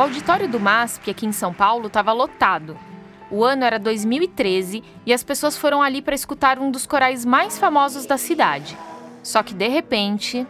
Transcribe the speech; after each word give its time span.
O 0.00 0.02
auditório 0.02 0.48
do 0.48 0.58
MASP, 0.58 1.10
aqui 1.10 1.26
em 1.26 1.32
São 1.32 1.52
Paulo, 1.52 1.88
estava 1.88 2.10
lotado. 2.10 2.74
O 3.30 3.44
ano 3.44 3.64
era 3.64 3.78
2013 3.78 4.82
e 5.04 5.12
as 5.12 5.22
pessoas 5.22 5.58
foram 5.58 5.82
ali 5.82 6.00
para 6.00 6.14
escutar 6.14 6.58
um 6.58 6.70
dos 6.70 6.86
corais 6.86 7.22
mais 7.22 7.58
famosos 7.58 8.06
da 8.06 8.16
cidade. 8.16 8.78
Só 9.22 9.42
que 9.42 9.52
de 9.52 9.68
repente. 9.68 10.46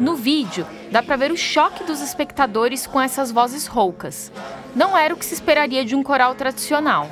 No 0.00 0.16
vídeo, 0.16 0.66
dá 0.90 1.00
para 1.04 1.14
ver 1.14 1.30
o 1.30 1.36
choque 1.36 1.84
dos 1.84 2.00
espectadores 2.00 2.84
com 2.84 3.00
essas 3.00 3.30
vozes 3.30 3.68
roucas. 3.68 4.32
Não 4.74 4.98
era 4.98 5.14
o 5.14 5.16
que 5.16 5.24
se 5.24 5.34
esperaria 5.34 5.84
de 5.84 5.94
um 5.94 6.02
coral 6.02 6.34
tradicional. 6.34 7.08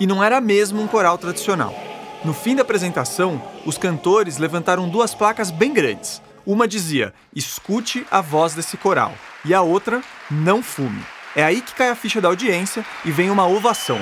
E 0.00 0.06
não 0.06 0.24
era 0.24 0.40
mesmo 0.40 0.80
um 0.80 0.86
coral 0.86 1.18
tradicional. 1.18 1.74
No 2.24 2.32
fim 2.32 2.56
da 2.56 2.62
apresentação, 2.62 3.40
os 3.66 3.76
cantores 3.76 4.38
levantaram 4.38 4.88
duas 4.88 5.14
placas 5.14 5.50
bem 5.50 5.74
grandes. 5.74 6.22
Uma 6.46 6.66
dizia: 6.66 7.12
escute 7.36 8.06
a 8.10 8.22
voz 8.22 8.54
desse 8.54 8.78
coral, 8.78 9.12
e 9.44 9.52
a 9.52 9.60
outra: 9.60 10.00
não 10.30 10.62
fume. 10.62 11.04
É 11.36 11.44
aí 11.44 11.60
que 11.60 11.74
cai 11.74 11.90
a 11.90 11.94
ficha 11.94 12.18
da 12.18 12.28
audiência 12.28 12.84
e 13.04 13.10
vem 13.10 13.30
uma 13.30 13.46
ovação. 13.46 14.00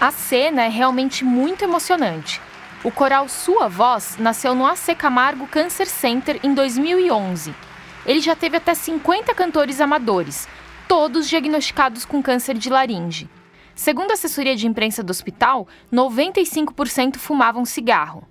A 0.00 0.12
cena 0.12 0.62
é 0.62 0.68
realmente 0.68 1.24
muito 1.24 1.64
emocionante. 1.64 2.40
O 2.84 2.92
coral 2.92 3.28
Sua 3.28 3.66
Voz 3.68 4.16
nasceu 4.20 4.54
no 4.54 4.64
AC 4.64 4.94
Camargo 4.96 5.48
Cancer 5.48 5.88
Center 5.88 6.38
em 6.44 6.54
2011. 6.54 7.65
Ele 8.06 8.20
já 8.20 8.36
teve 8.36 8.56
até 8.56 8.72
50 8.72 9.34
cantores 9.34 9.80
amadores, 9.80 10.46
todos 10.88 11.28
diagnosticados 11.28 12.04
com 12.04 12.22
câncer 12.22 12.56
de 12.56 12.70
laringe. 12.70 13.28
Segundo 13.74 14.12
a 14.12 14.14
assessoria 14.14 14.54
de 14.54 14.66
imprensa 14.66 15.02
do 15.02 15.10
hospital, 15.10 15.66
95% 15.92 17.16
fumavam 17.16 17.64
cigarro. 17.64 18.26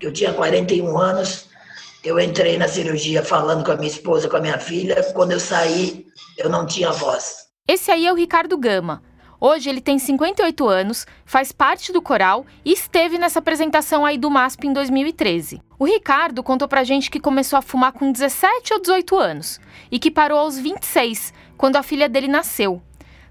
Eu 0.00 0.12
tinha 0.12 0.32
41 0.32 0.98
anos, 0.98 1.48
eu 2.02 2.18
entrei 2.18 2.58
na 2.58 2.66
cirurgia 2.66 3.22
falando 3.22 3.64
com 3.64 3.70
a 3.70 3.76
minha 3.76 3.90
esposa, 3.90 4.28
com 4.28 4.36
a 4.36 4.40
minha 4.40 4.58
filha. 4.58 5.00
Quando 5.14 5.30
eu 5.30 5.40
saí, 5.40 6.06
eu 6.36 6.50
não 6.50 6.66
tinha 6.66 6.90
voz. 6.90 7.46
Esse 7.68 7.92
aí 7.92 8.06
é 8.06 8.12
o 8.12 8.16
Ricardo 8.16 8.58
Gama. 8.58 9.00
Hoje 9.42 9.70
ele 9.70 9.80
tem 9.80 9.98
58 9.98 10.68
anos, 10.68 11.06
faz 11.24 11.50
parte 11.50 11.94
do 11.94 12.02
coral 12.02 12.44
e 12.62 12.74
esteve 12.74 13.16
nessa 13.16 13.38
apresentação 13.38 14.04
aí 14.04 14.18
do 14.18 14.30
MASP 14.30 14.66
em 14.66 14.72
2013. 14.74 15.62
O 15.78 15.86
Ricardo 15.86 16.42
contou 16.42 16.68
pra 16.68 16.84
gente 16.84 17.10
que 17.10 17.18
começou 17.18 17.58
a 17.58 17.62
fumar 17.62 17.92
com 17.92 18.12
17 18.12 18.74
ou 18.74 18.80
18 18.80 19.18
anos 19.18 19.58
e 19.90 19.98
que 19.98 20.10
parou 20.10 20.38
aos 20.38 20.58
26, 20.58 21.32
quando 21.56 21.76
a 21.76 21.82
filha 21.82 22.06
dele 22.06 22.28
nasceu. 22.28 22.82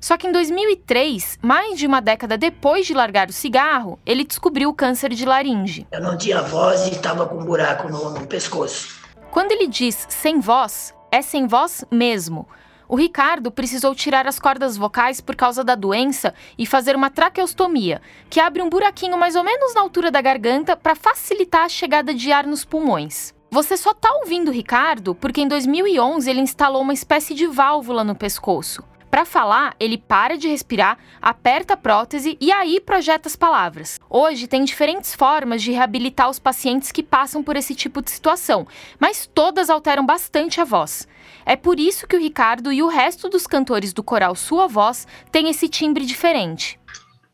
Só 0.02 0.18
que 0.18 0.26
em 0.26 0.32
2003, 0.32 1.38
mais 1.44 1.78
de 1.78 1.86
uma 1.86 2.02
década 2.02 2.40
depois 2.40 2.88
de 2.88 2.96
largar 2.96 3.30
o 3.30 3.34
cigarro, 3.34 4.00
ele 4.04 4.24
descobriu 4.24 4.70
o 4.70 4.74
câncer 4.74 5.14
de 5.14 5.26
laringe. 5.26 5.86
Eu 5.92 6.02
não 6.02 6.18
tinha 6.18 6.42
voz 6.42 6.88
e 6.88 6.92
estava 6.92 7.28
com 7.28 7.36
um 7.36 7.46
buraco 7.46 7.88
no, 7.88 8.10
no 8.12 8.26
pescoço. 8.26 9.00
Quando 9.30 9.52
ele 9.52 9.68
diz 9.68 10.08
sem 10.10 10.40
voz, 10.40 10.92
é 11.12 11.22
sem 11.22 11.46
voz 11.46 11.86
mesmo 11.92 12.48
o 12.90 12.96
Ricardo 12.96 13.52
precisou 13.52 13.94
tirar 13.94 14.26
as 14.26 14.40
cordas 14.40 14.76
vocais 14.76 15.22
por 15.22 15.36
causa 15.36 15.64
da 15.64 15.76
doença 15.76 16.34
e 16.58 16.66
fazer 16.66 16.96
uma 16.96 17.12
traqueostomia, 17.12 18.02
que 18.32 18.40
abre 18.40 18.64
um 18.64 18.70
buraquinho 18.70 19.16
mais 19.16 19.36
ou 19.36 19.44
menos 19.44 19.76
na 19.76 19.82
altura 19.82 20.10
da 20.10 20.20
garganta 20.20 20.76
para 20.76 20.96
facilitar 20.96 21.66
a 21.66 21.70
chegada 21.70 22.16
de 22.16 22.32
ar 22.32 22.48
nos 22.48 22.66
pulmões. 22.66 23.32
Você 23.52 23.78
só 23.78 23.92
está 23.92 24.12
ouvindo 24.14 24.50
o 24.50 24.54
Ricardo 24.54 25.14
porque 25.14 25.42
em 25.42 25.48
2011 25.48 26.28
ele 26.28 26.42
instalou 26.42 26.82
uma 26.82 26.94
espécie 26.94 27.36
de 27.36 27.46
válvula 27.46 28.04
no 28.04 28.16
pescoço. 28.16 28.84
Para 29.10 29.26
falar, 29.26 29.76
ele 29.80 29.98
para 29.98 30.38
de 30.38 30.48
respirar, 30.48 30.98
aperta 31.22 31.74
a 31.74 31.78
prótese 31.78 32.38
e 32.40 32.52
aí 32.52 32.80
projeta 32.80 33.28
as 33.28 33.36
palavras. 33.36 34.00
Hoje 34.10 34.48
tem 34.48 34.64
diferentes 34.64 35.16
formas 35.16 35.64
de 35.64 35.72
reabilitar 35.72 36.30
os 36.30 36.38
pacientes 36.38 36.92
que 36.92 37.02
passam 37.02 37.42
por 37.42 37.56
esse 37.56 37.74
tipo 37.74 38.02
de 38.02 38.12
situação, 38.12 38.68
mas 39.00 39.26
todas 39.26 39.70
alteram 39.70 40.06
bastante 40.06 40.62
a 40.62 40.64
voz. 40.64 41.08
É 41.46 41.56
por 41.56 41.80
isso 41.80 42.06
que 42.06 42.16
o 42.16 42.20
Ricardo 42.20 42.72
e 42.72 42.84
o 42.84 42.88
resto 42.88 43.28
dos 43.30 43.48
cantores 43.48 43.94
do 43.94 44.04
coral 44.04 44.36
Sua 44.36 44.68
Voz 44.68 45.08
têm 45.32 45.50
esse 45.50 45.68
timbre 45.68 46.06
diferente. 46.06 46.80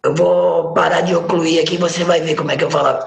Eu 0.04 0.16
vou 0.16 0.74
parar 0.74 1.02
de 1.02 1.16
ocluir 1.16 1.62
aqui, 1.62 1.78
você 1.78 2.04
vai 2.04 2.22
ver 2.22 2.36
como 2.36 2.52
é 2.52 2.58
que 2.58 2.64
eu 2.64 2.72
falo. 2.72 3.04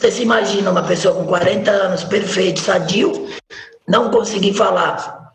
Você 0.00 0.10
se 0.10 0.22
imagina 0.22 0.70
uma 0.70 0.82
pessoa 0.82 1.14
com 1.14 1.26
40 1.26 1.70
anos, 1.70 2.04
perfeito, 2.04 2.58
sadio, 2.58 3.28
não 3.86 4.10
conseguir 4.10 4.54
falar. 4.54 5.30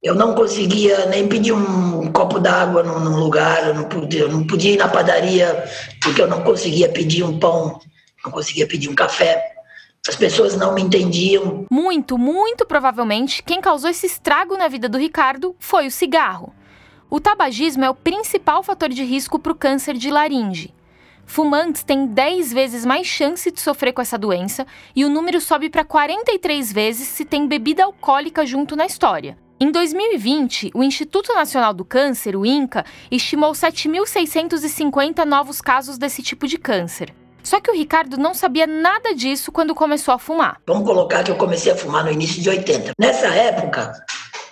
Eu 0.00 0.14
não 0.14 0.32
conseguia 0.32 1.06
nem 1.06 1.26
pedir 1.26 1.50
um 1.50 2.12
copo 2.12 2.38
d'água 2.38 2.84
num, 2.84 3.00
num, 3.00 3.16
lugar, 3.16 3.66
eu 3.66 3.74
não, 3.74 3.82
podia, 3.82 4.20
eu 4.20 4.30
não 4.30 4.46
podia 4.46 4.74
ir 4.74 4.76
na 4.76 4.86
padaria, 4.86 5.64
porque 6.00 6.22
eu 6.22 6.28
não 6.28 6.44
conseguia 6.44 6.88
pedir 6.88 7.24
um 7.24 7.36
pão, 7.36 7.80
não 8.24 8.30
conseguia 8.30 8.64
pedir 8.64 8.88
um 8.88 8.94
café. 8.94 9.42
As 10.08 10.14
pessoas 10.14 10.56
não 10.56 10.72
me 10.72 10.82
entendiam. 10.82 11.66
Muito, 11.68 12.16
muito 12.16 12.64
provavelmente, 12.64 13.42
quem 13.42 13.60
causou 13.60 13.90
esse 13.90 14.06
estrago 14.06 14.56
na 14.56 14.68
vida 14.68 14.88
do 14.88 14.98
Ricardo 14.98 15.56
foi 15.58 15.88
o 15.88 15.90
cigarro. 15.90 16.54
O 17.10 17.18
tabagismo 17.18 17.84
é 17.84 17.90
o 17.90 17.94
principal 17.94 18.62
fator 18.62 18.88
de 18.88 19.02
risco 19.02 19.36
para 19.36 19.50
o 19.50 19.56
câncer 19.56 19.94
de 19.94 20.12
laringe. 20.12 20.75
Fumantes 21.26 21.82
têm 21.82 22.06
10 22.06 22.52
vezes 22.52 22.86
mais 22.86 23.06
chance 23.06 23.50
de 23.50 23.60
sofrer 23.60 23.92
com 23.92 24.00
essa 24.00 24.16
doença 24.16 24.66
e 24.94 25.04
o 25.04 25.10
número 25.10 25.40
sobe 25.40 25.68
para 25.68 25.84
43 25.84 26.72
vezes 26.72 27.08
se 27.08 27.24
tem 27.24 27.46
bebida 27.46 27.84
alcoólica 27.84 28.46
junto 28.46 28.76
na 28.76 28.86
história. 28.86 29.36
Em 29.58 29.70
2020, 29.70 30.70
o 30.74 30.82
Instituto 30.82 31.34
Nacional 31.34 31.74
do 31.74 31.84
Câncer, 31.84 32.36
o 32.36 32.46
INCA, 32.46 32.84
estimou 33.10 33.52
7.650 33.52 35.24
novos 35.24 35.60
casos 35.60 35.98
desse 35.98 36.22
tipo 36.22 36.46
de 36.46 36.58
câncer. 36.58 37.12
Só 37.42 37.60
que 37.60 37.70
o 37.70 37.74
Ricardo 37.74 38.18
não 38.18 38.34
sabia 38.34 38.66
nada 38.66 39.14
disso 39.14 39.50
quando 39.50 39.74
começou 39.74 40.12
a 40.12 40.18
fumar. 40.18 40.60
Vamos 40.66 40.84
colocar 40.84 41.24
que 41.24 41.30
eu 41.30 41.36
comecei 41.36 41.72
a 41.72 41.76
fumar 41.76 42.04
no 42.04 42.12
início 42.12 42.42
de 42.42 42.50
80. 42.50 42.92
Nessa 42.98 43.28
época, 43.28 43.92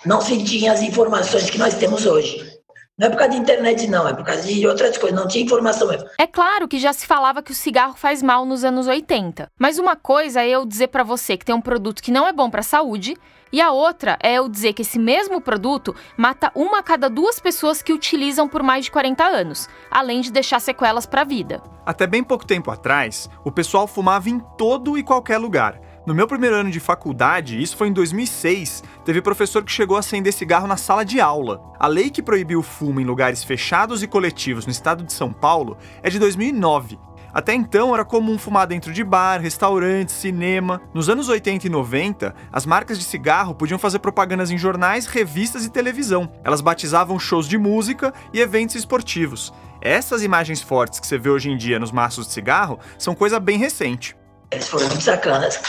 não 0.05 0.21
se 0.21 0.43
tinha 0.43 0.71
as 0.71 0.81
informações 0.81 1.49
que 1.49 1.57
nós 1.57 1.75
temos 1.75 2.05
hoje. 2.05 2.54
Não 2.97 3.07
é 3.07 3.09
por 3.09 3.17
causa 3.17 3.33
de 3.33 3.39
internet, 3.39 3.87
não, 3.87 4.07
é 4.07 4.13
por 4.13 4.23
causa 4.23 4.43
de 4.43 4.65
outras 4.65 4.97
coisas, 4.97 5.19
não 5.19 5.27
tinha 5.27 5.43
informação 5.43 5.85
mesmo. 5.85 6.07
É 6.17 6.25
claro 6.25 6.65
que 6.65 6.79
já 6.79 6.93
se 6.93 7.05
falava 7.05 7.43
que 7.43 7.51
o 7.51 7.55
cigarro 7.55 7.95
faz 7.97 8.23
mal 8.23 8.45
nos 8.45 8.63
anos 8.63 8.87
80. 8.87 9.51
Mas 9.59 9.77
uma 9.77 9.97
coisa 9.97 10.41
é 10.41 10.47
eu 10.47 10.65
dizer 10.65 10.87
para 10.87 11.03
você 11.03 11.35
que 11.35 11.43
tem 11.43 11.53
um 11.53 11.59
produto 11.59 12.01
que 12.01 12.09
não 12.09 12.25
é 12.25 12.31
bom 12.31 12.49
para 12.49 12.61
a 12.61 12.63
saúde, 12.63 13.17
e 13.51 13.59
a 13.59 13.69
outra 13.69 14.17
é 14.23 14.35
eu 14.35 14.47
dizer 14.47 14.71
que 14.71 14.81
esse 14.81 14.97
mesmo 14.97 15.41
produto 15.41 15.93
mata 16.15 16.49
uma 16.55 16.79
a 16.79 16.83
cada 16.83 17.09
duas 17.09 17.37
pessoas 17.37 17.81
que 17.81 17.91
utilizam 17.91 18.47
por 18.47 18.63
mais 18.63 18.85
de 18.85 18.91
40 18.91 19.25
anos, 19.25 19.67
além 19.91 20.21
de 20.21 20.31
deixar 20.31 20.61
sequelas 20.61 21.05
para 21.05 21.21
a 21.21 21.25
vida. 21.25 21.61
Até 21.85 22.07
bem 22.07 22.23
pouco 22.23 22.47
tempo 22.47 22.71
atrás, 22.71 23.29
o 23.43 23.51
pessoal 23.51 23.87
fumava 23.87 24.29
em 24.29 24.39
todo 24.57 24.97
e 24.97 25.03
qualquer 25.03 25.37
lugar. 25.37 25.81
No 26.05 26.13
meu 26.13 26.27
primeiro 26.27 26.55
ano 26.55 26.69
de 26.69 26.79
faculdade, 26.79 27.59
isso 27.59 27.75
foi 27.75 27.87
em 27.87 27.91
2006, 27.91 28.83
teve 29.03 29.23
professor 29.23 29.63
que 29.63 29.71
chegou 29.71 29.97
a 29.97 30.01
acender 30.01 30.31
cigarro 30.31 30.67
na 30.67 30.77
sala 30.77 31.03
de 31.03 31.19
aula. 31.19 31.73
A 31.79 31.87
lei 31.87 32.11
que 32.11 32.21
proibiu 32.21 32.59
o 32.59 32.63
fumo 32.63 33.01
em 33.01 33.03
lugares 33.03 33.43
fechados 33.43 34.03
e 34.03 34.07
coletivos 34.07 34.67
no 34.67 34.71
estado 34.71 35.03
de 35.03 35.11
São 35.11 35.33
Paulo 35.33 35.75
é 36.03 36.09
de 36.11 36.19
2009. 36.19 36.99
Até 37.33 37.55
então 37.55 37.91
era 37.91 38.05
comum 38.05 38.37
fumar 38.37 38.67
dentro 38.67 38.93
de 38.93 39.03
bar, 39.03 39.41
restaurantes, 39.41 40.13
cinema. 40.13 40.79
Nos 40.93 41.09
anos 41.09 41.27
80 41.27 41.65
e 41.65 41.69
90, 41.71 42.35
as 42.53 42.67
marcas 42.67 42.99
de 42.99 43.03
cigarro 43.03 43.55
podiam 43.55 43.79
fazer 43.79 43.97
propagandas 43.97 44.51
em 44.51 44.59
jornais, 44.59 45.07
revistas 45.07 45.65
e 45.65 45.71
televisão. 45.71 46.31
Elas 46.43 46.61
batizavam 46.61 47.17
shows 47.17 47.47
de 47.47 47.57
música 47.57 48.13
e 48.31 48.39
eventos 48.39 48.75
esportivos. 48.75 49.51
Essas 49.81 50.21
imagens 50.21 50.61
fortes 50.61 50.99
que 50.99 51.07
você 51.07 51.17
vê 51.17 51.31
hoje 51.31 51.49
em 51.49 51.57
dia 51.57 51.79
nos 51.79 51.91
maços 51.91 52.27
de 52.27 52.33
cigarro 52.33 52.79
são 52.95 53.15
coisa 53.15 53.39
bem 53.39 53.57
recente. 53.57 54.15
Eles 54.51 54.67
foram 54.67 54.87
muito 54.87 55.03
sacanas. 55.03 55.59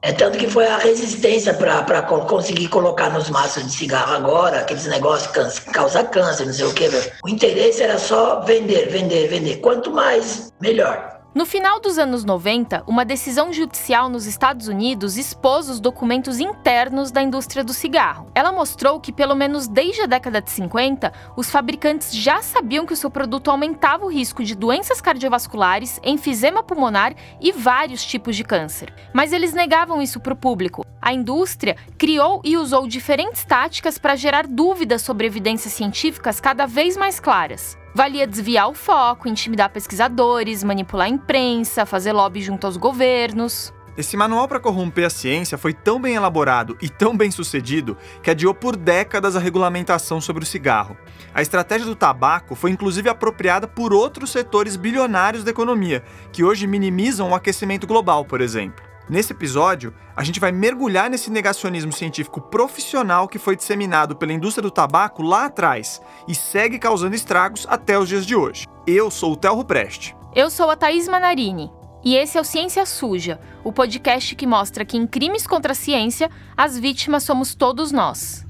É 0.00 0.12
tanto 0.12 0.38
que 0.38 0.48
foi 0.48 0.66
a 0.66 0.78
resistência 0.78 1.52
para 1.52 2.02
conseguir 2.02 2.68
colocar 2.68 3.10
nos 3.10 3.28
maços 3.30 3.64
de 3.64 3.72
cigarro 3.72 4.14
agora, 4.14 4.60
aqueles 4.60 4.86
negócios 4.86 5.32
câncer, 5.32 5.64
causa 5.72 6.04
câncer, 6.04 6.46
não 6.46 6.52
sei 6.52 6.66
o 6.66 6.72
que. 6.72 6.88
O 7.24 7.28
interesse 7.28 7.82
era 7.82 7.98
só 7.98 8.40
vender, 8.40 8.88
vender, 8.90 9.28
vender. 9.28 9.56
Quanto 9.56 9.90
mais, 9.90 10.52
melhor. 10.60 11.17
No 11.34 11.44
final 11.44 11.78
dos 11.78 11.98
anos 11.98 12.24
90, 12.24 12.84
uma 12.86 13.04
decisão 13.04 13.52
judicial 13.52 14.08
nos 14.08 14.24
Estados 14.24 14.66
Unidos 14.66 15.18
expôs 15.18 15.68
os 15.68 15.78
documentos 15.78 16.40
internos 16.40 17.10
da 17.10 17.22
indústria 17.22 17.62
do 17.62 17.74
cigarro. 17.74 18.30
Ela 18.34 18.50
mostrou 18.50 18.98
que, 18.98 19.12
pelo 19.12 19.34
menos 19.34 19.68
desde 19.68 20.00
a 20.00 20.06
década 20.06 20.40
de 20.40 20.50
50, 20.50 21.12
os 21.36 21.50
fabricantes 21.50 22.16
já 22.16 22.40
sabiam 22.40 22.86
que 22.86 22.94
o 22.94 22.96
seu 22.96 23.10
produto 23.10 23.50
aumentava 23.50 24.06
o 24.06 24.10
risco 24.10 24.42
de 24.42 24.54
doenças 24.54 25.02
cardiovasculares, 25.02 26.00
enfisema 26.02 26.62
pulmonar 26.62 27.14
e 27.38 27.52
vários 27.52 28.02
tipos 28.06 28.34
de 28.34 28.42
câncer. 28.42 28.92
Mas 29.12 29.30
eles 29.30 29.52
negavam 29.52 30.00
isso 30.00 30.20
para 30.20 30.32
o 30.32 30.36
público. 30.36 30.82
A 31.00 31.12
indústria 31.12 31.76
criou 31.98 32.40
e 32.42 32.56
usou 32.56 32.88
diferentes 32.88 33.44
táticas 33.44 33.98
para 33.98 34.16
gerar 34.16 34.46
dúvidas 34.46 35.02
sobre 35.02 35.26
evidências 35.26 35.74
científicas 35.74 36.40
cada 36.40 36.66
vez 36.66 36.96
mais 36.96 37.20
claras. 37.20 37.76
Valia 37.94 38.26
desviar 38.26 38.68
o 38.68 38.74
foco, 38.74 39.28
intimidar 39.28 39.70
pesquisadores, 39.70 40.62
manipular 40.62 41.06
a 41.06 41.10
imprensa, 41.10 41.86
fazer 41.86 42.12
lobby 42.12 42.40
junto 42.40 42.66
aos 42.66 42.76
governos. 42.76 43.72
Esse 43.96 44.16
manual 44.16 44.46
para 44.46 44.60
corromper 44.60 45.06
a 45.06 45.10
ciência 45.10 45.58
foi 45.58 45.74
tão 45.74 46.00
bem 46.00 46.14
elaborado 46.14 46.78
e 46.80 46.88
tão 46.88 47.16
bem 47.16 47.32
sucedido 47.32 47.96
que 48.22 48.30
adiou 48.30 48.54
por 48.54 48.76
décadas 48.76 49.34
a 49.34 49.40
regulamentação 49.40 50.20
sobre 50.20 50.44
o 50.44 50.46
cigarro. 50.46 50.96
A 51.34 51.42
estratégia 51.42 51.84
do 51.84 51.96
tabaco 51.96 52.54
foi 52.54 52.70
inclusive 52.70 53.08
apropriada 53.08 53.66
por 53.66 53.92
outros 53.92 54.30
setores 54.30 54.76
bilionários 54.76 55.42
da 55.42 55.50
economia, 55.50 56.04
que 56.30 56.44
hoje 56.44 56.64
minimizam 56.64 57.30
o 57.30 57.34
aquecimento 57.34 57.88
global, 57.88 58.24
por 58.24 58.40
exemplo. 58.40 58.87
Nesse 59.08 59.32
episódio, 59.32 59.94
a 60.14 60.22
gente 60.22 60.38
vai 60.38 60.52
mergulhar 60.52 61.08
nesse 61.08 61.30
negacionismo 61.30 61.90
científico 61.90 62.42
profissional 62.42 63.26
que 63.26 63.38
foi 63.38 63.56
disseminado 63.56 64.14
pela 64.14 64.34
indústria 64.34 64.62
do 64.62 64.70
tabaco 64.70 65.22
lá 65.22 65.46
atrás 65.46 66.00
e 66.28 66.34
segue 66.34 66.78
causando 66.78 67.16
estragos 67.16 67.66
até 67.70 67.98
os 67.98 68.06
dias 68.06 68.26
de 68.26 68.36
hoje. 68.36 68.66
Eu 68.86 69.10
sou 69.10 69.32
o 69.32 69.36
Telro 69.36 69.64
Preste. 69.64 70.14
Eu 70.34 70.50
sou 70.50 70.68
a 70.70 70.76
Thaís 70.76 71.08
Manarini. 71.08 71.70
E 72.04 72.16
esse 72.16 72.36
é 72.36 72.40
o 72.40 72.44
Ciência 72.44 72.84
Suja, 72.84 73.40
o 73.64 73.72
podcast 73.72 74.34
que 74.36 74.46
mostra 74.46 74.84
que 74.84 74.96
em 74.96 75.06
crimes 75.06 75.46
contra 75.46 75.72
a 75.72 75.74
ciência, 75.74 76.30
as 76.56 76.78
vítimas 76.78 77.22
somos 77.22 77.54
todos 77.54 77.90
nós. 77.90 78.46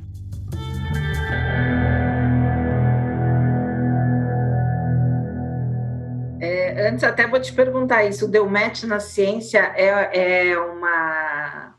É, 6.69 6.89
antes, 6.89 7.05
até 7.05 7.27
vou 7.27 7.41
te 7.41 7.53
perguntar 7.53 8.05
isso: 8.05 8.27
o 8.27 8.29
Deu 8.29 8.49
Match 8.49 8.85
na 8.85 9.01
Ciência 9.01 9.73
é, 9.75 10.51
é 10.51 10.59
uma 10.59 11.75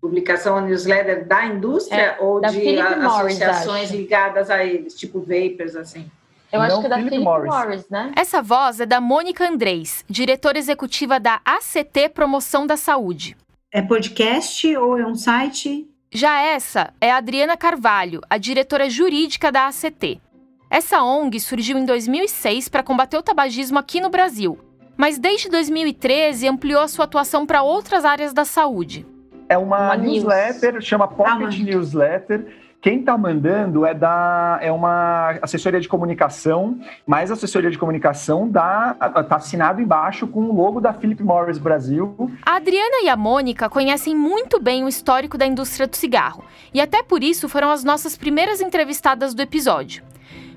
publicação, 0.00 0.54
uma 0.54 0.62
newsletter 0.62 1.26
da 1.26 1.44
indústria 1.46 2.00
é, 2.00 2.20
ou 2.20 2.40
de 2.40 2.78
associações 2.78 3.90
ligadas 3.90 4.48
a 4.50 4.64
eles, 4.64 4.94
tipo 4.94 5.20
Vapers, 5.20 5.76
assim? 5.76 6.10
Eu 6.52 6.60
acho 6.60 6.80
que 6.80 6.86
é 6.86 6.88
da 6.88 6.96
Philip 6.96 7.18
Morris. 7.18 7.52
Morris. 7.52 7.88
né? 7.88 8.12
Essa 8.16 8.42
voz 8.42 8.80
é 8.80 8.86
da 8.86 9.00
Mônica 9.00 9.48
Andrés, 9.48 10.04
diretora 10.08 10.58
executiva 10.58 11.20
da 11.20 11.40
ACT 11.44 12.08
Promoção 12.12 12.66
da 12.66 12.76
Saúde. 12.76 13.36
É 13.72 13.80
podcast 13.80 14.76
ou 14.76 14.98
é 14.98 15.06
um 15.06 15.14
site? 15.14 15.86
Já 16.12 16.40
essa 16.42 16.92
é 17.00 17.12
a 17.12 17.18
Adriana 17.18 17.56
Carvalho, 17.56 18.20
a 18.28 18.36
diretora 18.36 18.90
jurídica 18.90 19.52
da 19.52 19.68
ACT. 19.68 20.20
Essa 20.70 21.02
ONG 21.02 21.40
surgiu 21.40 21.76
em 21.76 21.84
2006 21.84 22.68
para 22.68 22.84
combater 22.84 23.16
o 23.16 23.22
tabagismo 23.22 23.76
aqui 23.76 24.00
no 24.00 24.08
Brasil, 24.08 24.56
mas 24.96 25.18
desde 25.18 25.48
2013 25.48 26.46
ampliou 26.46 26.80
a 26.80 26.86
sua 26.86 27.06
atuação 27.06 27.44
para 27.44 27.60
outras 27.60 28.04
áreas 28.04 28.32
da 28.32 28.44
saúde. 28.44 29.04
É 29.48 29.58
uma, 29.58 29.86
uma 29.86 29.96
newsletter, 29.96 30.74
news. 30.74 30.84
chama 30.84 31.08
Pocket 31.08 31.58
ah, 31.58 31.64
Newsletter, 31.64 32.46
quem 32.80 33.00
está 33.00 33.18
mandando 33.18 33.84
é 33.84 33.92
da 33.92 34.60
é 34.62 34.70
uma 34.70 35.32
assessoria 35.42 35.80
de 35.80 35.88
comunicação, 35.88 36.78
mas 37.04 37.32
a 37.32 37.34
assessoria 37.34 37.68
de 37.68 37.76
comunicação 37.76 38.48
da 38.48 38.94
tá 38.94 39.36
assinado 39.36 39.82
embaixo 39.82 40.24
com 40.28 40.44
o 40.44 40.54
logo 40.54 40.80
da 40.80 40.92
Philip 40.92 41.20
Morris 41.20 41.58
Brasil. 41.58 42.30
A 42.46 42.54
Adriana 42.54 43.02
e 43.02 43.08
a 43.08 43.16
Mônica 43.16 43.68
conhecem 43.68 44.14
muito 44.14 44.60
bem 44.60 44.84
o 44.84 44.88
histórico 44.88 45.36
da 45.36 45.44
indústria 45.44 45.88
do 45.88 45.96
cigarro 45.96 46.44
e 46.72 46.80
até 46.80 47.02
por 47.02 47.24
isso 47.24 47.48
foram 47.48 47.72
as 47.72 47.82
nossas 47.82 48.16
primeiras 48.16 48.60
entrevistadas 48.60 49.34
do 49.34 49.42
episódio. 49.42 50.09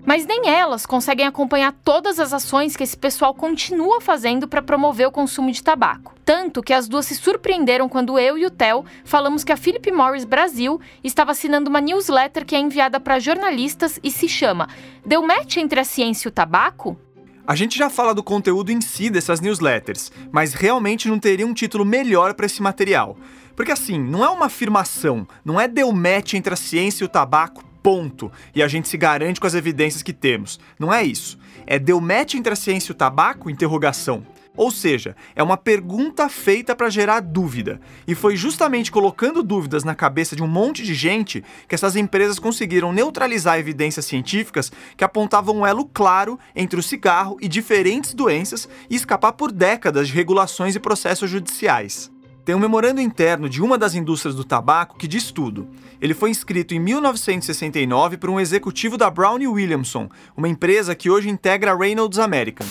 Mas 0.05 0.25
nem 0.25 0.49
elas 0.49 0.85
conseguem 0.85 1.25
acompanhar 1.25 1.73
todas 1.83 2.19
as 2.19 2.33
ações 2.33 2.75
que 2.75 2.83
esse 2.83 2.97
pessoal 2.97 3.33
continua 3.33 4.01
fazendo 4.01 4.47
para 4.47 4.61
promover 4.61 5.07
o 5.07 5.11
consumo 5.11 5.51
de 5.51 5.63
tabaco. 5.63 6.13
Tanto 6.25 6.61
que 6.61 6.73
as 6.73 6.87
duas 6.87 7.05
se 7.05 7.15
surpreenderam 7.15 7.87
quando 7.87 8.19
eu 8.19 8.37
e 8.37 8.45
o 8.45 8.49
Theo 8.49 8.85
falamos 9.05 9.43
que 9.43 9.51
a 9.51 9.57
Philip 9.57 9.91
Morris 9.91 10.25
Brasil 10.25 10.79
estava 11.03 11.31
assinando 11.31 11.69
uma 11.69 11.79
newsletter 11.79 12.45
que 12.45 12.55
é 12.55 12.59
enviada 12.59 12.99
para 12.99 13.19
jornalistas 13.19 13.99
e 14.03 14.11
se 14.11 14.27
chama 14.27 14.67
Deu 15.05 15.25
match 15.25 15.57
entre 15.57 15.79
a 15.79 15.85
ciência 15.85 16.27
e 16.27 16.29
o 16.29 16.31
tabaco? 16.31 16.97
A 17.45 17.55
gente 17.55 17.77
já 17.77 17.89
fala 17.89 18.13
do 18.13 18.23
conteúdo 18.23 18.71
em 18.71 18.79
si 18.79 19.09
dessas 19.09 19.41
newsletters, 19.41 20.11
mas 20.31 20.53
realmente 20.53 21.09
não 21.09 21.19
teria 21.19 21.45
um 21.45 21.53
título 21.53 21.85
melhor 21.85 22.33
para 22.33 22.45
esse 22.45 22.61
material. 22.61 23.17
Porque 23.55 23.71
assim, 23.71 23.99
não 23.99 24.23
é 24.23 24.29
uma 24.29 24.45
afirmação, 24.45 25.27
não 25.43 25.59
é 25.59 25.67
deu 25.67 25.91
match 25.91 26.33
entre 26.33 26.53
a 26.53 26.57
ciência 26.57 27.03
e 27.03 27.05
o 27.05 27.09
tabaco, 27.09 27.63
ponto, 27.83 28.31
e 28.55 28.63
a 28.63 28.67
gente 28.67 28.87
se 28.87 28.97
garante 28.97 29.39
com 29.39 29.45
as 29.45 29.53
evidências 29.53 30.01
que 30.01 30.13
temos. 30.13 30.59
Não 30.79 30.91
é 30.91 31.03
isso. 31.03 31.37
É 31.67 31.77
deu 31.77 31.99
match 31.99 32.35
entre 32.35 32.53
a 32.53 32.55
ciência 32.55 32.91
e 32.91 32.93
o 32.93 32.95
tabaco? 32.95 33.49
Interrogação. 33.49 34.25
Ou 34.55 34.69
seja, 34.69 35.15
é 35.35 35.41
uma 35.41 35.57
pergunta 35.57 36.29
feita 36.29 36.75
para 36.75 36.89
gerar 36.89 37.21
dúvida. 37.21 37.81
E 38.07 38.13
foi 38.13 38.35
justamente 38.35 38.91
colocando 38.91 39.41
dúvidas 39.41 39.83
na 39.83 39.95
cabeça 39.95 40.35
de 40.35 40.43
um 40.43 40.47
monte 40.47 40.83
de 40.83 40.93
gente 40.93 41.43
que 41.67 41.73
essas 41.73 41.95
empresas 41.95 42.37
conseguiram 42.37 42.93
neutralizar 42.93 43.57
evidências 43.57 44.05
científicas 44.05 44.71
que 44.95 45.03
apontavam 45.03 45.57
um 45.57 45.65
elo 45.65 45.85
claro 45.85 46.39
entre 46.55 46.79
o 46.79 46.83
cigarro 46.83 47.37
e 47.41 47.47
diferentes 47.47 48.13
doenças 48.13 48.69
e 48.89 48.95
escapar 48.95 49.33
por 49.33 49.51
décadas 49.51 50.07
de 50.07 50.13
regulações 50.13 50.75
e 50.75 50.79
processos 50.79 51.29
judiciais. 51.29 52.11
Tem 52.45 52.53
um 52.53 52.59
memorando 52.59 53.01
interno 53.01 53.49
de 53.49 53.61
uma 53.61 53.77
das 53.77 53.95
indústrias 53.95 54.35
do 54.35 54.43
tabaco 54.43 54.97
que 54.97 55.07
diz 55.07 55.31
tudo. 55.31 55.67
Ele 56.03 56.13
foi 56.13 56.29
inscrito 56.29 56.73
em 56.73 56.81
1969 56.81 58.17
por 58.17 58.29
um 58.29 58.37
executivo 58.37 58.97
da 58.97 59.09
Brown 59.09 59.35
Williamson, 59.35 60.09
uma 60.35 60.49
empresa 60.49 60.93
que 60.93 61.09
hoje 61.09 61.29
integra 61.29 61.71
a 61.71 61.77
Reynolds 61.77 62.19
American. 62.19 62.67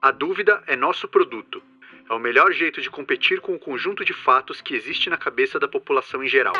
A 0.00 0.12
dúvida 0.12 0.62
é 0.64 0.76
nosso 0.76 1.08
produto. 1.08 1.60
É 2.08 2.14
o 2.14 2.20
melhor 2.20 2.52
jeito 2.52 2.80
de 2.80 2.88
competir 2.88 3.40
com 3.40 3.52
o 3.52 3.58
conjunto 3.58 4.04
de 4.04 4.12
fatos 4.12 4.60
que 4.60 4.76
existe 4.76 5.10
na 5.10 5.16
cabeça 5.16 5.58
da 5.58 5.66
população 5.66 6.22
em 6.22 6.28
geral. 6.28 6.54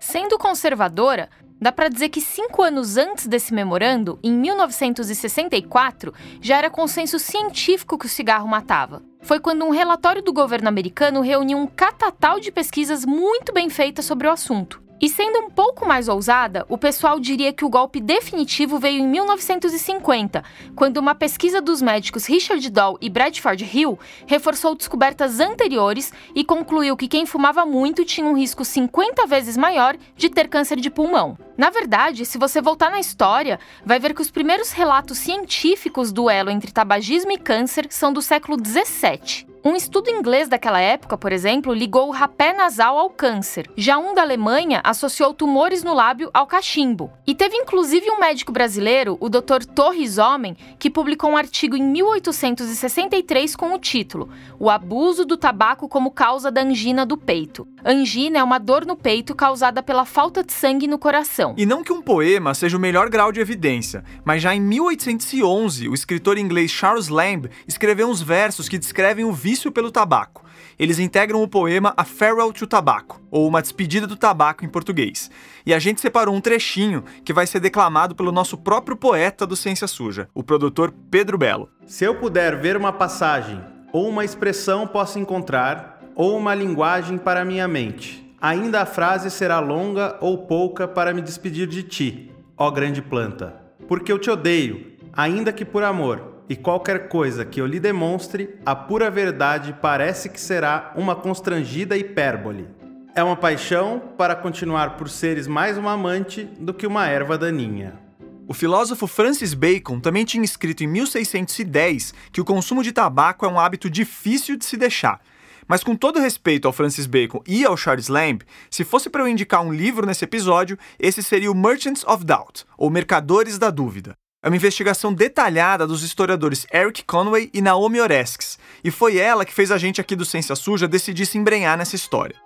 Sendo 0.00 0.38
conservadora, 0.38 1.28
dá 1.60 1.70
para 1.70 1.90
dizer 1.90 2.08
que 2.08 2.22
cinco 2.22 2.62
anos 2.62 2.96
antes 2.96 3.26
desse 3.26 3.52
memorando, 3.52 4.18
em 4.24 4.32
1964, 4.32 6.14
já 6.40 6.56
era 6.56 6.70
consenso 6.70 7.18
científico 7.18 7.98
que 7.98 8.06
o 8.06 8.08
cigarro 8.08 8.48
matava 8.48 9.02
foi 9.20 9.40
quando 9.40 9.64
um 9.64 9.70
relatório 9.70 10.22
do 10.22 10.32
governo 10.32 10.68
americano 10.68 11.20
reuniu 11.20 11.58
um 11.58 11.66
catatal 11.66 12.40
de 12.40 12.50
pesquisas 12.50 13.04
muito 13.04 13.52
bem 13.52 13.68
feitas 13.68 14.06
sobre 14.06 14.26
o 14.26 14.30
assunto. 14.30 14.87
E 15.00 15.08
sendo 15.08 15.38
um 15.38 15.48
pouco 15.48 15.86
mais 15.86 16.08
ousada, 16.08 16.66
o 16.68 16.76
pessoal 16.76 17.20
diria 17.20 17.52
que 17.52 17.64
o 17.64 17.68
golpe 17.68 18.00
definitivo 18.00 18.80
veio 18.80 18.98
em 18.98 19.06
1950, 19.06 20.42
quando 20.74 20.96
uma 20.96 21.14
pesquisa 21.14 21.60
dos 21.60 21.80
médicos 21.80 22.26
Richard 22.26 22.68
Doll 22.68 22.98
e 23.00 23.08
Bradford 23.08 23.64
Hill 23.64 23.96
reforçou 24.26 24.74
descobertas 24.74 25.38
anteriores 25.38 26.12
e 26.34 26.42
concluiu 26.44 26.96
que 26.96 27.06
quem 27.06 27.26
fumava 27.26 27.64
muito 27.64 28.04
tinha 28.04 28.26
um 28.26 28.36
risco 28.36 28.64
50 28.64 29.24
vezes 29.26 29.56
maior 29.56 29.96
de 30.16 30.28
ter 30.28 30.48
câncer 30.48 30.80
de 30.80 30.90
pulmão. 30.90 31.38
Na 31.56 31.70
verdade, 31.70 32.26
se 32.26 32.36
você 32.36 32.60
voltar 32.60 32.90
na 32.90 32.98
história, 32.98 33.60
vai 33.84 34.00
ver 34.00 34.14
que 34.14 34.22
os 34.22 34.32
primeiros 34.32 34.72
relatos 34.72 35.18
científicos 35.18 36.10
do 36.10 36.28
elo 36.28 36.50
entre 36.50 36.72
tabagismo 36.72 37.30
e 37.30 37.38
câncer 37.38 37.86
são 37.90 38.12
do 38.12 38.20
século 38.20 38.56
17. 38.56 39.47
Um 39.64 39.74
estudo 39.74 40.08
inglês 40.08 40.48
daquela 40.48 40.80
época, 40.80 41.18
por 41.18 41.32
exemplo, 41.32 41.74
ligou 41.74 42.08
o 42.08 42.12
rapé 42.12 42.52
nasal 42.52 42.96
ao 42.96 43.10
câncer. 43.10 43.68
Já 43.76 43.98
um 43.98 44.14
da 44.14 44.22
Alemanha 44.22 44.80
associou 44.84 45.34
tumores 45.34 45.82
no 45.82 45.94
lábio 45.94 46.30
ao 46.32 46.46
cachimbo. 46.46 47.12
E 47.26 47.34
teve 47.34 47.56
inclusive 47.56 48.08
um 48.10 48.20
médico 48.20 48.52
brasileiro, 48.52 49.16
o 49.20 49.28
Dr. 49.28 49.64
Torres 49.74 50.16
Homem, 50.16 50.56
que 50.78 50.88
publicou 50.88 51.30
um 51.30 51.36
artigo 51.36 51.76
em 51.76 51.82
1863 51.82 53.56
com 53.56 53.74
o 53.74 53.78
título 53.78 54.28
O 54.60 54.70
abuso 54.70 55.24
do 55.24 55.36
tabaco 55.36 55.88
como 55.88 56.12
causa 56.12 56.50
da 56.50 56.62
angina 56.62 57.04
do 57.04 57.16
peito. 57.16 57.66
Angina 57.84 58.38
é 58.38 58.42
uma 58.42 58.58
dor 58.58 58.86
no 58.86 58.96
peito 58.96 59.34
causada 59.34 59.82
pela 59.82 60.04
falta 60.04 60.42
de 60.42 60.52
sangue 60.52 60.86
no 60.86 60.98
coração. 60.98 61.54
E 61.56 61.66
não 61.66 61.82
que 61.82 61.92
um 61.92 62.02
poema 62.02 62.54
seja 62.54 62.76
o 62.76 62.80
melhor 62.80 63.08
grau 63.08 63.32
de 63.32 63.40
evidência, 63.40 64.04
mas 64.24 64.42
já 64.42 64.54
em 64.54 64.60
1811, 64.60 65.88
o 65.88 65.94
escritor 65.94 66.38
inglês 66.38 66.70
Charles 66.70 67.08
Lamb 67.08 67.50
escreveu 67.66 68.08
uns 68.08 68.22
versos 68.22 68.68
que 68.68 68.78
descrevem 68.78 69.24
o 69.24 69.32
vício 69.48 69.72
pelo 69.72 69.90
tabaco. 69.90 70.44
Eles 70.78 70.98
integram 70.98 71.42
o 71.42 71.48
poema 71.48 71.94
A 71.96 72.04
Farewell 72.04 72.52
to 72.52 72.66
Tobacco, 72.66 73.18
ou 73.30 73.48
Uma 73.48 73.62
Despedida 73.62 74.06
do 74.06 74.14
Tabaco 74.14 74.62
em 74.62 74.68
português. 74.68 75.30
E 75.64 75.72
a 75.72 75.78
gente 75.78 76.02
separou 76.02 76.34
um 76.34 76.40
trechinho 76.40 77.02
que 77.24 77.32
vai 77.32 77.46
ser 77.46 77.58
declamado 77.58 78.14
pelo 78.14 78.30
nosso 78.30 78.58
próprio 78.58 78.94
poeta 78.94 79.46
do 79.46 79.56
Ciência 79.56 79.88
Suja, 79.88 80.28
o 80.34 80.42
produtor 80.42 80.92
Pedro 81.10 81.38
Belo. 81.38 81.70
Se 81.86 82.04
eu 82.04 82.14
puder 82.16 82.60
ver 82.60 82.76
uma 82.76 82.92
passagem, 82.92 83.58
ou 83.90 84.06
uma 84.06 84.22
expressão 84.22 84.86
posso 84.86 85.18
encontrar, 85.18 85.98
ou 86.14 86.36
uma 86.36 86.54
linguagem 86.54 87.16
para 87.16 87.42
minha 87.42 87.66
mente, 87.66 88.30
ainda 88.38 88.82
a 88.82 88.86
frase 88.86 89.30
será 89.30 89.60
longa 89.60 90.18
ou 90.20 90.46
pouca 90.46 90.86
para 90.86 91.14
me 91.14 91.22
despedir 91.22 91.66
de 91.66 91.82
ti, 91.84 92.30
ó 92.54 92.70
grande 92.70 93.00
planta. 93.00 93.56
Porque 93.88 94.12
eu 94.12 94.18
te 94.18 94.28
odeio, 94.28 94.92
ainda 95.10 95.54
que 95.54 95.64
por 95.64 95.82
amor 95.82 96.27
e 96.48 96.56
qualquer 96.56 97.08
coisa 97.08 97.44
que 97.44 97.60
eu 97.60 97.66
lhe 97.66 97.78
demonstre, 97.78 98.56
a 98.64 98.74
pura 98.74 99.10
verdade 99.10 99.76
parece 99.82 100.28
que 100.28 100.40
será 100.40 100.92
uma 100.96 101.14
constrangida 101.14 101.96
hipérbole. 101.96 102.66
É 103.14 103.22
uma 103.22 103.36
paixão 103.36 104.00
para 104.16 104.34
continuar 104.34 104.96
por 104.96 105.08
seres 105.08 105.46
mais 105.46 105.76
uma 105.76 105.92
amante 105.92 106.44
do 106.58 106.72
que 106.72 106.86
uma 106.86 107.06
erva 107.06 107.36
daninha. 107.36 108.00
O 108.46 108.54
filósofo 108.54 109.06
Francis 109.06 109.52
Bacon 109.52 110.00
também 110.00 110.24
tinha 110.24 110.42
escrito 110.44 110.82
em 110.82 110.86
1610 110.86 112.14
que 112.32 112.40
o 112.40 112.44
consumo 112.44 112.82
de 112.82 112.92
tabaco 112.92 113.44
é 113.44 113.48
um 113.48 113.60
hábito 113.60 113.90
difícil 113.90 114.56
de 114.56 114.64
se 114.64 114.76
deixar. 114.76 115.20
Mas 115.66 115.84
com 115.84 115.94
todo 115.94 116.18
respeito 116.18 116.66
ao 116.66 116.72
Francis 116.72 117.04
Bacon 117.04 117.42
e 117.46 117.62
ao 117.66 117.76
Charles 117.76 118.08
Lamb, 118.08 118.42
se 118.70 118.84
fosse 118.84 119.10
para 119.10 119.22
eu 119.22 119.28
indicar 119.28 119.60
um 119.60 119.70
livro 119.70 120.06
nesse 120.06 120.24
episódio, 120.24 120.78
esse 120.98 121.22
seria 121.22 121.52
o 121.52 121.54
Merchants 121.54 122.04
of 122.04 122.24
Doubt, 122.24 122.64
ou 122.78 122.88
Mercadores 122.88 123.58
da 123.58 123.68
Dúvida. 123.68 124.16
É 124.40 124.48
uma 124.48 124.54
investigação 124.54 125.12
detalhada 125.12 125.84
dos 125.84 126.04
historiadores 126.04 126.64
Eric 126.72 127.02
Conway 127.02 127.50
e 127.52 127.60
Naomi 127.60 128.00
Oreskes, 128.00 128.56
e 128.84 128.90
foi 128.90 129.16
ela 129.16 129.44
que 129.44 129.52
fez 129.52 129.72
a 129.72 129.78
gente 129.78 130.00
aqui 130.00 130.14
do 130.14 130.24
Ciência 130.24 130.54
Suja 130.54 130.86
decidir 130.86 131.26
se 131.26 131.36
embrenhar 131.36 131.76
nessa 131.76 131.96
história. 131.96 132.36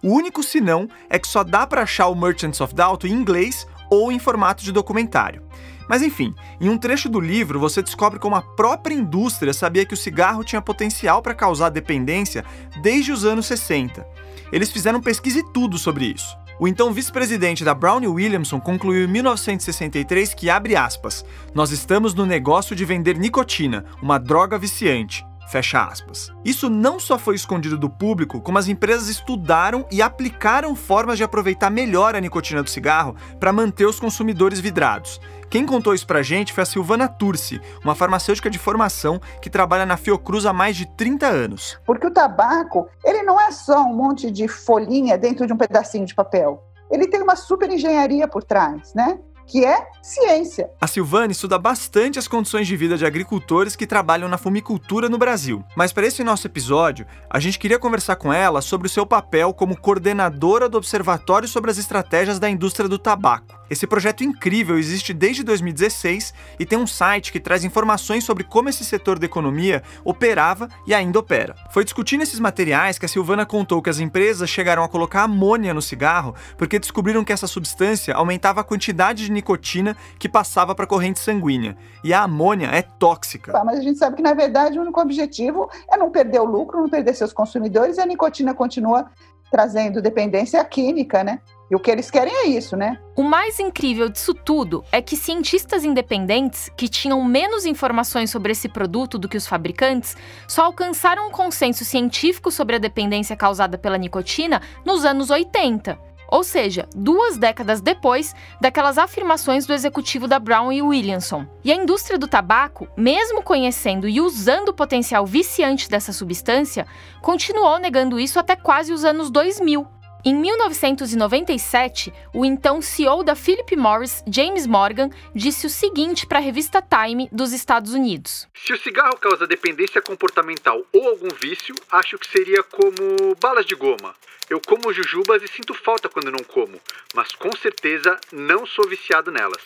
O 0.00 0.12
único 0.14 0.44
sinão 0.44 0.88
é 1.08 1.18
que 1.18 1.26
só 1.26 1.42
dá 1.42 1.66
para 1.66 1.82
achar 1.82 2.06
o 2.06 2.14
Merchants 2.14 2.60
of 2.60 2.72
Doubt 2.72 3.04
em 3.04 3.10
inglês 3.10 3.66
ou 3.90 4.12
em 4.12 4.20
formato 4.20 4.62
de 4.62 4.70
documentário. 4.70 5.42
Mas 5.88 6.02
enfim, 6.02 6.32
em 6.60 6.68
um 6.68 6.78
trecho 6.78 7.08
do 7.08 7.18
livro 7.18 7.58
você 7.58 7.82
descobre 7.82 8.20
como 8.20 8.36
a 8.36 8.42
própria 8.42 8.94
indústria 8.94 9.52
sabia 9.52 9.84
que 9.84 9.94
o 9.94 9.96
cigarro 9.96 10.44
tinha 10.44 10.62
potencial 10.62 11.20
para 11.20 11.34
causar 11.34 11.70
dependência 11.70 12.44
desde 12.80 13.10
os 13.10 13.24
anos 13.24 13.46
60. 13.46 14.06
Eles 14.52 14.70
fizeram 14.70 15.00
pesquisa 15.00 15.40
e 15.40 15.52
tudo 15.52 15.78
sobre 15.78 16.14
isso. 16.14 16.38
O 16.60 16.68
então 16.68 16.92
vice-presidente 16.92 17.64
da 17.64 17.72
Brown 17.72 18.02
Williamson 18.06 18.60
concluiu 18.60 19.06
em 19.06 19.10
1963 19.10 20.34
que, 20.34 20.50
abre 20.50 20.76
aspas, 20.76 21.24
nós 21.54 21.70
estamos 21.70 22.12
no 22.12 22.26
negócio 22.26 22.76
de 22.76 22.84
vender 22.84 23.16
nicotina, 23.16 23.86
uma 24.02 24.18
droga 24.18 24.58
viciante. 24.58 25.24
Fecha 25.50 25.82
aspas. 25.82 26.32
Isso 26.44 26.70
não 26.70 27.00
só 27.00 27.18
foi 27.18 27.34
escondido 27.34 27.76
do 27.76 27.90
público, 27.90 28.40
como 28.40 28.56
as 28.56 28.68
empresas 28.68 29.08
estudaram 29.08 29.84
e 29.90 30.00
aplicaram 30.00 30.76
formas 30.76 31.18
de 31.18 31.24
aproveitar 31.24 31.70
melhor 31.70 32.14
a 32.14 32.20
nicotina 32.20 32.62
do 32.62 32.70
cigarro 32.70 33.16
para 33.40 33.52
manter 33.52 33.84
os 33.84 33.98
consumidores 33.98 34.60
vidrados. 34.60 35.20
Quem 35.50 35.66
contou 35.66 35.92
isso 35.92 36.06
pra 36.06 36.22
gente 36.22 36.52
foi 36.52 36.62
a 36.62 36.66
Silvana 36.66 37.08
Turci, 37.08 37.60
uma 37.82 37.96
farmacêutica 37.96 38.48
de 38.48 38.60
formação 38.60 39.20
que 39.42 39.50
trabalha 39.50 39.84
na 39.84 39.96
Fiocruz 39.96 40.46
há 40.46 40.52
mais 40.52 40.76
de 40.76 40.86
30 40.96 41.26
anos. 41.26 41.80
Porque 41.84 42.06
o 42.06 42.12
tabaco, 42.12 42.88
ele 43.04 43.24
não 43.24 43.40
é 43.40 43.50
só 43.50 43.82
um 43.82 43.96
monte 43.96 44.30
de 44.30 44.46
folhinha 44.46 45.18
dentro 45.18 45.48
de 45.48 45.52
um 45.52 45.56
pedacinho 45.56 46.06
de 46.06 46.14
papel. 46.14 46.62
Ele 46.88 47.08
tem 47.08 47.20
uma 47.20 47.34
super 47.34 47.68
engenharia 47.68 48.28
por 48.28 48.44
trás, 48.44 48.94
né? 48.94 49.18
Que 49.50 49.64
é 49.64 49.84
ciência. 50.00 50.70
A 50.80 50.86
Silvane 50.86 51.32
estuda 51.32 51.58
bastante 51.58 52.20
as 52.20 52.28
condições 52.28 52.68
de 52.68 52.76
vida 52.76 52.96
de 52.96 53.04
agricultores 53.04 53.74
que 53.74 53.86
trabalham 53.86 54.28
na 54.28 54.38
fumicultura 54.38 55.08
no 55.08 55.18
Brasil. 55.18 55.64
Mas 55.76 55.92
para 55.92 56.06
esse 56.06 56.22
nosso 56.22 56.46
episódio, 56.46 57.04
a 57.28 57.40
gente 57.40 57.58
queria 57.58 57.78
conversar 57.78 58.14
com 58.14 58.32
ela 58.32 58.62
sobre 58.62 58.86
o 58.86 58.90
seu 58.90 59.04
papel 59.04 59.52
como 59.52 59.76
coordenadora 59.76 60.68
do 60.68 60.78
Observatório 60.78 61.48
sobre 61.48 61.70
as 61.70 61.78
Estratégias 61.78 62.38
da 62.38 62.48
Indústria 62.48 62.88
do 62.88 62.98
Tabaco. 62.98 63.59
Esse 63.70 63.86
projeto 63.86 64.24
incrível 64.24 64.76
existe 64.76 65.14
desde 65.14 65.44
2016 65.44 66.34
e 66.58 66.66
tem 66.66 66.76
um 66.76 66.88
site 66.88 67.30
que 67.30 67.38
traz 67.38 67.62
informações 67.62 68.24
sobre 68.24 68.42
como 68.42 68.68
esse 68.68 68.84
setor 68.84 69.16
da 69.16 69.26
economia 69.26 69.80
operava 70.04 70.68
e 70.88 70.92
ainda 70.92 71.20
opera. 71.20 71.54
Foi 71.70 71.84
discutindo 71.84 72.22
esses 72.22 72.40
materiais 72.40 72.98
que 72.98 73.06
a 73.06 73.08
Silvana 73.08 73.46
contou 73.46 73.80
que 73.80 73.88
as 73.88 74.00
empresas 74.00 74.50
chegaram 74.50 74.82
a 74.82 74.88
colocar 74.88 75.22
amônia 75.22 75.72
no 75.72 75.80
cigarro 75.80 76.34
porque 76.58 76.80
descobriram 76.80 77.22
que 77.22 77.32
essa 77.32 77.46
substância 77.46 78.12
aumentava 78.12 78.60
a 78.60 78.64
quantidade 78.64 79.26
de 79.26 79.30
nicotina 79.30 79.96
que 80.18 80.28
passava 80.28 80.74
para 80.74 80.84
a 80.84 80.88
corrente 80.88 81.20
sanguínea. 81.20 81.76
E 82.02 82.12
a 82.12 82.24
amônia 82.24 82.66
é 82.72 82.82
tóxica. 82.82 83.52
Mas 83.64 83.78
a 83.78 83.82
gente 83.82 84.00
sabe 84.00 84.16
que, 84.16 84.22
na 84.22 84.34
verdade, 84.34 84.80
o 84.80 84.82
único 84.82 85.00
objetivo 85.00 85.70
é 85.88 85.96
não 85.96 86.10
perder 86.10 86.40
o 86.40 86.44
lucro, 86.44 86.80
não 86.80 86.88
perder 86.88 87.14
seus 87.14 87.32
consumidores 87.32 87.98
e 87.98 88.00
a 88.00 88.06
nicotina 88.06 88.52
continua 88.52 89.08
trazendo 89.48 90.02
dependência 90.02 90.64
química, 90.64 91.22
né? 91.22 91.40
E 91.70 91.76
o 91.76 91.78
que 91.78 91.90
eles 91.90 92.10
querem 92.10 92.34
é 92.34 92.46
isso, 92.48 92.76
né? 92.76 92.98
O 93.16 93.22
mais 93.22 93.60
incrível 93.60 94.08
disso 94.08 94.34
tudo 94.34 94.84
é 94.90 95.00
que 95.00 95.16
cientistas 95.16 95.84
independentes, 95.84 96.68
que 96.76 96.88
tinham 96.88 97.22
menos 97.24 97.64
informações 97.64 98.28
sobre 98.28 98.50
esse 98.50 98.68
produto 98.68 99.16
do 99.16 99.28
que 99.28 99.36
os 99.36 99.46
fabricantes, 99.46 100.16
só 100.48 100.64
alcançaram 100.64 101.28
um 101.28 101.30
consenso 101.30 101.84
científico 101.84 102.50
sobre 102.50 102.74
a 102.74 102.78
dependência 102.80 103.36
causada 103.36 103.78
pela 103.78 103.96
nicotina 103.96 104.60
nos 104.84 105.04
anos 105.04 105.30
80. 105.30 105.96
Ou 106.30 106.42
seja, 106.44 106.88
duas 106.94 107.36
décadas 107.36 107.80
depois 107.80 108.34
daquelas 108.60 108.98
afirmações 108.98 109.66
do 109.66 109.72
executivo 109.72 110.26
da 110.26 110.38
Brown 110.38 110.72
e 110.72 110.80
Williamson. 110.80 111.44
E 111.64 111.72
a 111.72 111.76
indústria 111.76 112.18
do 112.18 112.28
tabaco, 112.28 112.88
mesmo 112.96 113.42
conhecendo 113.42 114.08
e 114.08 114.20
usando 114.20 114.68
o 114.68 114.74
potencial 114.74 115.26
viciante 115.26 115.88
dessa 115.88 116.12
substância, 116.12 116.86
continuou 117.20 117.78
negando 117.78 118.18
isso 118.18 118.38
até 118.38 118.54
quase 118.56 118.92
os 118.92 119.04
anos 119.04 119.30
2000. 119.30 119.99
Em 120.22 120.34
1997, 120.34 122.12
o 122.34 122.44
então 122.44 122.82
CEO 122.82 123.24
da 123.24 123.34
Philip 123.34 123.74
Morris, 123.74 124.22
James 124.30 124.66
Morgan, 124.66 125.08
disse 125.34 125.66
o 125.66 125.70
seguinte 125.70 126.26
para 126.26 126.38
a 126.38 126.42
revista 126.42 126.82
Time 126.82 127.26
dos 127.32 127.54
Estados 127.54 127.94
Unidos: 127.94 128.46
Se 128.54 128.74
o 128.74 128.78
cigarro 128.78 129.16
causa 129.16 129.46
dependência 129.46 130.02
comportamental 130.02 130.82
ou 130.92 131.08
algum 131.08 131.28
vício, 131.40 131.74
acho 131.90 132.18
que 132.18 132.28
seria 132.28 132.62
como 132.62 133.34
balas 133.40 133.64
de 133.64 133.74
goma. 133.74 134.14
Eu 134.50 134.60
como 134.60 134.92
jujubas 134.92 135.42
e 135.42 135.48
sinto 135.48 135.72
falta 135.72 136.08
quando 136.08 136.30
não 136.30 136.44
como, 136.44 136.78
mas 137.14 137.32
com 137.32 137.56
certeza 137.56 138.18
não 138.30 138.66
sou 138.66 138.86
viciado 138.86 139.30
nelas. 139.30 139.62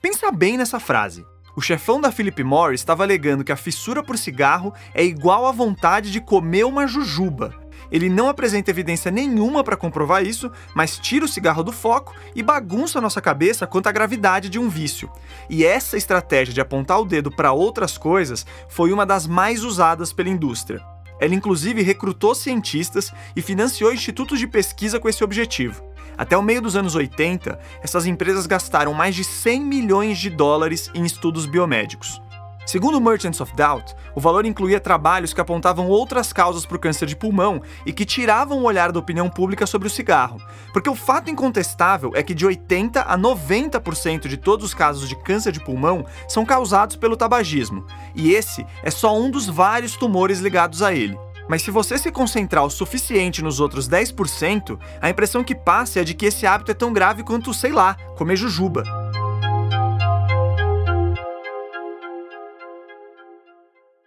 Pensa 0.00 0.30
bem 0.30 0.56
nessa 0.56 0.78
frase. 0.78 1.26
O 1.56 1.60
chefão 1.60 2.00
da 2.00 2.12
Philip 2.12 2.44
Morris 2.44 2.80
estava 2.80 3.02
alegando 3.02 3.42
que 3.42 3.50
a 3.50 3.56
fissura 3.56 4.04
por 4.04 4.16
cigarro 4.16 4.72
é 4.94 5.02
igual 5.02 5.46
à 5.46 5.52
vontade 5.52 6.12
de 6.12 6.20
comer 6.20 6.64
uma 6.64 6.86
jujuba. 6.86 7.69
Ele 7.90 8.08
não 8.08 8.28
apresenta 8.28 8.70
evidência 8.70 9.10
nenhuma 9.10 9.64
para 9.64 9.76
comprovar 9.76 10.24
isso, 10.24 10.50
mas 10.74 10.98
tira 10.98 11.24
o 11.24 11.28
cigarro 11.28 11.62
do 11.62 11.72
foco 11.72 12.14
e 12.34 12.42
bagunça 12.42 13.00
nossa 13.00 13.20
cabeça 13.20 13.66
quanto 13.66 13.88
à 13.88 13.92
gravidade 13.92 14.48
de 14.48 14.58
um 14.58 14.68
vício. 14.68 15.10
E 15.48 15.64
essa 15.64 15.96
estratégia 15.96 16.54
de 16.54 16.60
apontar 16.60 17.00
o 17.00 17.04
dedo 17.04 17.30
para 17.30 17.52
outras 17.52 17.98
coisas 17.98 18.46
foi 18.68 18.92
uma 18.92 19.04
das 19.04 19.26
mais 19.26 19.64
usadas 19.64 20.12
pela 20.12 20.28
indústria. 20.28 20.80
Ela 21.20 21.34
inclusive 21.34 21.82
recrutou 21.82 22.34
cientistas 22.34 23.12
e 23.36 23.42
financiou 23.42 23.92
institutos 23.92 24.38
de 24.38 24.46
pesquisa 24.46 24.98
com 24.98 25.08
esse 25.08 25.22
objetivo. 25.22 25.84
Até 26.16 26.36
o 26.36 26.42
meio 26.42 26.62
dos 26.62 26.76
anos 26.76 26.94
80, 26.94 27.58
essas 27.82 28.06
empresas 28.06 28.46
gastaram 28.46 28.94
mais 28.94 29.14
de 29.14 29.24
100 29.24 29.60
milhões 29.60 30.18
de 30.18 30.30
dólares 30.30 30.90
em 30.94 31.04
estudos 31.04 31.46
biomédicos. 31.46 32.20
Segundo 32.66 33.00
Merchants 33.00 33.40
of 33.40 33.54
Doubt, 33.56 33.94
o 34.14 34.20
valor 34.20 34.44
incluía 34.44 34.78
trabalhos 34.78 35.32
que 35.32 35.40
apontavam 35.40 35.88
outras 35.88 36.32
causas 36.32 36.64
para 36.64 36.76
o 36.76 36.80
câncer 36.80 37.06
de 37.06 37.16
pulmão 37.16 37.60
e 37.84 37.92
que 37.92 38.04
tiravam 38.04 38.58
o 38.58 38.64
olhar 38.64 38.92
da 38.92 39.00
opinião 39.00 39.28
pública 39.28 39.66
sobre 39.66 39.88
o 39.88 39.90
cigarro. 39.90 40.40
Porque 40.72 40.88
o 40.88 40.94
fato 40.94 41.30
incontestável 41.30 42.12
é 42.14 42.22
que 42.22 42.34
de 42.34 42.46
80 42.46 43.02
a 43.02 43.18
90% 43.18 44.28
de 44.28 44.36
todos 44.36 44.66
os 44.66 44.74
casos 44.74 45.08
de 45.08 45.16
câncer 45.16 45.52
de 45.52 45.60
pulmão 45.60 46.04
são 46.28 46.44
causados 46.44 46.96
pelo 46.96 47.16
tabagismo, 47.16 47.84
e 48.14 48.32
esse 48.32 48.64
é 48.82 48.90
só 48.90 49.18
um 49.18 49.30
dos 49.30 49.46
vários 49.46 49.96
tumores 49.96 50.38
ligados 50.38 50.82
a 50.82 50.92
ele. 50.92 51.18
Mas 51.48 51.62
se 51.62 51.70
você 51.72 51.98
se 51.98 52.12
concentrar 52.12 52.64
o 52.64 52.70
suficiente 52.70 53.42
nos 53.42 53.58
outros 53.58 53.88
10%, 53.88 54.78
a 55.00 55.10
impressão 55.10 55.42
que 55.42 55.56
passa 55.56 55.98
é 55.98 56.04
de 56.04 56.14
que 56.14 56.26
esse 56.26 56.46
hábito 56.46 56.70
é 56.70 56.74
tão 56.74 56.92
grave 56.92 57.24
quanto, 57.24 57.52
sei 57.52 57.72
lá, 57.72 57.94
comer 58.16 58.36
jujuba. 58.36 58.84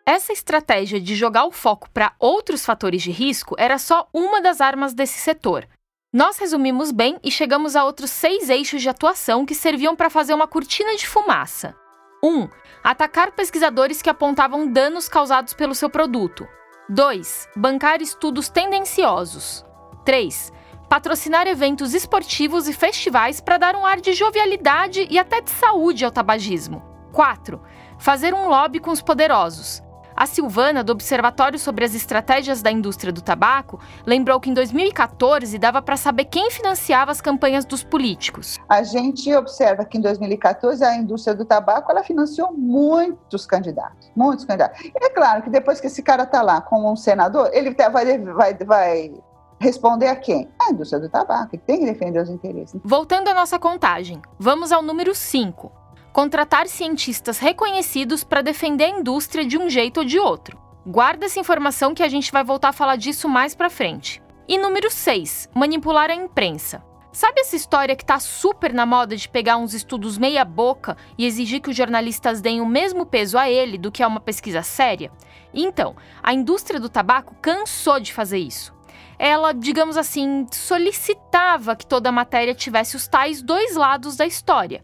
Essa 0.06 0.34
estratégia 0.34 1.00
de 1.00 1.16
jogar 1.16 1.46
o 1.46 1.52
foco 1.52 1.90
para 1.90 2.14
outros 2.20 2.66
fatores 2.66 3.02
de 3.02 3.10
risco 3.10 3.56
era 3.58 3.78
só 3.78 4.08
uma 4.14 4.42
das 4.42 4.60
armas 4.60 4.94
desse 4.94 5.18
setor. 5.18 5.66
Nós 6.14 6.38
resumimos 6.38 6.92
bem 6.92 7.18
e 7.24 7.32
chegamos 7.32 7.74
a 7.76 7.86
outros 7.86 8.12
seis 8.12 8.50
eixos 8.50 8.82
de 8.82 8.90
atuação 8.90 9.46
que 9.46 9.56
serviam 9.56 9.96
para 9.96 10.10
fazer 10.10 10.34
uma 10.34 10.48
cortina 10.48 10.94
de 10.98 11.08
fumaça. 11.08 11.74
1. 12.22 12.28
Um, 12.28 12.50
atacar 12.84 13.32
pesquisadores 13.32 14.02
que 14.02 14.10
apontavam 14.10 14.68
danos 14.68 15.08
causados 15.08 15.54
pelo 15.54 15.74
seu 15.74 15.90
produto. 15.90 16.46
2. 16.90 17.50
Bancar 17.56 18.02
estudos 18.02 18.50
tendenciosos. 18.50 19.66
3. 20.04 20.52
Patrocinar 20.90 21.48
eventos 21.48 21.94
esportivos 21.94 22.68
e 22.68 22.74
festivais 22.74 23.40
para 23.40 23.58
dar 23.58 23.76
um 23.76 23.86
ar 23.86 24.02
de 24.02 24.12
jovialidade 24.12 25.08
e 25.10 25.18
até 25.18 25.40
de 25.40 25.50
saúde 25.50 26.04
ao 26.04 26.12
tabagismo. 26.12 26.84
4. 27.14 27.62
Fazer 27.98 28.34
um 28.34 28.50
lobby 28.50 28.80
com 28.80 28.92
os 28.92 29.02
poderosos. 29.02 29.82
A 30.16 30.26
Silvana, 30.26 30.84
do 30.84 30.92
Observatório 30.92 31.58
sobre 31.58 31.84
as 31.84 31.96
Estratégias 31.96 32.62
da 32.62 32.72
Indústria 32.72 33.12
do 33.12 33.22
Tabaco, 33.22 33.80
lembrou 34.06 34.40
que 34.40 34.50
em 34.50 34.54
2014 34.54 35.58
dava 35.58 35.82
para 35.82 35.98
saber 35.98 36.26
quem 36.26 36.52
financiava 36.52 37.12
as 37.12 37.20
campanhas 37.20 37.66
dos 37.66 37.84
políticos. 37.84 38.60
A 38.70 38.84
gente 38.84 39.34
observa 39.36 39.84
que 39.86 39.98
em 39.98 40.02
2014 40.02 40.84
a 40.84 40.96
indústria 40.96 41.36
do 41.36 41.46
tabaco 41.46 41.92
ela 41.92 42.04
financiou 42.04 42.54
muitos 42.54 43.46
candidatos, 43.46 44.12
muitos 44.16 44.46
candidatos. 44.46 44.80
E 44.84 44.92
é 44.96 45.10
claro 45.10 45.42
que 45.42 45.50
depois 45.50 45.80
que 45.80 45.88
esse 45.88 46.04
cara 46.04 46.24
está 46.24 46.42
lá 46.42 46.62
como 46.62 46.92
um 46.92 46.96
senador, 46.96 47.50
ele 47.52 47.76
vai, 47.92 48.20
vai, 48.20 48.54
vai 48.54 49.14
responder 49.60 50.08
a 50.08 50.16
quem? 50.16 50.50
A 50.62 50.72
indústria 50.72 51.00
do 51.00 51.10
tabaco, 51.10 51.52
que 51.52 51.58
tem 51.58 51.80
que 51.80 51.86
defender 51.86 52.22
os 52.22 52.30
interesses. 52.30 52.80
Voltando 52.84 53.30
à 53.30 53.34
nossa 53.34 53.58
contagem, 53.58 54.22
vamos 54.38 54.72
ao 54.72 54.82
número 54.82 55.16
5 55.16 55.83
contratar 56.14 56.68
cientistas 56.68 57.40
reconhecidos 57.40 58.24
para 58.24 58.44
defender 58.44 58.84
a 58.84 59.00
indústria 59.00 59.44
de 59.44 59.58
um 59.58 59.68
jeito 59.68 59.98
ou 59.98 60.06
de 60.06 60.20
outro. 60.20 60.62
Guarda 60.86 61.26
essa 61.26 61.40
informação 61.40 61.96
que 61.96 62.04
a 62.04 62.08
gente 62.08 62.32
vai 62.32 62.44
voltar 62.44 62.70
a 62.70 62.74
falar 62.74 62.98
disso 62.98 63.28
mais 63.28 63.56
para 63.56 63.70
frente. 63.70 64.22
E 64.48 64.60
número 64.60 64.92
6, 64.92 65.50
manipular 65.56 66.12
a 66.12 66.16
imprensa. 66.16 66.84
Sabe 67.12 67.42
essa 67.42 67.56
história 67.56 67.96
que 67.96 68.06
tá 68.06 68.20
super 68.20 68.74
na 68.74 68.86
moda 68.86 69.16
de 69.16 69.28
pegar 69.28 69.58
uns 69.58 69.74
estudos 69.74 70.18
meia 70.18 70.46
boca 70.46 70.96
e 71.18 71.26
exigir 71.26 71.62
que 71.62 71.70
os 71.70 71.76
jornalistas 71.76 72.42
deem 72.42 72.62
o 72.62 72.66
mesmo 72.66 73.06
peso 73.06 73.38
a 73.38 73.50
ele 73.50 73.78
do 73.78 73.92
que 73.92 74.04
a 74.04 74.08
uma 74.08 74.20
pesquisa 74.20 74.62
séria? 74.62 75.12
Então, 75.54 75.96
a 76.22 76.34
indústria 76.34 76.80
do 76.80 76.90
tabaco 76.90 77.36
cansou 77.42 78.00
de 78.00 78.14
fazer 78.14 78.40
isso. 78.40 78.74
Ela, 79.18 79.52
digamos 79.52 79.98
assim, 79.98 80.46
solicitava 80.52 81.76
que 81.76 81.88
toda 81.88 82.10
a 82.10 82.12
matéria 82.12 82.54
tivesse 82.54 82.96
os 82.96 83.08
tais 83.08 83.42
dois 83.42 83.76
lados 83.76 84.16
da 84.16 84.26
história. 84.26 84.84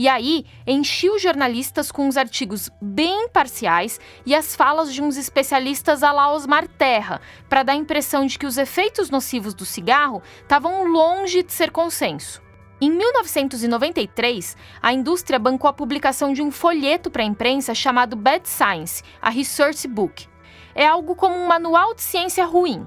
E 0.00 0.08
aí, 0.08 0.46
enchi 0.66 1.10
os 1.10 1.20
jornalistas 1.20 1.92
com 1.92 2.08
uns 2.08 2.16
artigos 2.16 2.70
bem 2.80 3.28
parciais 3.28 4.00
e 4.24 4.34
as 4.34 4.56
falas 4.56 4.94
de 4.94 5.02
uns 5.02 5.18
especialistas 5.18 6.02
a 6.02 6.10
la 6.10 6.32
Osmar 6.32 6.66
Terra, 6.66 7.20
para 7.50 7.62
dar 7.62 7.74
a 7.74 7.76
impressão 7.76 8.24
de 8.24 8.38
que 8.38 8.46
os 8.46 8.56
efeitos 8.56 9.10
nocivos 9.10 9.52
do 9.52 9.66
cigarro 9.66 10.22
estavam 10.40 10.84
longe 10.86 11.42
de 11.42 11.52
ser 11.52 11.70
consenso. 11.70 12.40
Em 12.80 12.90
1993, 12.90 14.56
a 14.80 14.90
indústria 14.90 15.38
bancou 15.38 15.68
a 15.68 15.74
publicação 15.74 16.32
de 16.32 16.40
um 16.40 16.50
folheto 16.50 17.10
para 17.10 17.22
a 17.22 17.26
imprensa 17.26 17.74
chamado 17.74 18.16
Bad 18.16 18.48
Science, 18.48 19.02
a 19.20 19.28
Research 19.28 19.86
Book. 19.86 20.26
É 20.74 20.86
algo 20.86 21.14
como 21.14 21.36
um 21.36 21.46
manual 21.46 21.94
de 21.94 22.00
ciência 22.00 22.46
ruim. 22.46 22.86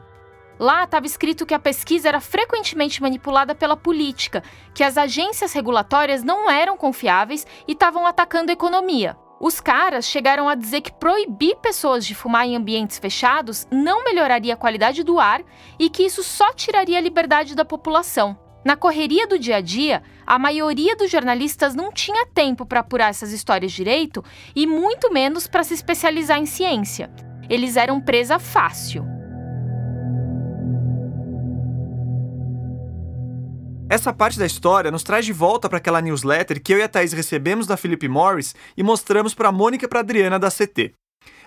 Lá 0.59 0.83
estava 0.83 1.05
escrito 1.05 1.45
que 1.45 1.53
a 1.53 1.59
pesquisa 1.59 2.07
era 2.07 2.19
frequentemente 2.19 3.01
manipulada 3.01 3.55
pela 3.55 3.75
política, 3.75 4.43
que 4.73 4.83
as 4.83 4.97
agências 4.97 5.53
regulatórias 5.53 6.23
não 6.23 6.49
eram 6.49 6.77
confiáveis 6.77 7.45
e 7.67 7.71
estavam 7.73 8.05
atacando 8.05 8.51
a 8.51 8.53
economia. 8.53 9.17
Os 9.39 9.59
caras 9.59 10.05
chegaram 10.05 10.47
a 10.47 10.55
dizer 10.55 10.81
que 10.81 10.93
proibir 10.93 11.57
pessoas 11.57 12.05
de 12.05 12.15
fumar 12.15 12.47
em 12.47 12.55
ambientes 12.55 12.97
fechados 12.97 13.67
não 13.69 14.03
melhoraria 14.03 14.53
a 14.53 14.57
qualidade 14.57 15.03
do 15.03 15.19
ar 15.19 15.41
e 15.77 15.89
que 15.89 16.03
isso 16.03 16.23
só 16.23 16.53
tiraria 16.53 16.97
a 16.97 17.01
liberdade 17.01 17.53
da 17.53 17.65
população. 17.65 18.39
Na 18.63 18.77
correria 18.77 19.27
do 19.27 19.37
dia 19.37 19.57
a 19.57 19.61
dia, 19.61 20.01
a 20.25 20.39
maioria 20.39 20.95
dos 20.95 21.11
jornalistas 21.11 21.75
não 21.75 21.91
tinha 21.91 22.25
tempo 22.27 22.65
para 22.65 22.79
apurar 22.79 23.09
essas 23.09 23.33
histórias 23.33 23.73
direito 23.73 24.23
e 24.55 24.65
muito 24.65 25.11
menos 25.11 25.45
para 25.45 25.65
se 25.65 25.73
especializar 25.73 26.39
em 26.39 26.45
ciência. 26.45 27.11
Eles 27.49 27.75
eram 27.75 27.99
presa 27.99 28.39
fácil. 28.39 29.05
Essa 33.93 34.11
parte 34.11 34.39
da 34.39 34.45
história 34.47 34.89
nos 34.89 35.03
traz 35.03 35.23
de 35.23 35.31
volta 35.31 35.69
para 35.69 35.77
aquela 35.77 36.01
newsletter 36.01 36.59
que 36.59 36.73
eu 36.73 36.79
e 36.79 36.81
a 36.81 36.89
Thaís 36.89 37.13
recebemos 37.13 37.67
da 37.67 37.77
Philip 37.77 38.07
Morris 38.07 38.55
e 38.75 38.81
mostramos 38.81 39.35
para 39.35 39.49
a 39.49 39.51
Mônica 39.51 39.85
e 39.85 39.87
para 39.87 39.99
Adriana 39.99 40.39
da 40.39 40.49
CT. 40.49 40.95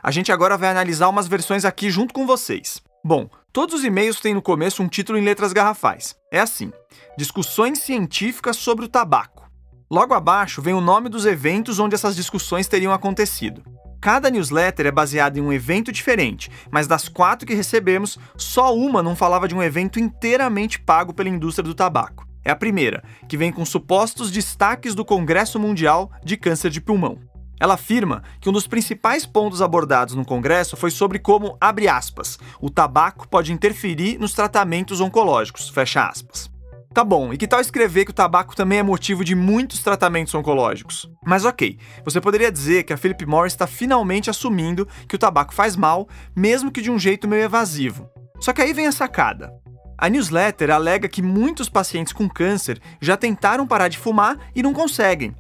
A 0.00 0.12
gente 0.12 0.30
agora 0.30 0.56
vai 0.56 0.68
analisar 0.68 1.08
umas 1.08 1.26
versões 1.26 1.64
aqui 1.64 1.90
junto 1.90 2.14
com 2.14 2.24
vocês. 2.24 2.80
Bom, 3.04 3.28
todos 3.52 3.74
os 3.74 3.84
e-mails 3.84 4.20
têm 4.20 4.32
no 4.32 4.40
começo 4.40 4.80
um 4.80 4.86
título 4.86 5.18
em 5.18 5.24
letras 5.24 5.52
garrafais. 5.52 6.14
É 6.32 6.38
assim: 6.38 6.72
Discussões 7.18 7.80
científicas 7.80 8.56
sobre 8.56 8.84
o 8.84 8.88
tabaco. 8.88 9.50
Logo 9.90 10.14
abaixo 10.14 10.62
vem 10.62 10.72
o 10.72 10.80
nome 10.80 11.08
dos 11.08 11.26
eventos 11.26 11.80
onde 11.80 11.96
essas 11.96 12.14
discussões 12.14 12.68
teriam 12.68 12.92
acontecido. 12.92 13.64
Cada 14.00 14.30
newsletter 14.30 14.86
é 14.86 14.92
baseada 14.92 15.36
em 15.36 15.42
um 15.42 15.52
evento 15.52 15.90
diferente, 15.90 16.48
mas 16.70 16.86
das 16.86 17.08
quatro 17.08 17.44
que 17.44 17.54
recebemos, 17.54 18.16
só 18.36 18.72
uma 18.72 19.02
não 19.02 19.16
falava 19.16 19.48
de 19.48 19.54
um 19.56 19.64
evento 19.64 19.98
inteiramente 19.98 20.78
pago 20.78 21.12
pela 21.12 21.28
indústria 21.28 21.64
do 21.64 21.74
tabaco. 21.74 22.24
É 22.46 22.50
a 22.52 22.54
primeira, 22.54 23.02
que 23.28 23.36
vem 23.36 23.50
com 23.50 23.64
supostos 23.64 24.30
destaques 24.30 24.94
do 24.94 25.04
Congresso 25.04 25.58
Mundial 25.58 26.12
de 26.22 26.36
Câncer 26.36 26.70
de 26.70 26.80
Pulmão. 26.80 27.18
Ela 27.58 27.74
afirma 27.74 28.22
que 28.40 28.48
um 28.48 28.52
dos 28.52 28.68
principais 28.68 29.26
pontos 29.26 29.60
abordados 29.60 30.14
no 30.14 30.24
Congresso 30.24 30.76
foi 30.76 30.92
sobre 30.92 31.18
como, 31.18 31.56
abre 31.60 31.88
aspas, 31.88 32.38
o 32.60 32.70
tabaco 32.70 33.26
pode 33.26 33.52
interferir 33.52 34.16
nos 34.20 34.32
tratamentos 34.32 35.00
oncológicos, 35.00 35.68
fecha 35.70 36.06
aspas. 36.06 36.48
Tá 36.94 37.02
bom, 37.02 37.32
e 37.32 37.36
que 37.36 37.48
tal 37.48 37.60
escrever 37.60 38.04
que 38.04 38.12
o 38.12 38.14
tabaco 38.14 38.54
também 38.54 38.78
é 38.78 38.82
motivo 38.84 39.24
de 39.24 39.34
muitos 39.34 39.82
tratamentos 39.82 40.32
oncológicos? 40.32 41.10
Mas 41.26 41.44
ok, 41.44 41.76
você 42.04 42.20
poderia 42.20 42.52
dizer 42.52 42.84
que 42.84 42.92
a 42.92 42.96
Philip 42.96 43.26
Morris 43.26 43.54
está 43.54 43.66
finalmente 43.66 44.30
assumindo 44.30 44.86
que 45.08 45.16
o 45.16 45.18
tabaco 45.18 45.52
faz 45.52 45.74
mal, 45.74 46.08
mesmo 46.32 46.70
que 46.70 46.80
de 46.80 46.92
um 46.92 46.98
jeito 46.98 47.26
meio 47.26 47.42
evasivo. 47.42 48.08
Só 48.38 48.52
que 48.52 48.62
aí 48.62 48.72
vem 48.72 48.86
a 48.86 48.92
sacada. 48.92 49.52
A 49.98 50.10
newsletter 50.10 50.70
alega 50.70 51.08
que 51.08 51.22
muitos 51.22 51.68
pacientes 51.68 52.12
com 52.12 52.28
câncer 52.28 52.80
já 53.00 53.16
tentaram 53.16 53.66
parar 53.66 53.88
de 53.88 53.98
fumar 53.98 54.36
e 54.54 54.62
não 54.62 54.74
conseguem. 54.74 55.34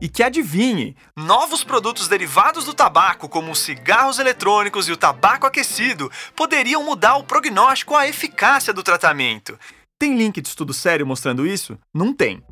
E 0.00 0.08
que 0.08 0.22
adivinhe, 0.22 0.96
novos 1.16 1.62
produtos 1.62 2.08
derivados 2.08 2.64
do 2.64 2.72
tabaco, 2.72 3.28
como 3.28 3.52
os 3.52 3.58
cigarros 3.58 4.18
eletrônicos 4.18 4.88
e 4.88 4.92
o 4.92 4.96
tabaco 4.96 5.46
aquecido, 5.46 6.10
poderiam 6.34 6.82
mudar 6.82 7.16
o 7.16 7.24
prognóstico 7.24 7.94
a 7.94 8.08
eficácia 8.08 8.72
do 8.72 8.82
tratamento. 8.82 9.58
Tem 9.98 10.16
link 10.16 10.40
de 10.40 10.48
estudo 10.48 10.72
sério 10.72 11.06
mostrando 11.06 11.46
isso? 11.46 11.78
Não 11.94 12.14
tem. 12.14 12.42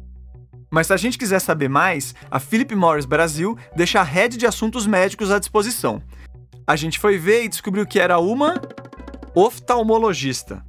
Mas 0.71 0.89
se 0.89 0.93
a 0.93 0.97
gente 0.99 1.17
quiser 1.17 1.41
saber 1.41 1.69
mais, 1.69 2.15
a 2.31 2.39
Philip 2.39 2.75
Morris 2.75 3.07
Brasil 3.07 3.57
deixa 3.75 4.01
a 4.01 4.05
rede 4.05 4.37
de 4.37 4.47
assuntos 4.47 4.87
médicos 4.87 5.31
à 5.31 5.39
disposição. 5.39 6.03
A 6.67 6.77
gente 6.77 6.99
foi 6.99 7.17
ver 7.17 7.45
e 7.45 7.49
descobriu 7.49 7.87
que 7.87 7.99
era 7.99 8.19
uma 8.19 8.61
oftalmologista. 9.35 10.68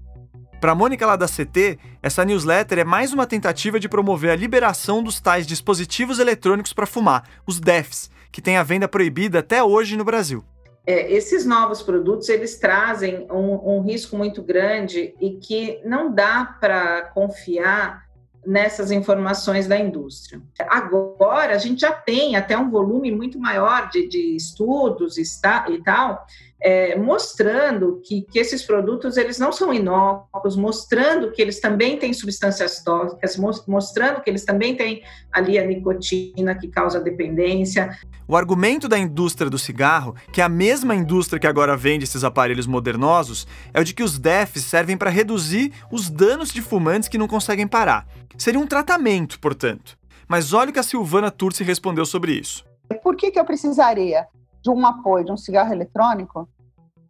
Para 0.59 0.75
Mônica 0.75 1.05
lá 1.05 1.15
da 1.15 1.25
CT, 1.25 1.79
essa 2.03 2.25
newsletter 2.25 2.79
é 2.79 2.83
mais 2.83 3.13
uma 3.13 3.25
tentativa 3.25 3.79
de 3.79 3.87
promover 3.87 4.31
a 4.31 4.35
liberação 4.35 5.01
dos 5.01 5.21
tais 5.21 5.47
dispositivos 5.47 6.19
eletrônicos 6.19 6.73
para 6.73 6.85
fumar, 6.85 7.23
os 7.47 7.59
DEFs, 7.59 8.11
que 8.29 8.41
têm 8.41 8.57
a 8.57 8.63
venda 8.63 8.87
proibida 8.87 9.39
até 9.39 9.63
hoje 9.63 9.95
no 9.95 10.03
Brasil 10.03 10.43
é, 10.89 11.11
esses 11.13 11.45
novos 11.45 11.83
produtos 11.83 12.29
eles 12.29 12.57
trazem 12.57 13.27
um, 13.29 13.75
um, 13.75 13.81
risco 13.81 14.17
muito 14.17 14.41
grande 14.41 15.13
e 15.21 15.31
que 15.37 15.79
não 15.85 16.11
dá 16.11 16.57
para 16.59 17.03
confiar 17.13 18.07
nessas 18.43 18.89
informações 18.89 19.67
da 19.67 19.77
indústria. 19.77 20.41
Agora 20.67 21.53
a 21.53 21.59
gente 21.59 21.81
já 21.81 21.91
tem 21.91 22.35
até 22.35 22.57
um 22.57 22.71
volume 22.71 23.11
muito 23.11 23.39
maior 23.39 23.87
de, 23.89 24.07
de 24.07 24.35
estudos 24.35 25.17
e, 25.19 25.23
e 25.71 25.83
tal 25.83 26.25
é, 26.61 26.95
mostrando 26.97 28.01
que, 28.03 28.23
que 28.23 28.37
esses 28.37 28.63
produtos 28.63 29.15
eles 29.17 29.39
não 29.39 29.51
são 29.51 29.73
inócuos, 29.73 30.55
mostrando 30.55 31.31
que 31.31 31.41
eles 31.41 31.59
também 31.59 31.97
têm 31.97 32.13
substâncias 32.13 32.83
tóxicas, 32.83 33.37
mostrando 33.67 34.21
que 34.21 34.29
eles 34.29 34.43
também 34.43 34.75
têm 34.75 35.01
ali 35.31 35.57
a 35.57 35.65
nicotina 35.65 36.55
que 36.55 36.67
causa 36.67 36.99
dependência. 36.99 37.97
O 38.27 38.35
argumento 38.35 38.87
da 38.87 38.97
indústria 38.97 39.49
do 39.49 39.57
cigarro, 39.57 40.15
que 40.31 40.41
é 40.41 40.43
a 40.43 40.49
mesma 40.49 40.93
indústria 40.93 41.39
que 41.39 41.47
agora 41.47 41.77
vende 41.77 42.03
esses 42.03 42.23
aparelhos 42.23 42.67
modernosos, 42.67 43.47
é 43.73 43.79
o 43.79 43.83
de 43.83 43.93
que 43.93 44.03
os 44.03 44.19
DEFs 44.19 44.63
servem 44.63 44.97
para 44.97 45.09
reduzir 45.09 45.71
os 45.91 46.09
danos 46.09 46.51
de 46.51 46.61
fumantes 46.61 47.09
que 47.09 47.17
não 47.17 47.27
conseguem 47.27 47.67
parar. 47.67 48.07
Seria 48.37 48.59
um 48.59 48.67
tratamento, 48.67 49.39
portanto. 49.39 49.97
Mas 50.27 50.53
olha 50.53 50.69
o 50.69 50.73
que 50.73 50.79
a 50.79 50.83
Silvana 50.83 51.31
Turci 51.31 51.63
respondeu 51.63 52.05
sobre 52.05 52.33
isso. 52.33 52.63
Por 53.01 53.15
que, 53.15 53.31
que 53.31 53.39
eu 53.39 53.45
precisaria 53.45 54.27
de 54.61 54.69
um 54.69 54.85
apoio 54.85 55.25
de 55.25 55.31
um 55.31 55.37
cigarro 55.37 55.73
eletrônico 55.73 56.47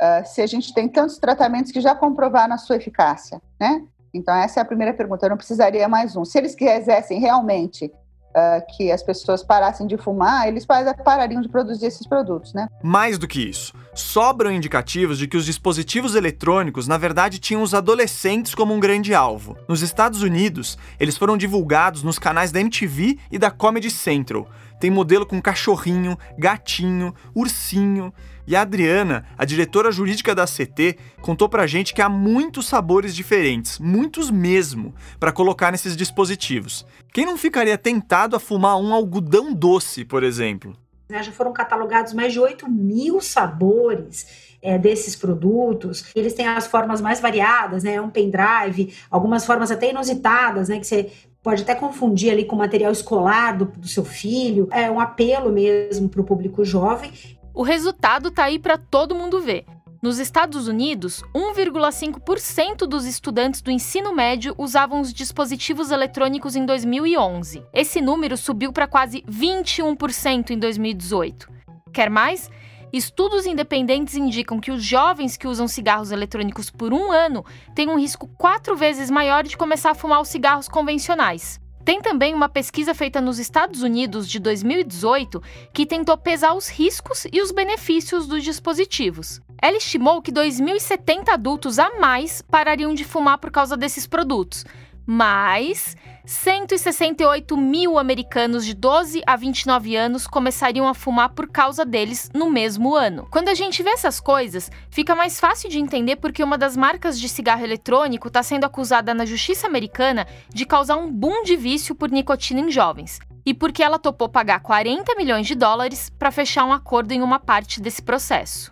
uh, 0.02 0.26
se 0.26 0.42
a 0.42 0.48
gente 0.48 0.74
tem 0.74 0.88
tantos 0.88 1.18
tratamentos 1.18 1.72
que 1.72 1.82
já 1.82 1.96
comprovaram 1.96 2.54
a 2.54 2.58
sua 2.58 2.78
eficácia, 2.78 3.42
né? 3.60 3.86
Então, 4.14 4.34
essa 4.34 4.60
é 4.60 4.64
a 4.64 4.66
primeira 4.66 4.94
pergunta. 4.94 5.26
Eu 5.26 5.32
não 5.32 5.38
precisaria 5.38 5.88
mais 5.88 6.16
um. 6.16 6.26
Se 6.26 6.38
eles 6.38 6.56
quisessem 6.56 7.20
realmente 7.20 7.92
uh, 8.30 8.76
que 8.76 8.92
as 8.92 9.04
pessoas 9.04 9.44
parassem 9.44 9.88
de 9.88 9.98
fumar, 9.98 10.48
eles 10.48 10.66
parariam 10.66 11.42
de 11.42 11.50
produzir 11.50 11.88
esses 11.88 12.06
produtos, 12.08 12.54
né? 12.54 12.68
Mais 12.84 13.18
do 13.18 13.28
que 13.28 13.42
isso, 13.50 13.74
sobram 13.94 14.52
indicativos 14.52 15.18
de 15.18 15.28
que 15.28 15.38
os 15.38 15.46
dispositivos 15.46 16.16
eletrônicos, 16.16 16.88
na 16.88 16.98
verdade, 16.98 17.40
tinham 17.40 17.62
os 17.62 17.74
adolescentes 17.74 18.56
como 18.56 18.74
um 18.74 18.80
grande 18.80 19.14
alvo. 19.14 19.58
Nos 19.68 19.82
Estados 19.82 20.22
Unidos, 20.22 20.78
eles 21.00 21.18
foram 21.18 21.38
divulgados 21.38 22.04
nos 22.04 22.20
canais 22.20 22.52
da 22.52 22.60
MTV 22.60 23.18
e 23.32 23.38
da 23.38 23.52
Comedy 23.52 23.90
Central. 23.90 24.48
Tem 24.80 24.90
modelo 24.90 25.26
com 25.26 25.42
cachorrinho, 25.42 26.18
gatinho, 26.38 27.14
ursinho. 27.36 28.14
E 28.50 28.56
a 28.56 28.64
Adriana, 28.64 29.26
a 29.38 29.46
diretora 29.46 29.92
jurídica 29.92 30.34
da 30.34 30.46
CT, 30.46 30.98
contou 31.22 31.48
pra 31.48 31.68
gente 31.68 31.94
que 31.94 32.02
há 32.02 32.10
muitos 32.10 32.68
sabores 32.68 33.16
diferentes, 33.16 33.78
muitos 33.78 34.32
mesmo, 34.32 34.92
para 35.20 35.32
colocar 35.32 35.72
nesses 35.72 35.96
dispositivos. 35.96 36.84
Quem 37.14 37.28
não 37.28 37.38
ficaria 37.38 37.78
tentado 37.78 38.36
a 38.36 38.40
fumar 38.40 38.76
um 38.78 38.92
algodão 38.92 39.54
doce, 39.54 40.04
por 40.04 40.24
exemplo? 40.24 40.76
Já 41.12 41.32
foram 41.32 41.54
catalogados 41.54 42.12
mais 42.12 42.34
de 42.34 42.40
8 42.40 42.68
mil 42.68 43.22
sabores 43.22 44.58
é, 44.64 44.80
desses 44.80 45.16
produtos. 45.16 46.06
Eles 46.16 46.34
têm 46.34 46.48
as 46.48 46.66
formas 46.66 47.02
mais 47.02 47.20
variadas, 47.20 47.84
né? 47.84 48.02
Um 48.02 48.10
pendrive, 48.10 48.96
algumas 49.12 49.46
formas 49.46 49.70
até 49.70 49.92
inusitadas, 49.92 50.70
né? 50.70 50.80
Que 50.80 50.88
você 50.88 51.12
pode 51.44 51.62
até 51.62 51.76
confundir 51.76 52.32
ali 52.32 52.46
com 52.46 52.56
material 52.56 52.92
escolar 52.92 53.56
do, 53.56 53.66
do 53.66 53.88
seu 53.88 54.04
filho. 54.04 54.68
É 54.72 54.90
um 54.90 55.00
apelo 55.00 55.52
mesmo 55.52 56.10
para 56.10 56.22
o 56.22 56.24
público 56.24 56.66
jovem 56.66 57.12
o 57.60 57.62
resultado 57.62 58.32
tá 58.32 58.46
aí 58.46 58.58
para 58.58 58.78
todo 58.78 59.14
mundo 59.14 59.42
ver. 59.42 59.66
Nos 60.02 60.18
Estados 60.18 60.70
Unidos, 60.70 61.22
1,5% 61.36 62.88
dos 62.88 63.06
estudantes 63.06 63.62
do 63.62 63.70
ensino 63.70 64.16
médio 64.16 64.56
usavam 64.58 65.02
os 65.02 65.14
dispositivos 65.14 65.92
eletrônicos 65.92 66.56
em 66.56 66.66
2011. 66.66 67.62
Esse 67.74 68.00
número 68.00 68.38
subiu 68.38 68.72
para 68.72 68.88
quase 68.88 69.24
21% 69.24 70.52
em 70.52 70.58
2018. 70.58 71.50
Quer 71.92 72.10
mais? 72.10 72.50
Estudos 72.94 73.46
independentes 73.46 74.16
indicam 74.16 74.58
que 74.62 74.72
os 74.72 74.82
jovens 74.82 75.36
que 75.36 75.46
usam 75.46 75.68
cigarros 75.68 76.14
eletrônicos 76.14 76.70
por 76.70 76.94
um 76.94 77.12
ano 77.12 77.44
têm 77.76 77.90
um 77.90 78.00
risco 78.00 78.26
quatro 78.38 78.74
vezes 78.78 79.12
maior 79.12 79.44
de 79.44 79.58
começar 79.58 79.92
a 79.92 79.96
fumar 79.96 80.22
os 80.22 80.30
cigarros 80.30 80.70
convencionais. 80.70 81.60
Tem 81.90 82.00
também 82.00 82.36
uma 82.36 82.48
pesquisa 82.48 82.94
feita 82.94 83.20
nos 83.20 83.40
Estados 83.40 83.82
Unidos 83.82 84.30
de 84.30 84.38
2018 84.38 85.42
que 85.74 85.88
tentou 85.88 86.16
pesar 86.16 86.54
os 86.54 86.70
riscos 86.70 87.26
e 87.34 87.42
os 87.42 87.52
benefícios 87.52 88.28
dos 88.28 88.44
dispositivos. 88.44 89.42
Ela 89.60 89.78
estimou 89.78 90.22
que 90.22 90.32
2.070 90.32 91.30
adultos 91.30 91.80
a 91.80 92.00
mais 92.00 92.44
parariam 92.44 92.94
de 92.94 93.04
fumar 93.04 93.40
por 93.40 93.50
causa 93.50 93.76
desses 93.76 94.06
produtos, 94.06 94.66
Mas 95.12 95.98
168 96.24 97.58
mil 97.58 97.98
americanos 97.98 98.64
de 98.64 98.76
12 98.76 99.24
a 99.26 99.36
29 99.36 99.96
anos 99.96 100.28
começariam 100.28 100.88
a 100.88 100.94
fumar 100.94 101.30
por 101.30 101.48
causa 101.48 101.84
deles 101.84 102.30
no 102.32 102.52
mesmo 102.52 102.96
ano. 102.96 103.28
Quando 103.32 103.50
a 103.50 103.56
gente 103.56 103.82
vê 103.82 103.90
essas 103.90 104.20
coisas, 104.20 104.70
fica 104.92 105.16
mais 105.16 105.40
fácil 105.40 105.68
de 105.68 105.80
entender 105.80 106.18
porque 106.18 106.44
uma 106.44 106.60
das 106.60 106.78
marcas 106.78 107.20
de 107.20 107.28
cigarro 107.28 107.64
eletrônico 107.64 108.28
está 108.28 108.44
sendo 108.44 108.66
acusada 108.66 109.12
na 109.16 109.26
justiça 109.26 109.66
americana 109.66 110.28
de 110.54 110.64
causar 110.64 110.98
um 110.98 111.12
boom 111.12 111.42
de 111.42 111.56
vício 111.56 111.96
por 111.96 112.12
nicotina 112.12 112.60
em 112.60 112.70
jovens. 112.70 113.20
E 113.44 113.52
porque 113.52 113.82
ela 113.82 113.98
topou 113.98 114.30
pagar 114.30 114.60
40 114.60 115.16
milhões 115.16 115.48
de 115.48 115.56
dólares 115.56 116.12
para 116.20 116.30
fechar 116.30 116.66
um 116.66 116.72
acordo 116.72 117.14
em 117.14 117.24
uma 117.24 117.40
parte 117.40 117.82
desse 117.82 118.04
processo. 118.04 118.72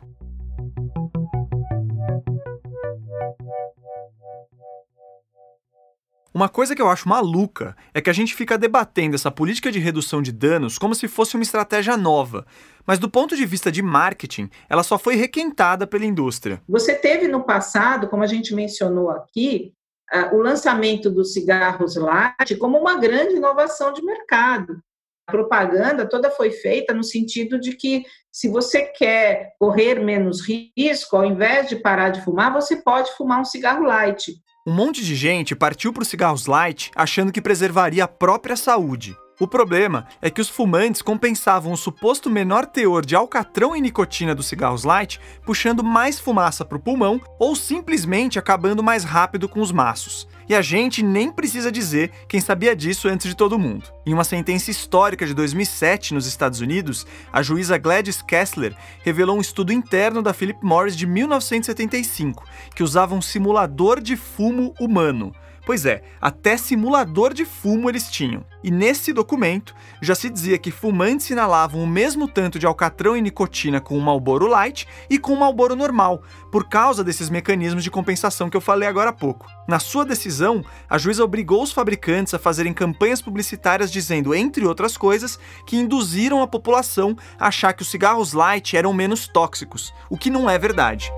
Uma 6.38 6.48
coisa 6.48 6.76
que 6.76 6.82
eu 6.84 6.88
acho 6.88 7.10
maluca 7.10 7.76
é 7.96 8.00
que 8.00 8.12
a 8.12 8.14
gente 8.14 8.36
fica 8.36 8.60
debatendo 8.60 9.16
essa 9.16 9.32
política 9.32 9.72
de 9.72 9.80
redução 9.80 10.22
de 10.22 10.32
danos 10.32 10.78
como 10.78 10.94
se 10.94 11.08
fosse 11.08 11.34
uma 11.34 11.42
estratégia 11.42 11.98
nova. 11.98 12.46
Mas 12.86 13.00
do 13.00 13.10
ponto 13.10 13.36
de 13.36 13.44
vista 13.44 13.72
de 13.72 13.82
marketing, 13.82 14.48
ela 14.70 14.84
só 14.84 15.00
foi 15.00 15.16
requentada 15.16 15.88
pela 15.88 16.06
indústria. 16.06 16.62
Você 16.70 16.94
teve 16.94 17.28
no 17.28 17.44
passado, 17.44 18.08
como 18.08 18.22
a 18.22 18.28
gente 18.28 18.54
mencionou 18.54 19.10
aqui, 19.10 19.74
uh, 20.14 20.36
o 20.36 20.40
lançamento 20.40 21.10
dos 21.10 21.34
cigarros 21.34 21.96
light 21.96 22.56
como 22.60 22.78
uma 22.78 23.00
grande 23.00 23.34
inovação 23.34 23.92
de 23.92 24.04
mercado. 24.04 24.80
A 25.26 25.32
propaganda 25.32 26.08
toda 26.08 26.30
foi 26.30 26.52
feita 26.52 26.94
no 26.94 27.04
sentido 27.04 27.60
de 27.60 27.76
que 27.76 28.06
se 28.32 28.48
você 28.48 28.84
quer 28.84 29.56
correr 29.58 30.00
menos 30.00 30.40
risco, 30.48 31.18
ao 31.18 31.26
invés 31.26 31.68
de 31.68 31.78
parar 31.78 32.12
de 32.12 32.24
fumar, 32.24 32.54
você 32.54 32.76
pode 32.76 33.12
fumar 33.18 33.42
um 33.42 33.46
cigarro 33.46 33.84
light. 33.84 34.40
Um 34.68 34.74
monte 34.74 35.02
de 35.02 35.16
gente 35.16 35.56
partiu 35.56 35.94
para 35.94 36.02
os 36.02 36.10
cigarros 36.10 36.46
light 36.46 36.92
achando 36.94 37.32
que 37.32 37.42
preservaria 37.42 38.04
a 38.04 38.08
própria 38.08 38.58
saúde. 38.58 39.16
O 39.40 39.48
problema 39.48 40.06
é 40.22 40.30
que 40.30 40.42
os 40.42 40.50
fumantes 40.50 41.02
compensavam 41.02 41.72
o 41.72 41.78
suposto 41.78 42.30
menor 42.30 42.66
teor 42.66 43.06
de 43.06 43.16
alcatrão 43.16 43.74
e 43.74 43.80
nicotina 43.80 44.36
dos 44.36 44.48
cigarros 44.48 44.84
light, 44.84 45.22
puxando 45.46 45.86
mais 45.86 46.20
fumaça 46.20 46.66
para 46.66 46.78
o 46.78 46.82
pulmão 46.82 47.22
ou 47.40 47.56
simplesmente 47.56 48.38
acabando 48.38 48.84
mais 48.84 49.06
rápido 49.06 49.48
com 49.48 49.62
os 49.62 49.72
maços. 49.72 50.28
E 50.50 50.56
a 50.56 50.62
gente 50.62 51.04
nem 51.04 51.30
precisa 51.30 51.70
dizer 51.70 52.12
quem 52.28 52.40
sabia 52.40 52.74
disso 52.74 53.10
antes 53.10 53.28
de 53.28 53.36
todo 53.36 53.60
mundo. 53.60 53.92
Em 54.06 54.14
uma 54.14 54.24
sentença 54.24 54.72
histórica 54.72 55.26
de 55.26 55.34
2007 55.34 56.14
nos 56.14 56.26
Estados 56.26 56.62
Unidos, 56.62 57.06
a 57.34 57.42
juíza 57.44 57.78
Gladys 57.78 58.22
Kessler 58.22 58.74
revelou 59.04 59.38
um 59.38 59.42
estudo 59.42 59.74
interno 59.74 60.22
da 60.22 60.34
Philip 60.34 60.60
Morris 60.64 60.96
de 60.96 61.06
1975 61.06 62.46
que 62.74 62.82
usava 62.84 63.14
um 63.14 63.22
simulador 63.22 64.00
de 64.00 64.16
fumo 64.16 64.74
humano. 64.80 65.34
Pois 65.68 65.86
é, 65.86 66.02
até 66.22 66.56
simulador 66.56 67.34
de 67.34 67.44
fumo 67.44 67.90
eles 67.90 68.10
tinham. 68.10 68.46
E 68.64 68.72
nesse 68.72 69.12
documento 69.12 69.76
já 70.02 70.16
se 70.16 70.30
dizia 70.30 70.58
que 70.58 70.72
fumantes 70.72 71.30
inalavam 71.30 71.84
o 71.84 71.86
mesmo 71.86 72.26
tanto 72.26 72.58
de 72.58 72.66
alcatrão 72.66 73.18
e 73.18 73.22
nicotina 73.22 73.82
com 73.82 73.98
o 73.98 74.02
Marlboro 74.02 74.48
Light 74.48 74.88
e 75.10 75.20
com 75.20 75.34
o 75.34 75.40
Marlboro 75.42 75.76
normal, 75.76 76.24
por 76.54 76.70
causa 76.70 77.04
desses 77.04 77.30
mecanismos 77.30 77.84
de 77.84 77.92
compensação 77.92 78.50
que 78.50 78.56
eu 78.56 78.62
falei 78.62 78.88
agora 78.88 79.10
há 79.10 79.14
pouco. 79.14 79.46
Na 79.68 79.78
sua 79.78 80.06
decisão, 80.06 80.64
a 80.90 80.98
juíza 80.98 81.22
obrigou 81.22 81.62
os 81.62 81.74
fabricantes 81.74 82.34
a 82.34 82.40
fazerem 82.40 82.72
campanhas 82.72 83.22
publicitárias 83.22 83.92
dizendo, 83.92 84.34
entre 84.34 84.66
outras 84.66 84.96
coisas, 84.96 85.38
que 85.66 85.76
induziram 85.76 86.42
a 86.42 86.48
população 86.48 87.14
a 87.38 87.48
achar 87.48 87.74
que 87.74 87.82
os 87.82 87.92
cigarros 87.92 88.32
light 88.32 88.78
eram 88.78 88.94
menos 88.94 89.28
tóxicos, 89.28 89.94
o 90.10 90.18
que 90.18 90.30
não 90.30 90.50
é 90.50 90.58
verdade. 90.58 91.12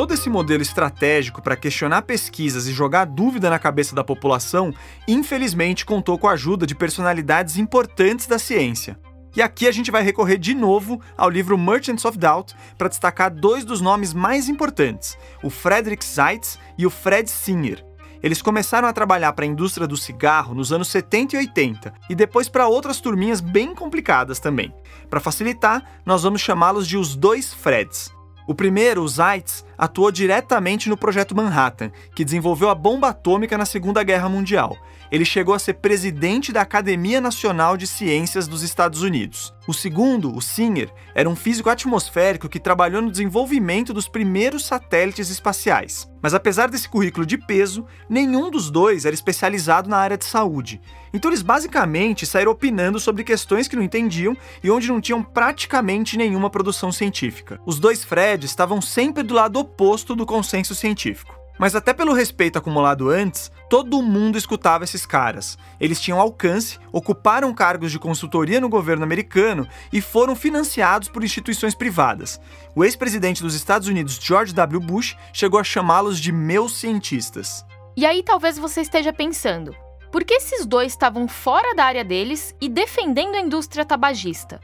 Todo 0.00 0.14
esse 0.14 0.30
modelo 0.30 0.62
estratégico 0.62 1.42
para 1.42 1.54
questionar 1.54 2.00
pesquisas 2.00 2.66
e 2.66 2.72
jogar 2.72 3.04
dúvida 3.04 3.50
na 3.50 3.58
cabeça 3.58 3.94
da 3.94 4.02
população, 4.02 4.72
infelizmente 5.06 5.84
contou 5.84 6.18
com 6.18 6.26
a 6.26 6.32
ajuda 6.32 6.66
de 6.66 6.74
personalidades 6.74 7.58
importantes 7.58 8.26
da 8.26 8.38
ciência. 8.38 8.98
E 9.36 9.42
aqui 9.42 9.68
a 9.68 9.70
gente 9.70 9.90
vai 9.90 10.02
recorrer 10.02 10.38
de 10.38 10.54
novo 10.54 11.02
ao 11.18 11.28
livro 11.28 11.58
Merchants 11.58 12.06
of 12.06 12.16
Doubt 12.16 12.54
para 12.78 12.88
destacar 12.88 13.30
dois 13.30 13.62
dos 13.62 13.82
nomes 13.82 14.14
mais 14.14 14.48
importantes, 14.48 15.18
o 15.42 15.50
Frederick 15.50 16.02
Seitz 16.02 16.58
e 16.78 16.86
o 16.86 16.90
Fred 16.90 17.30
Singer. 17.30 17.84
Eles 18.22 18.40
começaram 18.40 18.88
a 18.88 18.94
trabalhar 18.94 19.34
para 19.34 19.44
a 19.44 19.48
indústria 19.48 19.86
do 19.86 19.98
cigarro 19.98 20.54
nos 20.54 20.72
anos 20.72 20.88
70 20.88 21.36
e 21.36 21.38
80 21.40 21.92
e 22.08 22.14
depois 22.14 22.48
para 22.48 22.66
outras 22.66 23.02
turminhas 23.02 23.42
bem 23.42 23.74
complicadas 23.74 24.40
também. 24.40 24.72
Para 25.10 25.20
facilitar, 25.20 26.00
nós 26.06 26.22
vamos 26.22 26.40
chamá-los 26.40 26.88
de 26.88 26.96
os 26.96 27.14
dois 27.14 27.52
Freds. 27.52 28.18
O 28.50 28.54
primeiro, 28.54 29.04
o 29.04 29.08
Zeitz, 29.08 29.64
atuou 29.80 30.12
diretamente 30.12 30.90
no 30.90 30.96
Projeto 30.96 31.34
Manhattan, 31.34 31.90
que 32.14 32.22
desenvolveu 32.22 32.68
a 32.68 32.74
bomba 32.74 33.08
atômica 33.08 33.56
na 33.56 33.64
Segunda 33.64 34.02
Guerra 34.02 34.28
Mundial. 34.28 34.76
Ele 35.10 35.24
chegou 35.24 35.54
a 35.54 35.58
ser 35.58 35.74
presidente 35.74 36.52
da 36.52 36.60
Academia 36.60 37.18
Nacional 37.18 37.78
de 37.78 37.86
Ciências 37.86 38.46
dos 38.46 38.62
Estados 38.62 39.00
Unidos. 39.00 39.54
O 39.66 39.72
segundo, 39.72 40.36
o 40.36 40.42
Singer, 40.42 40.92
era 41.14 41.28
um 41.28 41.34
físico 41.34 41.70
atmosférico 41.70 42.48
que 42.48 42.60
trabalhou 42.60 43.00
no 43.00 43.10
desenvolvimento 43.10 43.94
dos 43.94 44.06
primeiros 44.06 44.66
satélites 44.66 45.30
espaciais. 45.30 46.10
Mas 46.22 46.34
apesar 46.34 46.68
desse 46.68 46.88
currículo 46.88 47.24
de 47.24 47.38
peso, 47.38 47.86
nenhum 48.08 48.50
dos 48.50 48.70
dois 48.70 49.04
era 49.04 49.14
especializado 49.14 49.88
na 49.88 49.96
área 49.96 50.18
de 50.18 50.24
saúde. 50.24 50.80
Então 51.12 51.30
eles 51.30 51.42
basicamente 51.42 52.26
saíram 52.26 52.52
opinando 52.52 53.00
sobre 53.00 53.24
questões 53.24 53.66
que 53.66 53.76
não 53.76 53.82
entendiam 53.82 54.36
e 54.62 54.70
onde 54.70 54.88
não 54.88 55.00
tinham 55.00 55.22
praticamente 55.22 56.16
nenhuma 56.16 56.50
produção 56.50 56.92
científica. 56.92 57.58
Os 57.64 57.80
dois 57.80 58.04
Fred 58.04 58.44
estavam 58.44 58.80
sempre 58.80 59.22
do 59.22 59.34
lado 59.34 59.58
oposto 59.70 60.16
do 60.16 60.26
consenso 60.26 60.74
científico. 60.74 61.38
Mas 61.58 61.74
até 61.76 61.92
pelo 61.92 62.14
respeito 62.14 62.58
acumulado 62.58 63.08
antes, 63.08 63.52
todo 63.68 64.02
mundo 64.02 64.36
escutava 64.36 64.82
esses 64.82 65.06
caras. 65.06 65.58
Eles 65.78 66.00
tinham 66.00 66.18
alcance, 66.18 66.78
ocuparam 66.90 67.54
cargos 67.54 67.92
de 67.92 67.98
consultoria 67.98 68.60
no 68.60 68.68
governo 68.68 69.04
americano 69.04 69.68
e 69.92 70.00
foram 70.00 70.34
financiados 70.34 71.08
por 71.08 71.22
instituições 71.22 71.74
privadas. 71.74 72.40
O 72.74 72.82
ex-presidente 72.82 73.42
dos 73.42 73.54
Estados 73.54 73.88
Unidos, 73.88 74.18
George 74.20 74.54
W. 74.54 74.80
Bush, 74.80 75.16
chegou 75.32 75.60
a 75.60 75.64
chamá-los 75.64 76.18
de 76.18 76.32
meus 76.32 76.78
cientistas. 76.78 77.64
E 77.96 78.06
aí 78.06 78.22
talvez 78.22 78.58
você 78.58 78.80
esteja 78.80 79.12
pensando, 79.12 79.76
por 80.10 80.24
que 80.24 80.34
esses 80.34 80.66
dois 80.66 80.92
estavam 80.92 81.28
fora 81.28 81.74
da 81.74 81.84
área 81.84 82.04
deles 82.04 82.54
e 82.60 82.68
defendendo 82.68 83.34
a 83.34 83.40
indústria 83.40 83.84
tabagista? 83.84 84.60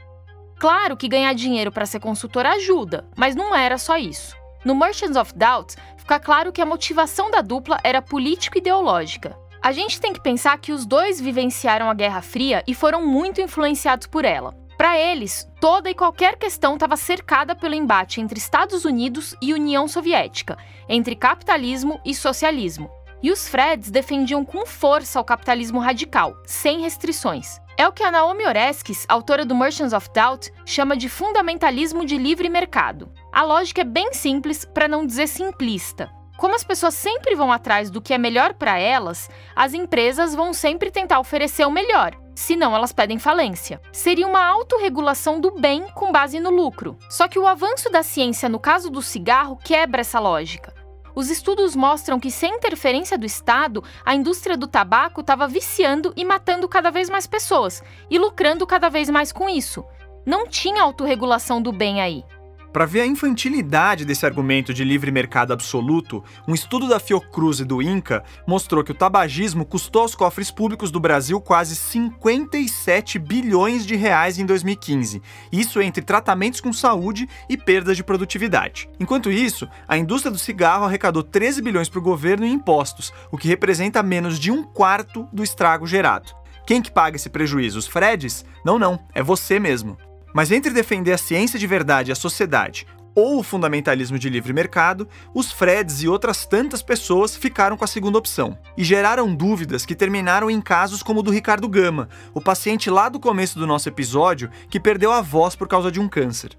Claro 0.59 0.97
que 0.97 1.07
ganhar 1.07 1.33
dinheiro 1.33 1.71
para 1.71 1.85
ser 1.85 1.99
consultor 1.99 2.45
ajuda, 2.45 3.07
mas 3.15 3.35
não 3.35 3.55
era 3.55 3.77
só 3.77 3.97
isso. 3.97 4.35
No 4.67 4.75
Merchants 4.75 5.15
of 5.15 5.33
Doubt, 5.33 5.75
fica 5.95 6.19
claro 6.19 6.51
que 6.51 6.61
a 6.61 6.65
motivação 6.65 7.31
da 7.31 7.39
dupla 7.39 7.79
era 7.85 8.01
político-ideológica. 8.01 9.39
A 9.63 9.71
gente 9.71 9.97
tem 9.97 10.11
que 10.11 10.21
pensar 10.21 10.57
que 10.57 10.73
os 10.73 10.85
dois 10.85 11.21
vivenciaram 11.21 11.89
a 11.89 11.93
Guerra 11.93 12.21
Fria 12.21 12.61
e 12.67 12.75
foram 12.75 13.07
muito 13.07 13.39
influenciados 13.39 14.07
por 14.07 14.25
ela. 14.25 14.53
Para 14.77 14.99
eles, 14.99 15.49
toda 15.61 15.89
e 15.89 15.95
qualquer 15.95 16.35
questão 16.35 16.73
estava 16.73 16.97
cercada 16.97 17.55
pelo 17.55 17.75
embate 17.75 18.19
entre 18.19 18.37
Estados 18.37 18.83
Unidos 18.83 19.33
e 19.41 19.53
União 19.53 19.87
Soviética, 19.87 20.57
entre 20.89 21.15
capitalismo 21.15 22.01
e 22.03 22.13
socialismo. 22.13 22.91
E 23.23 23.31
os 23.31 23.47
Freds 23.47 23.89
defendiam 23.89 24.43
com 24.43 24.65
força 24.65 25.17
o 25.17 25.23
capitalismo 25.23 25.79
radical, 25.79 26.35
sem 26.45 26.81
restrições. 26.81 27.57
É 27.77 27.87
o 27.87 27.93
que 27.93 28.03
a 28.03 28.11
Naomi 28.11 28.45
Oreskes, 28.45 29.05
autora 29.07 29.45
do 29.45 29.55
Merchants 29.55 29.93
of 29.93 30.09
Doubt, 30.13 30.51
chama 30.65 30.97
de 30.97 31.07
fundamentalismo 31.07 32.05
de 32.05 32.17
livre 32.17 32.49
mercado. 32.49 33.09
A 33.37 33.43
lógica 33.43 33.81
é 33.81 33.83
bem 33.83 34.13
simples, 34.13 34.65
para 34.65 34.87
não 34.87 35.05
dizer 35.05 35.27
simplista. 35.27 36.09
Como 36.39 36.55
as 36.55 36.63
pessoas 36.63 36.95
sempre 36.95 37.35
vão 37.35 37.51
atrás 37.51 37.91
do 37.91 38.01
que 38.01 38.11
é 38.11 38.17
melhor 38.17 38.55
para 38.55 38.79
elas, 38.79 39.29
as 39.55 39.75
empresas 39.75 40.33
vão 40.33 40.53
sempre 40.53 40.89
tentar 40.89 41.19
oferecer 41.19 41.63
o 41.63 41.69
melhor, 41.69 42.15
senão 42.33 42.75
elas 42.75 42.91
pedem 42.91 43.19
falência. 43.19 43.79
Seria 43.93 44.25
uma 44.25 44.43
autorregulação 44.43 45.39
do 45.39 45.51
bem 45.51 45.85
com 45.93 46.11
base 46.11 46.39
no 46.39 46.49
lucro. 46.49 46.97
Só 47.11 47.27
que 47.27 47.37
o 47.37 47.45
avanço 47.45 47.91
da 47.91 48.01
ciência 48.01 48.49
no 48.49 48.59
caso 48.59 48.89
do 48.89 49.03
cigarro 49.03 49.55
quebra 49.63 50.01
essa 50.01 50.19
lógica. 50.19 50.73
Os 51.13 51.29
estudos 51.29 51.75
mostram 51.75 52.19
que, 52.19 52.31
sem 52.31 52.55
interferência 52.55 53.19
do 53.19 53.25
Estado, 53.27 53.83
a 54.03 54.15
indústria 54.15 54.57
do 54.57 54.65
tabaco 54.65 55.21
estava 55.21 55.47
viciando 55.47 56.11
e 56.17 56.25
matando 56.25 56.67
cada 56.67 56.89
vez 56.89 57.07
mais 57.07 57.27
pessoas 57.27 57.83
e 58.09 58.17
lucrando 58.17 58.65
cada 58.65 58.89
vez 58.89 59.11
mais 59.11 59.31
com 59.31 59.47
isso. 59.47 59.85
Não 60.25 60.47
tinha 60.47 60.81
autorregulação 60.81 61.61
do 61.61 61.71
bem 61.71 62.01
aí. 62.01 62.25
Para 62.71 62.85
ver 62.85 63.01
a 63.01 63.05
infantilidade 63.05 64.05
desse 64.05 64.25
argumento 64.25 64.73
de 64.73 64.83
livre 64.83 65.11
mercado 65.11 65.53
absoluto, 65.53 66.23
um 66.47 66.53
estudo 66.53 66.87
da 66.87 66.99
Fiocruz 66.99 67.59
e 67.59 67.65
do 67.65 67.81
INCA 67.81 68.23
mostrou 68.45 68.83
que 68.83 68.91
o 68.91 68.95
tabagismo 68.95 69.65
custou 69.65 70.03
aos 70.03 70.13
cofres 70.13 70.51
públicos 70.51 70.91
do 70.91 70.99
Brasil 70.99 71.39
quase 71.39 71.75
57 71.75 73.17
bilhões 73.17 73.85
de 73.85 73.95
reais 73.95 74.37
em 74.37 74.45
2015, 74.45 75.21
isso 75.51 75.81
entre 75.81 76.03
tratamentos 76.03 76.61
com 76.61 76.71
saúde 76.73 77.27
e 77.49 77.57
perdas 77.57 77.97
de 77.97 78.03
produtividade. 78.03 78.89
Enquanto 78.99 79.31
isso, 79.31 79.67
a 79.87 79.97
indústria 79.97 80.31
do 80.31 80.37
cigarro 80.37 80.85
arrecadou 80.85 81.23
13 81.23 81.61
bilhões 81.61 81.89
para 81.89 81.99
o 81.99 82.03
governo 82.03 82.45
em 82.45 82.53
impostos, 82.53 83.13
o 83.31 83.37
que 83.37 83.47
representa 83.47 84.03
menos 84.03 84.39
de 84.39 84.51
um 84.51 84.63
quarto 84.63 85.27
do 85.31 85.43
estrago 85.43 85.87
gerado. 85.87 86.35
Quem 86.65 86.81
que 86.81 86.91
paga 86.91 87.15
esse 87.15 87.29
prejuízo? 87.29 87.79
Os 87.79 87.87
Freds? 87.87 88.43
Não, 88.65 88.77
não, 88.77 88.99
é 89.15 89.23
você 89.23 89.57
mesmo. 89.57 89.97
Mas 90.37 90.51
entre 90.51 90.69
defender 90.69 91.13
a 91.13 91.17
ciência 91.17 91.57
de 91.57 91.65
verdade 91.65 92.11
e 92.11 92.13
a 92.13 92.15
sociedade 92.15 92.85
ou 93.15 93.39
o 93.39 93.43
fundamentalismo 93.43 94.19
de 94.19 94.29
livre 94.29 94.53
mercado, 94.53 95.09
os 95.33 95.51
Freds 95.51 96.03
e 96.03 96.07
outras 96.07 96.45
tantas 96.45 96.83
pessoas 96.83 97.35
ficaram 97.35 97.75
com 97.75 97.83
a 97.83 97.87
segunda 97.87 98.19
opção 98.19 98.55
e 98.77 98.83
geraram 98.83 99.33
dúvidas 99.33 99.83
que 99.83 99.95
terminaram 99.95 100.51
em 100.51 100.61
casos 100.61 101.01
como 101.01 101.21
o 101.21 101.23
do 101.23 101.31
Ricardo 101.31 101.67
Gama, 101.67 102.07
o 102.35 102.39
paciente 102.39 102.87
lá 102.87 103.09
do 103.09 103.19
começo 103.19 103.57
do 103.57 103.65
nosso 103.65 103.89
episódio 103.89 104.51
que 104.69 104.79
perdeu 104.79 105.11
a 105.11 105.21
voz 105.21 105.55
por 105.55 105.67
causa 105.67 105.91
de 105.91 105.99
um 105.99 106.07
câncer. 106.07 106.51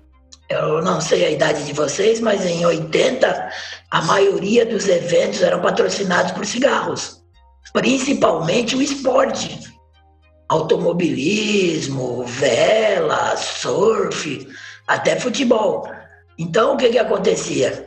Eu 0.51 0.83
não 0.83 1.01
sei 1.01 1.25
a 1.25 1.31
idade 1.31 1.65
de 1.65 1.73
vocês, 1.73 2.19
mas 2.19 2.45
em 2.45 2.67
80 2.67 3.49
a 3.93 4.03
maioria 4.03 4.67
dos 4.67 4.89
eventos 4.89 5.41
eram 5.41 5.61
patrocinados 5.61 6.33
por 6.33 6.45
cigarros, 6.45 7.23
principalmente 7.73 8.75
o 8.75 8.83
esporte 8.83 9.78
automobilismo, 10.49 12.25
vela, 12.25 13.37
surf, 13.37 14.49
até 14.87 15.21
futebol. 15.21 15.89
Então, 16.39 16.75
o 16.75 16.77
que, 16.77 16.89
que 16.89 16.99
acontecia? 16.99 17.87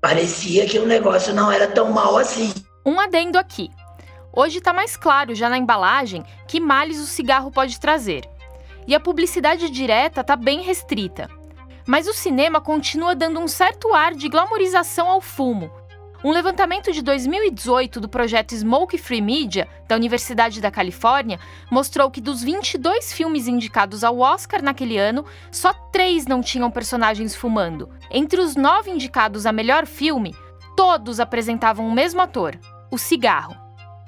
Parecia 0.00 0.66
que 0.66 0.78
o 0.78 0.86
negócio 0.86 1.34
não 1.34 1.52
era 1.52 1.66
tão 1.66 1.92
mal 1.92 2.16
assim. 2.16 2.52
Um 2.84 2.98
adendo 2.98 3.38
aqui. 3.38 3.70
Hoje 4.32 4.58
está 4.58 4.72
mais 4.72 4.96
claro 4.96 5.34
já 5.34 5.48
na 5.48 5.58
embalagem 5.58 6.24
que 6.48 6.58
males 6.58 6.98
o 6.98 7.06
cigarro 7.06 7.50
pode 7.50 7.78
trazer. 7.78 8.28
E 8.86 8.94
a 8.94 9.00
publicidade 9.00 9.68
direta 9.68 10.22
está 10.22 10.34
bem 10.34 10.62
restrita. 10.62 11.28
Mas 11.86 12.08
o 12.08 12.14
cinema 12.14 12.60
continua 12.60 13.14
dando 13.14 13.40
um 13.40 13.48
certo 13.48 13.92
ar 13.92 14.14
de 14.14 14.28
glamorização 14.28 15.08
ao 15.08 15.20
fumo, 15.20 15.70
um 16.24 16.30
levantamento 16.30 16.92
de 16.92 17.02
2018 17.02 18.00
do 18.00 18.08
projeto 18.08 18.54
Smoke 18.54 18.96
Free 18.96 19.20
Media, 19.20 19.68
da 19.88 19.96
Universidade 19.96 20.60
da 20.60 20.70
Califórnia, 20.70 21.40
mostrou 21.70 22.10
que 22.10 22.20
dos 22.20 22.42
22 22.42 23.12
filmes 23.12 23.48
indicados 23.48 24.04
ao 24.04 24.20
Oscar 24.20 24.62
naquele 24.62 24.96
ano, 24.98 25.24
só 25.50 25.72
três 25.90 26.26
não 26.26 26.40
tinham 26.40 26.70
personagens 26.70 27.34
fumando. 27.34 27.88
Entre 28.10 28.40
os 28.40 28.54
nove 28.54 28.90
indicados 28.90 29.46
a 29.46 29.52
melhor 29.52 29.84
filme, 29.84 30.34
todos 30.76 31.18
apresentavam 31.18 31.88
o 31.88 31.92
mesmo 31.92 32.20
ator, 32.22 32.56
o 32.90 32.96
cigarro. 32.96 33.56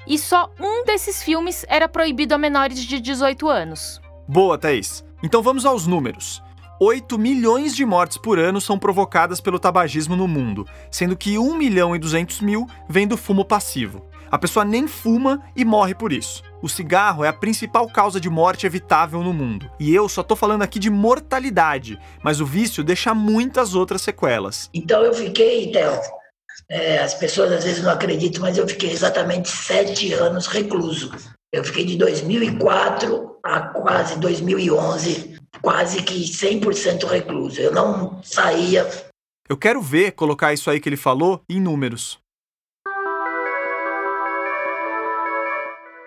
E 0.06 0.16
só 0.16 0.50
um 0.60 0.84
desses 0.84 1.22
filmes 1.22 1.64
era 1.68 1.88
proibido 1.88 2.34
a 2.34 2.38
menores 2.38 2.78
de 2.84 3.00
18 3.00 3.48
anos. 3.48 4.00
Boa, 4.28 4.56
Thaís. 4.56 5.04
Então 5.22 5.42
vamos 5.42 5.66
aos 5.66 5.86
números. 5.86 6.43
8 6.80 7.16
milhões 7.18 7.74
de 7.74 7.84
mortes 7.84 8.18
por 8.18 8.38
ano 8.38 8.60
são 8.60 8.78
provocadas 8.78 9.40
pelo 9.40 9.58
tabagismo 9.58 10.16
no 10.16 10.26
mundo, 10.26 10.66
sendo 10.90 11.16
que 11.16 11.38
1 11.38 11.54
milhão 11.54 11.94
e 11.94 11.98
200 11.98 12.40
mil 12.40 12.66
vem 12.88 13.06
do 13.06 13.16
fumo 13.16 13.44
passivo. 13.44 14.04
A 14.30 14.38
pessoa 14.38 14.64
nem 14.64 14.88
fuma 14.88 15.40
e 15.54 15.64
morre 15.64 15.94
por 15.94 16.12
isso. 16.12 16.42
O 16.60 16.68
cigarro 16.68 17.24
é 17.24 17.28
a 17.28 17.32
principal 17.32 17.88
causa 17.88 18.18
de 18.18 18.28
morte 18.28 18.66
evitável 18.66 19.22
no 19.22 19.32
mundo. 19.32 19.70
E 19.78 19.94
eu 19.94 20.08
só 20.08 20.24
tô 20.24 20.34
falando 20.34 20.62
aqui 20.62 20.80
de 20.80 20.90
mortalidade, 20.90 21.98
mas 22.22 22.40
o 22.40 22.46
vício 22.46 22.82
deixa 22.82 23.14
muitas 23.14 23.76
outras 23.76 24.02
sequelas. 24.02 24.68
Então 24.74 25.02
eu 25.02 25.14
fiquei, 25.14 25.70
Theo, 25.70 26.00
é, 26.68 26.98
as 26.98 27.14
pessoas 27.14 27.52
às 27.52 27.64
vezes 27.64 27.84
não 27.84 27.90
acreditam, 27.90 28.42
mas 28.42 28.58
eu 28.58 28.66
fiquei 28.66 28.90
exatamente 28.90 29.48
sete 29.48 30.12
anos 30.12 30.48
recluso. 30.48 31.12
Eu 31.52 31.62
fiquei 31.62 31.84
de 31.84 31.96
2004 31.96 33.33
a 33.44 33.60
quase 33.60 34.18
2011 34.18 35.34
quase 35.60 36.02
que 36.02 36.14
100% 36.14 37.06
recluso. 37.06 37.60
Eu 37.60 37.72
não 37.72 38.22
saía. 38.22 38.88
Eu 39.48 39.56
quero 39.56 39.80
ver 39.80 40.12
colocar 40.12 40.52
isso 40.52 40.70
aí 40.70 40.80
que 40.80 40.88
ele 40.88 40.96
falou 40.96 41.42
em 41.48 41.60
números. 41.60 42.18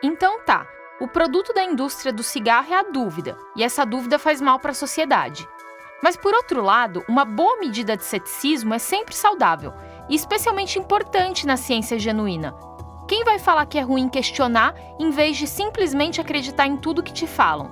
Então 0.03 0.43
tá. 0.45 0.67
O 0.99 1.07
produto 1.07 1.53
da 1.53 1.63
indústria 1.63 2.11
do 2.11 2.23
cigarro 2.23 2.73
é 2.73 2.79
a 2.79 2.83
dúvida, 2.83 3.37
e 3.55 3.63
essa 3.63 3.85
dúvida 3.85 4.17
faz 4.17 4.41
mal 4.41 4.59
para 4.59 4.71
a 4.71 4.75
sociedade. 4.75 5.47
Mas 6.01 6.17
por 6.17 6.33
outro 6.33 6.61
lado, 6.63 7.03
uma 7.07 7.23
boa 7.23 7.59
medida 7.59 7.95
de 7.95 8.03
ceticismo 8.03 8.73
é 8.73 8.79
sempre 8.79 9.13
saudável 9.13 9.73
e 10.09 10.15
especialmente 10.15 10.79
importante 10.79 11.45
na 11.45 11.55
ciência 11.55 11.99
genuína. 11.99 12.55
Quem 13.07 13.23
vai 13.23 13.39
falar 13.39 13.65
que 13.65 13.77
é 13.77 13.81
ruim 13.81 14.09
questionar 14.09 14.75
em 14.99 15.09
vez 15.11 15.37
de 15.37 15.47
simplesmente 15.47 16.19
acreditar 16.19 16.67
em 16.67 16.75
tudo 16.75 17.01
que 17.01 17.13
te 17.13 17.25
falam? 17.25 17.71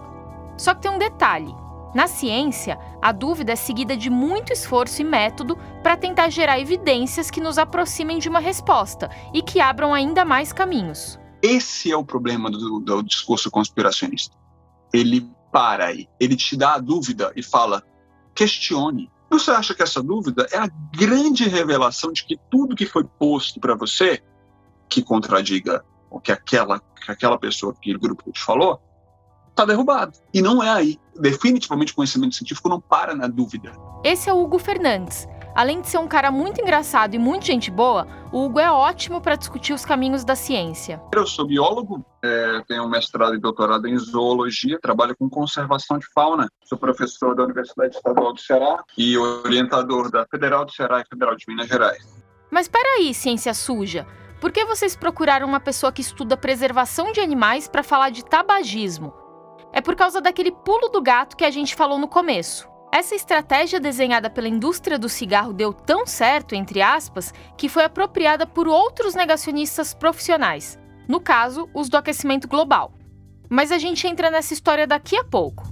Só 0.58 0.74
que 0.74 0.84
tem 0.84 0.92
um 0.92 0.98
detalhe: 0.98 1.54
na 1.94 2.08
ciência, 2.08 2.80
a 3.02 3.12
dúvida 3.12 3.52
é 3.52 3.56
seguida 3.56 3.98
de 3.98 4.10
muito 4.10 4.54
esforço 4.54 5.02
e 5.02 5.06
método 5.06 5.58
para 5.84 5.98
tentar 5.98 6.30
gerar 6.30 6.58
evidências 6.60 7.30
que 7.30 7.42
nos 7.42 7.58
aproximem 7.58 8.18
de 8.18 8.30
uma 8.30 8.40
resposta 8.40 9.10
e 9.34 9.42
que 9.42 9.60
abram 9.60 9.94
ainda 9.94 10.24
mais 10.24 10.54
caminhos. 10.54 11.20
Esse 11.42 11.92
é 11.92 11.98
o 11.98 12.06
problema 12.06 12.50
do, 12.50 12.80
do 12.80 13.04
discurso 13.04 13.52
conspiracionista. 13.52 14.36
Ele 14.94 15.30
para 15.52 15.88
aí, 15.88 16.08
ele 16.20 16.36
te 16.36 16.56
dá 16.56 16.76
a 16.76 16.80
dúvida 16.80 17.34
e 17.36 17.44
fala: 17.44 17.84
questione. 18.34 19.12
Você 19.30 19.52
acha 19.52 19.74
que 19.74 19.84
essa 19.84 20.02
dúvida 20.02 20.48
é 20.52 20.58
a 20.58 20.70
grande 20.96 21.50
revelação 21.50 22.14
de 22.14 22.24
que 22.24 22.38
tudo 22.50 22.76
que 22.76 22.86
foi 22.86 23.04
posto 23.04 23.60
para 23.60 23.76
você, 23.76 24.22
que 24.90 25.02
contradiga 25.04 25.84
o 26.10 26.20
que 26.20 26.32
aquela, 26.32 26.80
que 26.80 27.12
aquela 27.12 27.38
pessoa, 27.38 27.74
aquele 27.78 27.98
grupo 27.98 28.32
te 28.32 28.42
falou, 28.42 28.80
está 29.50 29.66
derrubado. 29.66 30.14
E 30.34 30.42
não 30.42 30.62
é 30.62 30.70
aí. 30.70 31.00
Definitivamente 31.18 31.94
o 31.94 31.96
conhecimento 31.96 32.36
científico 32.36 32.68
não 32.68 32.80
para 32.80 33.16
na 33.16 33.28
dúvida. 33.28 33.72
Esse 34.04 34.30
é 34.30 34.34
o 34.34 34.44
Hugo 34.44 34.60
Fernandes. 34.60 35.28
Além 35.56 35.80
de 35.80 35.88
ser 35.88 36.00
um 36.00 36.08
cara 36.08 36.30
muito 36.30 36.60
engraçado 36.60 37.16
e 37.16 37.18
muito 37.18 37.46
gente 37.46 37.72
boa, 37.72 38.06
o 38.30 38.44
Hugo 38.44 38.60
é 38.60 38.70
ótimo 38.70 39.22
para 39.22 39.38
discutir 39.38 39.72
os 39.72 39.86
caminhos 39.86 40.26
da 40.26 40.36
ciência. 40.36 41.02
Eu 41.14 41.26
sou 41.26 41.48
biólogo, 41.48 42.06
é, 42.22 42.62
tenho 42.68 42.90
mestrado 42.90 43.36
e 43.36 43.40
doutorado 43.40 43.88
em 43.88 43.98
zoologia, 43.98 44.78
trabalho 44.82 45.16
com 45.18 45.30
conservação 45.30 45.98
de 45.98 46.06
fauna. 46.14 46.50
Sou 46.66 46.78
professor 46.78 47.34
da 47.34 47.46
Universidade 47.46 47.96
Estadual 47.96 48.34
do 48.34 48.42
Ceará 48.42 48.84
e 48.98 49.18
orientador 49.18 50.12
da 50.12 50.26
Federal 50.30 50.66
do 50.66 50.74
Ceará 50.74 51.00
e 51.00 51.08
Federal 51.08 51.38
de 51.38 51.46
Minas 51.48 51.70
Gerais. 51.70 52.06
Mas 52.52 52.68
peraí, 52.68 53.14
ciência 53.14 53.54
suja. 53.54 54.06
Por 54.46 54.52
que 54.52 54.64
vocês 54.64 54.96
procuraram 54.96 55.48
uma 55.48 55.60
pessoa 55.60 55.92
que 55.92 56.02
estuda 56.02 56.38
preservação 56.38 57.12
de 57.12 57.20
animais 57.20 57.68
para 57.68 57.82
falar 57.82 58.12
de 58.12 58.24
tabagismo? 58.24 59.12
é 59.74 59.82
por 59.82 59.96
causa 59.96 60.22
daquele 60.22 60.52
pulo 60.52 60.88
do 60.88 61.02
gato 61.02 61.36
que 61.36 61.44
a 61.44 61.50
gente 61.50 61.74
falou 61.74 61.98
no 61.98 62.08
começo. 62.08 62.70
Essa 62.94 63.16
estratégia 63.16 63.80
desenhada 63.80 64.30
pela 64.30 64.48
indústria 64.48 65.00
do 65.00 65.10
cigarro 65.10 65.52
deu 65.52 65.74
tão 65.74 66.06
certo, 66.06 66.54
entre 66.54 66.80
aspas, 66.80 67.34
que 67.58 67.68
foi 67.68 67.86
apropriada 67.86 68.46
por 68.46 68.68
outros 68.68 69.16
negacionistas 69.16 69.96
profissionais, 69.96 70.78
no 71.08 71.20
caso, 71.20 71.68
os 71.74 71.90
do 71.90 71.98
aquecimento 71.98 72.48
global. 72.48 72.94
Mas 73.50 73.72
a 73.72 73.80
gente 73.80 74.08
entra 74.08 74.30
nessa 74.30 74.54
história 74.54 74.86
daqui 74.86 75.18
a 75.18 75.24
pouco. 75.24 75.64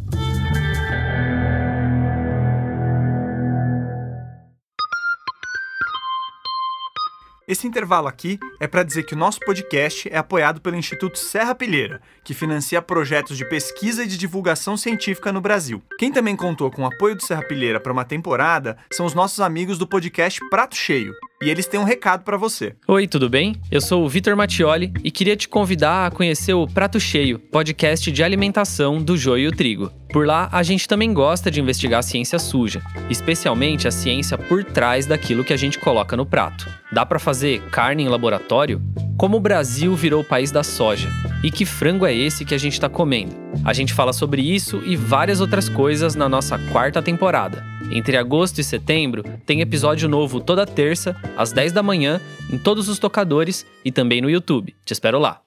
Esse 7.46 7.68
intervalo 7.68 8.08
aqui 8.08 8.40
é 8.60 8.68
para 8.68 8.84
dizer 8.84 9.04
que 9.04 9.14
o 9.14 9.18
nosso 9.18 9.40
podcast 9.42 10.08
é 10.10 10.18
apoiado 10.18 10.62
pelo 10.62 10.78
Instituto 10.78 11.18
Serra 11.18 11.54
Pilheira, 11.54 12.02
que 12.24 12.34
financia 12.34 12.82
projetos 12.82 13.38
de 13.38 13.44
pesquisa 13.44 14.04
e 14.04 14.08
de 14.08 14.18
divulgação 14.18 14.78
científica 14.78 15.32
no 15.32 15.42
Brasil. 15.42 15.84
Quem 16.00 16.12
também 16.12 16.38
contou 16.38 16.72
com 16.72 16.84
o 16.84 16.86
apoio 16.86 17.16
do 17.16 17.24
Serra 17.24 17.44
Pilheira 17.44 17.82
para 17.82 17.92
uma 17.92 18.06
temporada 18.06 18.78
são 18.94 19.06
os 19.06 19.14
nossos 19.14 19.42
amigos 19.42 19.78
do 19.78 19.86
podcast 19.86 20.40
Prato 20.50 20.76
Cheio. 20.76 21.14
E 21.44 21.50
eles 21.50 21.68
têm 21.68 21.78
um 21.78 21.84
recado 21.84 22.24
para 22.24 22.38
você. 22.38 22.74
Oi, 22.88 23.06
tudo 23.06 23.30
bem? 23.30 23.54
Eu 23.70 23.82
sou 23.82 24.06
o 24.06 24.08
Vitor 24.08 24.34
Mattioli 24.34 24.94
e 25.04 25.12
queria 25.12 25.36
te 25.36 25.50
convidar 25.50 26.08
a 26.08 26.10
conhecer 26.10 26.54
o 26.54 26.66
Prato 26.66 27.02
Cheio, 27.02 27.38
podcast 27.38 28.10
de 28.10 28.24
alimentação 28.24 29.04
do 29.04 29.18
Joio 29.18 29.44
e 29.44 29.48
o 29.50 29.52
Trigo. 29.52 29.92
Por 30.14 30.26
lá, 30.26 30.48
a 30.54 30.64
gente 30.64 30.88
também 30.88 31.14
gosta 31.14 31.52
de 31.52 31.60
investigar 31.60 32.00
a 32.00 32.04
ciência 32.04 32.40
suja, 32.40 32.82
especialmente 33.10 33.90
a 33.90 33.92
ciência 33.92 34.38
por 34.38 34.64
trás 34.64 35.06
daquilo 35.06 35.44
que 35.44 35.52
a 35.52 35.58
gente 35.58 35.78
coloca 35.80 36.16
no 36.16 36.26
prato. 36.26 36.66
Dá 36.94 37.06
para 37.06 37.20
fazer 37.20 37.62
carne 37.64 38.04
em 38.04 38.08
laboratório? 38.08 38.82
Como 39.18 39.36
o 39.36 39.42
Brasil 39.42 39.94
virou 39.98 40.22
o 40.22 40.26
país 40.26 40.50
da 40.50 40.64
soja? 40.64 41.10
E 41.44 41.52
que 41.52 41.66
frango 41.66 42.06
é 42.06 42.16
esse 42.16 42.46
que 42.46 42.56
a 42.56 42.58
gente 42.58 42.74
está 42.74 42.88
comendo? 42.88 43.36
A 43.66 43.74
gente 43.74 43.94
fala 43.94 44.14
sobre 44.14 44.42
isso 44.42 44.82
e 44.86 44.96
várias 44.96 45.42
outras 45.42 45.68
coisas 45.68 46.16
na 46.16 46.30
nossa 46.30 46.58
quarta 46.72 47.02
temporada. 47.02 47.73
Entre 47.92 48.18
agosto 48.18 48.60
e 48.60 48.64
setembro, 48.64 49.24
tem 49.46 49.62
episódio 49.62 50.08
novo 50.08 50.40
toda 50.40 50.66
terça, 50.66 51.16
às 51.38 51.52
10 51.52 51.72
da 51.72 51.84
manhã, 51.84 52.20
em 52.52 52.58
todos 52.58 52.88
os 52.88 52.98
tocadores 52.98 53.66
e 53.84 53.92
também 53.92 54.22
no 54.22 54.30
YouTube. 54.30 54.76
Te 54.86 54.94
espero 54.94 55.20
lá. 55.20 55.42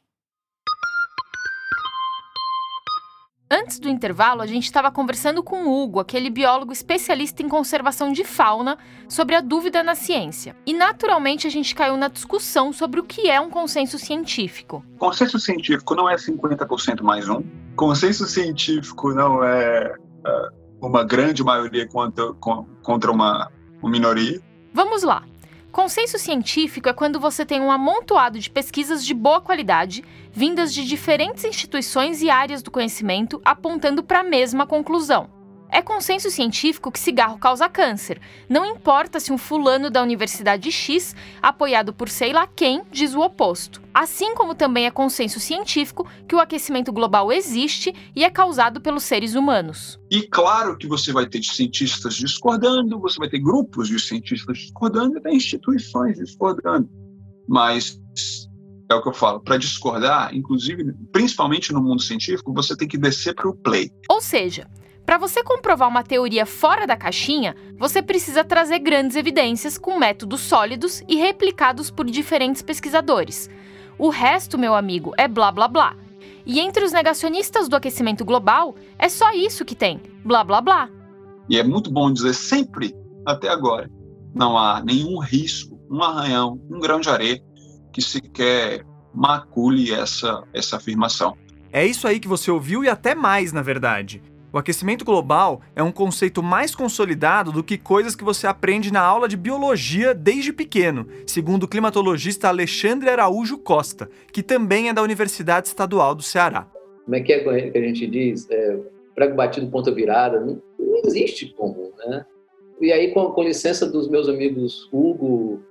Antes 3.49 3.79
do 3.79 3.89
intervalo, 3.89 4.43
a 4.43 4.47
gente 4.47 4.65
estava 4.65 4.91
conversando 4.91 5.41
com 5.41 5.67
o 5.67 5.83
Hugo, 5.83 6.01
aquele 6.01 6.29
biólogo 6.29 6.73
especialista 6.73 7.43
em 7.43 7.49
conservação 7.49 8.13
de 8.13 8.25
fauna, 8.25 8.77
sobre 9.09 9.37
a 9.37 9.41
dúvida 9.41 9.85
na 9.85 9.95
ciência. 9.95 10.57
E 10.67 10.73
naturalmente 10.73 11.47
a 11.47 11.51
gente 11.51 11.73
caiu 11.73 11.97
na 11.97 12.09
discussão 12.09 12.73
sobre 12.73 12.99
o 12.99 13.05
que 13.05 13.31
é 13.31 13.41
um 13.41 13.49
consenso 13.49 14.01
científico. 14.01 14.85
Consenso 14.99 15.39
científico 15.39 15.95
não 15.95 16.11
é 16.11 16.17
50% 16.17 17.03
mais 17.03 17.29
um. 17.29 17.41
Consenso 17.77 18.27
científico 18.27 19.15
não 19.15 19.45
é 19.45 19.95
uh, 20.27 20.66
uma 20.81 21.05
grande 21.05 21.43
maioria 21.43 21.87
contra, 21.87 22.33
contra 22.83 23.11
uma, 23.11 23.51
uma 23.81 23.91
minoria. 23.91 24.41
Vamos 24.73 25.03
lá. 25.03 25.25
Consenso 25.73 26.19
científico 26.19 26.89
é 26.89 26.93
quando 26.95 27.21
você 27.21 27.45
tem 27.45 27.61
um 27.61 27.71
amontoado 27.71 28.39
de 28.39 28.49
pesquisas 28.49 29.05
de 29.05 29.13
boa 29.13 29.43
qualidade, 29.43 30.03
vindas 30.33 30.73
de 30.73 30.87
diferentes 30.87 31.45
instituições 31.45 32.23
e 32.23 32.31
áreas 32.31 32.63
do 32.63 32.71
conhecimento, 32.71 33.41
apontando 33.45 34.03
para 34.03 34.21
a 34.21 34.25
mesma 34.25 34.67
conclusão. 34.67 35.36
É 35.71 35.83
consenso 35.83 36.31
científico 36.31 36.93
que 36.93 36.99
cigarro 36.99 37.39
causa 37.39 37.69
câncer. 37.69 38.21
Não 38.49 38.65
importa 38.65 39.19
se 39.19 39.33
um 39.33 39.39
fulano 39.39 39.91
da 39.91 40.03
Universidade 40.03 40.71
X, 40.71 41.15
apoiado 41.43 41.93
por 41.93 42.09
sei 42.09 42.33
lá 42.33 42.47
quem, 42.47 42.83
diz 42.91 43.15
o 43.15 43.21
oposto. 43.21 43.83
Assim 43.93 44.35
como 44.35 44.55
também 44.55 44.87
é 44.87 44.91
consenso 44.91 45.41
científico 45.41 46.07
que 46.29 46.35
o 46.35 46.41
aquecimento 46.41 46.93
global 46.93 47.33
existe 47.33 47.95
e 48.15 48.25
é 48.25 48.31
causado 48.31 48.81
pelos 48.81 49.03
seres 49.03 49.35
humanos. 49.35 49.99
E 50.11 50.23
claro 50.23 50.77
que 50.77 50.87
você 50.87 51.13
vai 51.13 51.27
ter 51.27 51.43
cientistas 51.43 52.15
discordando, 52.15 53.01
você 53.01 53.19
vai 53.19 53.29
ter 53.29 53.41
grupos 53.41 53.89
de 53.89 53.99
cientistas 53.99 54.59
discordando 54.59 55.19
e 55.19 55.21
tem 55.21 55.37
instituições 55.37 56.19
discordando. 56.19 56.89
Mas 57.49 57.99
é 58.91 58.95
o 58.95 59.03
que 59.03 59.09
eu 59.09 59.13
falo, 59.13 59.41
para 59.41 59.57
discordar, 59.57 60.35
inclusive, 60.35 60.95
principalmente 61.13 61.73
no 61.73 61.83
mundo 61.83 62.03
científico, 62.03 62.55
você 62.55 62.77
tem 62.77 62.87
que 62.87 62.97
descer 62.97 63.35
para 63.35 63.49
o 63.49 63.57
play. 63.57 63.91
Ou 64.09 64.21
seja, 64.21 64.69
para 65.07 65.19
você 65.19 65.45
comprovar 65.45 65.89
uma 65.89 66.03
teoria 66.03 66.45
fora 66.45 66.85
da 66.85 66.97
caixinha, 66.97 67.55
você 67.79 68.03
precisa 68.03 68.43
trazer 68.43 68.81
grandes 68.81 69.17
evidências 69.17 69.79
com 69.79 69.97
métodos 69.97 70.41
sólidos 70.41 71.01
e 71.09 71.15
replicados 71.15 71.93
por 71.93 72.05
diferentes 72.07 72.61
pesquisadores. 72.61 73.49
O 73.97 74.09
resto, 74.09 74.59
meu 74.59 74.75
amigo, 74.75 75.15
é 75.17 75.29
blá 75.29 75.53
blá 75.53 75.69
blá. 75.69 75.97
E 76.45 76.59
entre 76.59 76.85
os 76.85 76.93
negacionistas 76.93 77.69
do 77.69 77.77
aquecimento 77.77 78.25
global, 78.25 78.75
é 78.99 79.09
só 79.09 79.33
isso 79.33 79.65
que 79.65 79.77
tem: 79.77 80.01
blá 80.25 80.43
blá 80.43 80.61
blá. 80.61 80.91
E 81.49 81.57
é 81.57 81.63
muito 81.63 81.89
bom 81.89 82.13
dizer 82.13 82.35
sempre, 82.35 82.93
até 83.25 83.49
agora, 83.49 83.89
não 84.35 84.59
há 84.59 84.83
nenhum 84.83 85.21
risco, 85.21 85.81
um 85.89 86.03
arranhão, 86.03 86.61
um 86.69 86.81
grão 86.81 86.99
de 86.99 87.09
areia 87.09 87.41
que 87.93 88.03
sequer 88.03 88.85
macule 89.15 89.93
essa, 89.93 90.43
essa 90.53 90.77
afirmação. 90.77 91.37
É 91.73 91.87
isso 91.87 92.09
aí 92.09 92.19
que 92.19 92.27
você 92.27 92.51
ouviu 92.51 92.83
e 92.83 92.89
até 92.89 93.15
mais, 93.15 93.53
na 93.53 93.63
verdade. 93.63 94.21
O 94.57 94.59
aquecimento 94.59 95.05
global 95.05 95.61
é 95.75 95.83
um 95.83 95.93
conceito 95.93 96.43
mais 96.43 96.75
consolidado 96.75 97.53
do 97.53 97.63
que 97.63 97.77
coisas 97.77 98.17
que 98.17 98.25
você 98.25 98.47
aprende 98.47 98.91
na 98.91 99.03
aula 99.03 99.29
de 99.29 99.37
biologia 99.37 100.15
desde 100.15 100.51
pequeno, 100.51 101.07
segundo 101.27 101.65
o 101.65 101.69
climatologista 101.69 102.49
Alexandre 102.49 103.11
Araújo 103.11 103.59
Costa, 103.59 104.09
que 104.33 104.43
também 104.43 104.89
é 104.89 104.95
da 104.95 105.03
Universidade 105.03 105.69
Estadual 105.69 106.15
do 106.15 106.23
Ceará. 106.23 106.67
Como 107.05 107.15
é 107.15 107.21
que, 107.21 107.35
é 107.35 107.71
que 107.71 107.77
a 107.77 107.83
gente 107.83 108.07
diz? 108.07 108.49
É, 108.51 108.79
prego 109.15 109.37
batido, 109.37 109.67
ponta 109.67 109.93
virada. 109.93 110.41
Não, 110.41 110.63
não 110.79 111.03
existe 111.05 111.55
como, 111.55 111.93
né? 112.07 112.25
E 112.81 112.93
aí, 112.93 113.13
com, 113.13 113.31
com 113.31 113.43
licença 113.43 113.87
dos 113.87 114.09
meus 114.09 114.29
amigos 114.29 114.89
Hugo 114.93 115.63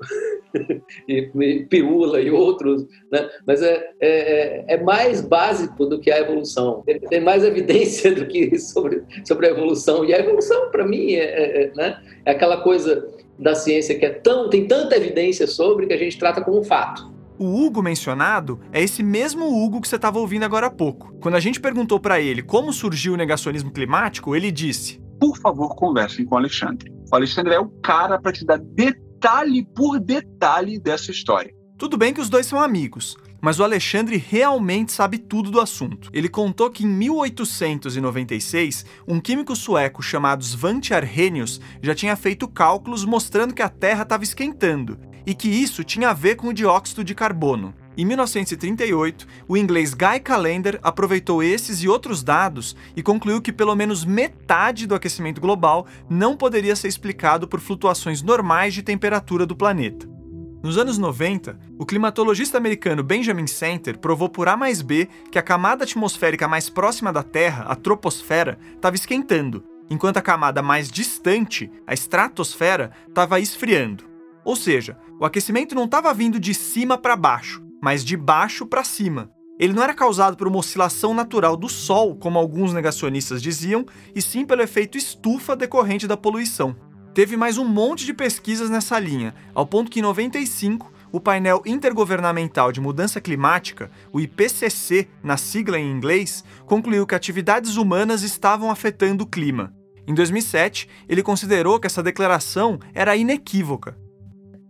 e 1.07 1.65
Pirula 1.69 2.19
e 2.19 2.31
outros, 2.31 2.85
né? 3.11 3.29
mas 3.45 3.61
é, 3.61 3.91
é, 3.99 4.65
é, 4.75 4.83
mais 4.83 5.21
básico 5.21 5.85
do 5.85 5.99
que 5.99 6.11
a 6.11 6.19
evolução. 6.19 6.83
Tem 7.09 7.21
mais 7.21 7.43
evidência 7.45 8.13
do 8.13 8.25
que 8.25 8.57
sobre, 8.57 9.03
sobre 9.25 9.47
a 9.47 9.51
evolução. 9.51 10.03
E 10.05 10.13
a 10.13 10.19
evolução, 10.19 10.71
para 10.71 10.85
mim, 10.85 11.13
é, 11.13 11.23
é, 11.23 11.63
é, 11.63 11.71
né? 11.75 12.01
é 12.25 12.31
aquela 12.31 12.61
coisa 12.61 13.07
da 13.37 13.53
ciência 13.53 13.97
que 13.97 14.05
é 14.05 14.09
tão, 14.09 14.49
tem 14.49 14.67
tanta 14.67 14.95
evidência 14.95 15.45
sobre 15.45 15.87
que 15.87 15.93
a 15.93 15.97
gente 15.97 16.17
trata 16.17 16.41
como 16.41 16.59
um 16.59 16.63
fato. 16.63 17.13
O 17.37 17.65
Hugo 17.65 17.81
mencionado 17.81 18.61
é 18.71 18.81
esse 18.81 19.03
mesmo 19.03 19.45
Hugo 19.45 19.81
que 19.81 19.89
você 19.89 19.97
estava 19.97 20.19
ouvindo 20.19 20.43
agora 20.43 20.67
há 20.67 20.71
pouco. 20.71 21.13
Quando 21.19 21.35
a 21.35 21.39
gente 21.39 21.59
perguntou 21.59 21.99
para 21.99 22.21
ele 22.21 22.41
como 22.41 22.71
surgiu 22.71 23.13
o 23.13 23.17
negacionismo 23.17 23.71
climático, 23.71 24.33
ele 24.33 24.49
disse: 24.49 25.01
Por 25.19 25.37
favor, 25.37 25.75
conversem 25.75 26.23
com 26.23 26.35
o 26.35 26.37
Alexandre. 26.37 26.94
O 27.11 27.15
Alexandre 27.15 27.53
é 27.53 27.59
o 27.59 27.69
cara 27.81 28.19
para 28.19 28.31
te 28.31 28.45
dar 28.45 28.57
detalhe 28.57 29.65
por 29.75 29.99
detalhe 29.99 30.79
dessa 30.79 31.11
história. 31.11 31.53
Tudo 31.77 31.97
bem 31.97 32.13
que 32.13 32.21
os 32.21 32.29
dois 32.29 32.45
são 32.45 32.59
amigos, 32.59 33.17
mas 33.41 33.59
o 33.59 33.63
Alexandre 33.63 34.17
realmente 34.17 34.91
sabe 34.91 35.17
tudo 35.17 35.51
do 35.51 35.59
assunto. 35.59 36.09
Ele 36.13 36.29
contou 36.29 36.69
que 36.69 36.83
em 36.83 36.87
1896, 36.87 38.85
um 39.07 39.19
químico 39.19 39.55
sueco 39.55 40.01
chamado 40.01 40.43
Svante 40.43 40.93
Arrhenius 40.93 41.61
já 41.81 41.93
tinha 41.93 42.15
feito 42.15 42.47
cálculos 42.47 43.05
mostrando 43.05 43.53
que 43.53 43.61
a 43.61 43.69
Terra 43.69 44.03
estava 44.03 44.23
esquentando 44.23 44.97
e 45.25 45.35
que 45.35 45.49
isso 45.49 45.83
tinha 45.83 46.09
a 46.09 46.13
ver 46.13 46.35
com 46.35 46.47
o 46.47 46.53
dióxido 46.53 47.03
de 47.03 47.13
carbono. 47.13 47.73
Em 47.97 48.03
1938, 48.03 49.25
o 49.47 49.55
inglês 49.55 49.93
Guy 49.93 50.19
Callender 50.21 50.79
aproveitou 50.84 51.41
esses 51.41 51.81
e 51.81 51.88
outros 51.88 52.21
dados 52.21 52.75
e 52.93 53.01
concluiu 53.01 53.41
que 53.41 53.53
pelo 53.53 53.73
menos 53.73 54.03
metade 54.03 54.86
do 54.86 54.93
aquecimento 54.93 55.39
global 55.39 55.88
não 56.10 56.36
poderia 56.36 56.75
ser 56.75 56.89
explicado 56.89 57.47
por 57.47 57.62
flutuações 57.62 58.21
normais 58.21 58.73
de 58.73 58.84
temperatura 58.84 59.45
do 59.45 59.55
planeta. 59.55 60.13
Nos 60.62 60.77
anos 60.77 60.97
90, 60.97 61.58
o 61.77 61.86
climatologista 61.86 62.58
americano 62.58 63.03
Benjamin 63.03 63.47
Center 63.47 63.97
provou 63.97 64.27
por 64.27 64.49
A 64.49 64.58
mais 64.58 64.81
B 64.81 65.08
que 65.31 65.39
a 65.39 65.43
camada 65.43 65.86
atmosférica 65.86 66.47
mais 66.47 66.69
próxima 66.69 67.13
da 67.13 67.23
Terra, 67.23 67.65
a 67.65 67.75
troposfera, 67.75 68.58
estava 68.75 68.95
esquentando, 68.95 69.63
enquanto 69.89 70.17
a 70.17 70.21
camada 70.21 70.62
mais 70.62 70.89
distante, 70.89 71.71
a 71.88 71.93
estratosfera, 71.93 72.91
estava 73.08 73.39
esfriando. 73.39 74.03
Ou 74.43 74.55
seja, 74.55 74.97
o 75.19 75.23
aquecimento 75.23 75.73
não 75.73 75.86
estava 75.86 76.13
vindo 76.13 76.39
de 76.39 76.53
cima 76.53 76.97
para 76.97 77.15
baixo, 77.15 77.64
mas 77.85 78.03
de 78.03 78.17
baixo 78.17 78.65
para 78.65 78.83
cima. 78.83 79.29
Ele 79.59 79.71
não 79.71 79.83
era 79.83 79.93
causado 79.93 80.35
por 80.35 80.47
uma 80.47 80.57
oscilação 80.57 81.13
natural 81.13 81.55
do 81.55 81.69
Sol, 81.69 82.15
como 82.15 82.39
alguns 82.39 82.73
negacionistas 82.73 83.39
diziam, 83.39 83.85
e 84.15 84.23
sim 84.23 84.43
pelo 84.43 84.63
efeito 84.63 84.97
estufa 84.97 85.55
decorrente 85.55 86.07
da 86.07 86.17
poluição. 86.17 86.75
Teve 87.13 87.37
mais 87.37 87.59
um 87.59 87.63
monte 87.63 88.03
de 88.03 88.11
pesquisas 88.11 88.71
nessa 88.71 88.97
linha, 88.97 89.35
ao 89.53 89.67
ponto 89.67 89.91
que 89.91 89.99
em 89.99 90.01
95 90.01 90.91
o 91.11 91.19
painel 91.19 91.61
intergovernamental 91.63 92.71
de 92.71 92.81
mudança 92.81 93.21
climática, 93.21 93.91
o 94.11 94.19
IPCC, 94.19 95.07
na 95.21 95.37
sigla 95.37 95.77
em 95.77 95.91
inglês, 95.91 96.43
concluiu 96.65 97.05
que 97.05 97.13
atividades 97.13 97.77
humanas 97.77 98.23
estavam 98.23 98.71
afetando 98.71 99.25
o 99.25 99.27
clima. 99.27 99.71
Em 100.07 100.15
2007, 100.15 100.89
ele 101.07 101.21
considerou 101.21 101.79
que 101.79 101.85
essa 101.85 102.01
declaração 102.01 102.79
era 102.95 103.15
inequívoca 103.15 103.95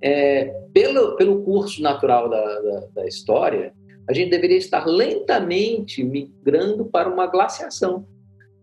é, 0.01 0.45
pelo, 0.73 1.15
pelo 1.15 1.43
curso 1.43 1.81
natural 1.81 2.29
da, 2.29 2.61
da, 2.61 2.79
da 2.95 3.05
história, 3.05 3.73
a 4.07 4.13
gente 4.13 4.29
deveria 4.29 4.57
estar 4.57 4.85
lentamente 4.85 6.03
migrando 6.03 6.85
para 6.85 7.09
uma 7.09 7.27
glaciação. 7.27 8.05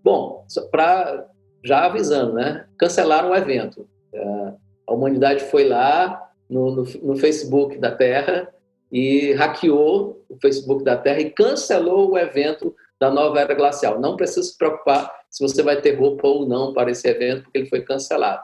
Bom, 0.02 0.44
para 0.70 1.26
já 1.64 1.86
avisando, 1.86 2.34
né? 2.34 2.66
Cancelaram 2.78 3.30
o 3.30 3.34
evento. 3.34 3.88
É, 4.12 4.52
a 4.86 4.94
humanidade 4.94 5.44
foi 5.44 5.68
lá 5.68 6.30
no, 6.48 6.70
no, 6.70 6.84
no, 7.02 7.16
Facebook 7.16 7.78
da 7.78 7.90
Terra 7.90 8.52
e 8.90 9.32
hackeou 9.32 10.24
o 10.28 10.36
Facebook 10.40 10.84
da 10.84 10.96
Terra 10.96 11.20
e 11.20 11.30
cancelou 11.30 12.10
o 12.10 12.18
evento 12.18 12.74
da 13.00 13.10
nova 13.10 13.40
era 13.40 13.54
glacial. 13.54 14.00
Não 14.00 14.16
precisa 14.16 14.42
se 14.42 14.56
preocupar 14.56 15.10
se 15.30 15.42
você 15.42 15.62
vai 15.62 15.80
ter 15.80 15.98
roupa 15.98 16.28
ou 16.28 16.46
não 16.46 16.72
para 16.72 16.90
esse 16.90 17.08
evento, 17.08 17.44
porque 17.44 17.58
ele 17.58 17.68
foi 17.68 17.80
cancelado. 17.80 18.42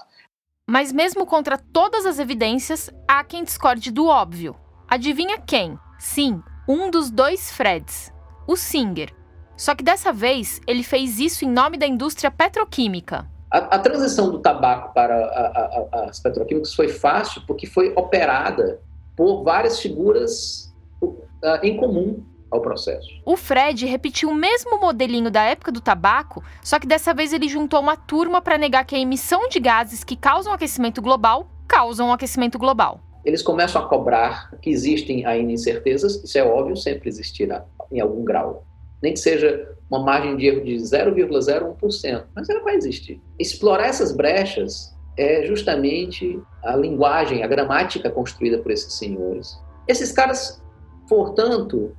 Mas 0.71 0.93
mesmo 0.93 1.25
contra 1.25 1.57
todas 1.57 2.05
as 2.05 2.19
evidências, 2.19 2.91
há 3.09 3.25
quem 3.25 3.43
discorde 3.43 3.91
do 3.91 4.07
óbvio. 4.07 4.55
Adivinha 4.87 5.39
quem? 5.39 5.79
Sim, 5.99 6.43
um 6.69 6.91
dos 6.91 7.11
dois 7.11 7.51
Freds, 7.51 8.13
o 8.47 8.55
Singer. 8.55 9.15
Só 9.57 9.75
que 9.75 9.83
dessa 9.83 10.13
vez 10.13 10.61
ele 10.67 10.83
fez 10.83 11.19
isso 11.19 11.43
em 11.43 11.49
nome 11.49 11.79
da 11.79 11.87
indústria 11.87 12.31
petroquímica. 12.31 13.27
A, 13.51 13.77
a 13.77 13.79
transição 13.79 14.31
do 14.31 14.41
tabaco 14.41 14.93
para 14.93 15.17
a, 15.17 15.89
a, 15.91 16.05
as 16.11 16.21
petroquímicas 16.21 16.75
foi 16.75 16.89
fácil 16.89 17.41
porque 17.47 17.67
foi 17.67 17.95
operada 17.97 18.79
por 19.17 19.43
várias 19.43 19.81
figuras 19.81 20.71
uh, 21.01 21.19
em 21.63 21.79
comum 21.79 22.23
ao 22.51 22.61
processo. 22.61 23.09
O 23.25 23.37
Fred 23.37 23.87
repetiu 23.87 24.31
o 24.31 24.35
mesmo 24.35 24.81
modelinho 24.81 25.31
da 25.31 25.43
época 25.43 25.73
do 25.73 25.81
tabaco, 25.81 26.43
só 26.63 26.79
que 26.79 26.87
dessa 26.87 27.13
vez 27.13 27.33
ele 27.33 27.49
juntou 27.49 27.81
uma 27.81 27.97
turma 27.97 28.41
para 28.41 28.59
negar 28.59 28.85
que 28.85 28.95
a 28.95 28.99
emissão 28.99 29.49
de 29.49 29.61
gases 29.61 30.05
que 30.05 30.17
causam 30.17 30.53
aquecimento 30.53 31.03
global 31.03 31.51
causam 31.67 32.13
aquecimento 32.13 32.59
global. 32.59 33.01
Eles 33.25 33.43
começam 33.43 33.83
a 33.83 33.89
cobrar 33.89 34.51
que 34.63 34.71
existem 34.71 35.27
ainda 35.27 35.53
incertezas, 35.53 36.23
isso 36.25 36.39
é 36.39 36.43
óbvio, 36.43 36.77
sempre 36.77 37.09
existirá 37.09 37.65
em 37.93 38.01
algum 38.01 38.25
grau. 38.25 38.65
Nem 39.03 39.13
que 39.13 39.21
seja 39.21 39.77
uma 39.91 40.01
margem 40.01 40.37
de 40.37 40.47
erro 40.47 40.65
de 40.65 40.75
0,01%, 40.77 42.25
mas 42.35 42.49
ela 42.49 42.63
vai 42.63 42.75
existir. 42.75 43.21
Explorar 43.39 43.87
essas 43.87 44.13
brechas 44.13 44.97
é 45.17 45.45
justamente 45.45 46.41
a 46.65 46.77
linguagem, 46.77 47.43
a 47.43 47.47
gramática 47.47 48.11
construída 48.11 48.59
por 48.59 48.71
esses 48.71 48.95
senhores. 48.95 49.59
Esses 49.87 50.13
caras, 50.13 50.63
portanto, 51.09 51.95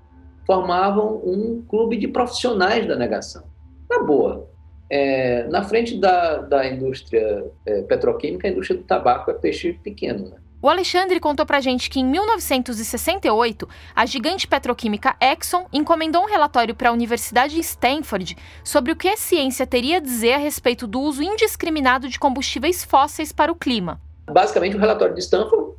formavam 0.49 1.21
um 1.23 1.63
clube 1.69 1.95
de 1.95 2.07
profissionais 2.07 2.87
da 2.87 2.95
negação. 2.95 3.43
Na 3.87 4.01
boa, 4.01 4.49
é, 4.89 5.43
na 5.43 5.61
frente 5.61 5.95
da, 5.95 6.37
da 6.37 6.67
indústria 6.67 7.45
é, 7.67 7.83
petroquímica, 7.83 8.47
a 8.47 8.51
indústria 8.51 8.79
do 8.79 8.83
tabaco 8.83 9.29
é 9.29 9.35
peixe 9.35 9.73
pequeno. 9.73 10.27
Né? 10.27 10.37
O 10.59 10.67
Alexandre 10.67 11.19
contou 11.19 11.45
pra 11.45 11.59
gente 11.59 11.87
que 11.87 11.99
em 11.99 12.03
1968, 12.03 13.69
a 13.95 14.07
gigante 14.07 14.47
petroquímica 14.47 15.15
Exxon 15.21 15.67
encomendou 15.71 16.23
um 16.23 16.27
relatório 16.27 16.73
para 16.73 16.89
a 16.89 16.93
Universidade 16.93 17.53
de 17.53 17.61
Stanford 17.61 18.35
sobre 18.63 18.91
o 18.91 18.95
que 18.95 19.07
a 19.07 19.17
ciência 19.17 19.67
teria 19.67 19.97
a 19.97 20.01
dizer 20.01 20.33
a 20.33 20.37
respeito 20.37 20.87
do 20.87 20.99
uso 20.99 21.21
indiscriminado 21.21 22.09
de 22.09 22.17
combustíveis 22.17 22.83
fósseis 22.83 23.31
para 23.31 23.51
o 23.51 23.55
clima. 23.55 24.01
Basicamente, 24.25 24.75
o 24.75 24.79
relatório 24.79 25.13
de 25.13 25.21
Stanford 25.21 25.75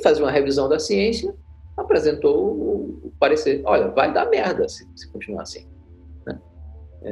fazia 0.00 0.22
uma 0.22 0.30
revisão 0.30 0.68
da 0.68 0.78
ciência 0.78 1.34
apresentou 1.76 2.75
o 3.02 3.10
parecer, 3.18 3.62
olha, 3.64 3.88
vai 3.88 4.12
dar 4.12 4.26
merda 4.26 4.68
se, 4.68 4.88
se 4.94 5.10
continuar 5.10 5.42
assim. 5.42 5.66
Né? 6.26 6.38
é, 7.02 7.10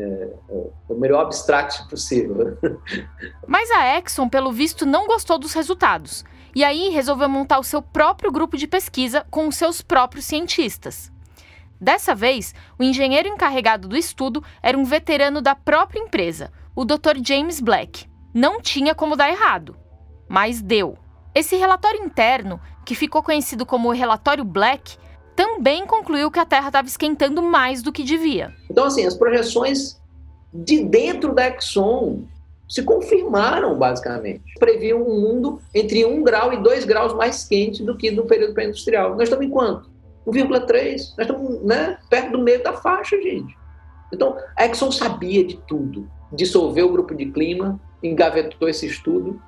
é, 0.48 0.70
o 0.88 0.94
melhor 0.94 1.22
abstract 1.22 1.88
possível. 1.88 2.58
Mas 3.46 3.70
a 3.70 3.98
Exxon, 3.98 4.28
pelo 4.28 4.52
visto, 4.52 4.84
não 4.84 5.06
gostou 5.06 5.38
dos 5.38 5.52
resultados. 5.52 6.24
E 6.54 6.64
aí 6.64 6.88
resolveu 6.90 7.28
montar 7.28 7.58
o 7.58 7.64
seu 7.64 7.82
próprio 7.82 8.30
grupo 8.30 8.56
de 8.56 8.66
pesquisa 8.66 9.26
com 9.30 9.48
os 9.48 9.56
seus 9.56 9.82
próprios 9.82 10.24
cientistas. 10.24 11.12
Dessa 11.80 12.14
vez, 12.14 12.54
o 12.78 12.82
engenheiro 12.82 13.28
encarregado 13.28 13.88
do 13.88 13.96
estudo 13.96 14.42
era 14.62 14.78
um 14.78 14.84
veterano 14.84 15.42
da 15.42 15.54
própria 15.54 16.00
empresa, 16.00 16.52
o 16.74 16.84
Dr. 16.84 17.18
James 17.22 17.60
Black. 17.60 18.06
Não 18.32 18.60
tinha 18.60 18.94
como 18.94 19.16
dar 19.16 19.30
errado, 19.30 19.76
mas 20.28 20.62
deu. 20.62 20.96
Esse 21.34 21.56
relatório 21.56 22.02
interno, 22.04 22.60
que 22.84 22.94
ficou 22.94 23.22
conhecido 23.22 23.66
como 23.66 23.88
o 23.88 23.92
relatório 23.92 24.44
Black, 24.44 24.96
também 25.34 25.86
concluiu 25.86 26.30
que 26.30 26.38
a 26.38 26.44
Terra 26.44 26.68
estava 26.68 26.86
esquentando 26.86 27.42
mais 27.42 27.82
do 27.82 27.92
que 27.92 28.02
devia. 28.02 28.52
Então, 28.70 28.84
assim, 28.84 29.06
as 29.06 29.16
projeções 29.16 30.00
de 30.52 30.84
dentro 30.84 31.34
da 31.34 31.48
Exxon 31.48 32.24
se 32.68 32.82
confirmaram, 32.82 33.76
basicamente. 33.76 34.42
Previam 34.58 35.02
um 35.02 35.20
mundo 35.20 35.60
entre 35.74 36.04
1 36.04 36.22
grau 36.22 36.52
e 36.52 36.56
2 36.56 36.84
graus 36.84 37.12
mais 37.14 37.44
quente 37.44 37.82
do 37.82 37.96
que 37.96 38.10
no 38.10 38.24
período 38.24 38.54
pré-industrial. 38.54 39.10
Nós 39.10 39.24
estamos 39.24 39.46
em 39.46 39.50
quanto? 39.50 39.90
1,3. 40.26 41.14
Nós 41.18 41.26
estamos 41.26 41.62
né, 41.62 41.98
perto 42.08 42.32
do 42.32 42.38
meio 42.38 42.62
da 42.62 42.72
faixa, 42.72 43.20
gente. 43.20 43.56
Então, 44.12 44.36
a 44.56 44.66
Exxon 44.66 44.90
sabia 44.90 45.44
de 45.44 45.56
tudo. 45.66 46.08
Dissolveu 46.32 46.86
o 46.86 46.92
grupo 46.92 47.14
de 47.14 47.26
clima, 47.26 47.78
engavetou 48.02 48.68
esse 48.68 48.86
estudo 48.86 49.40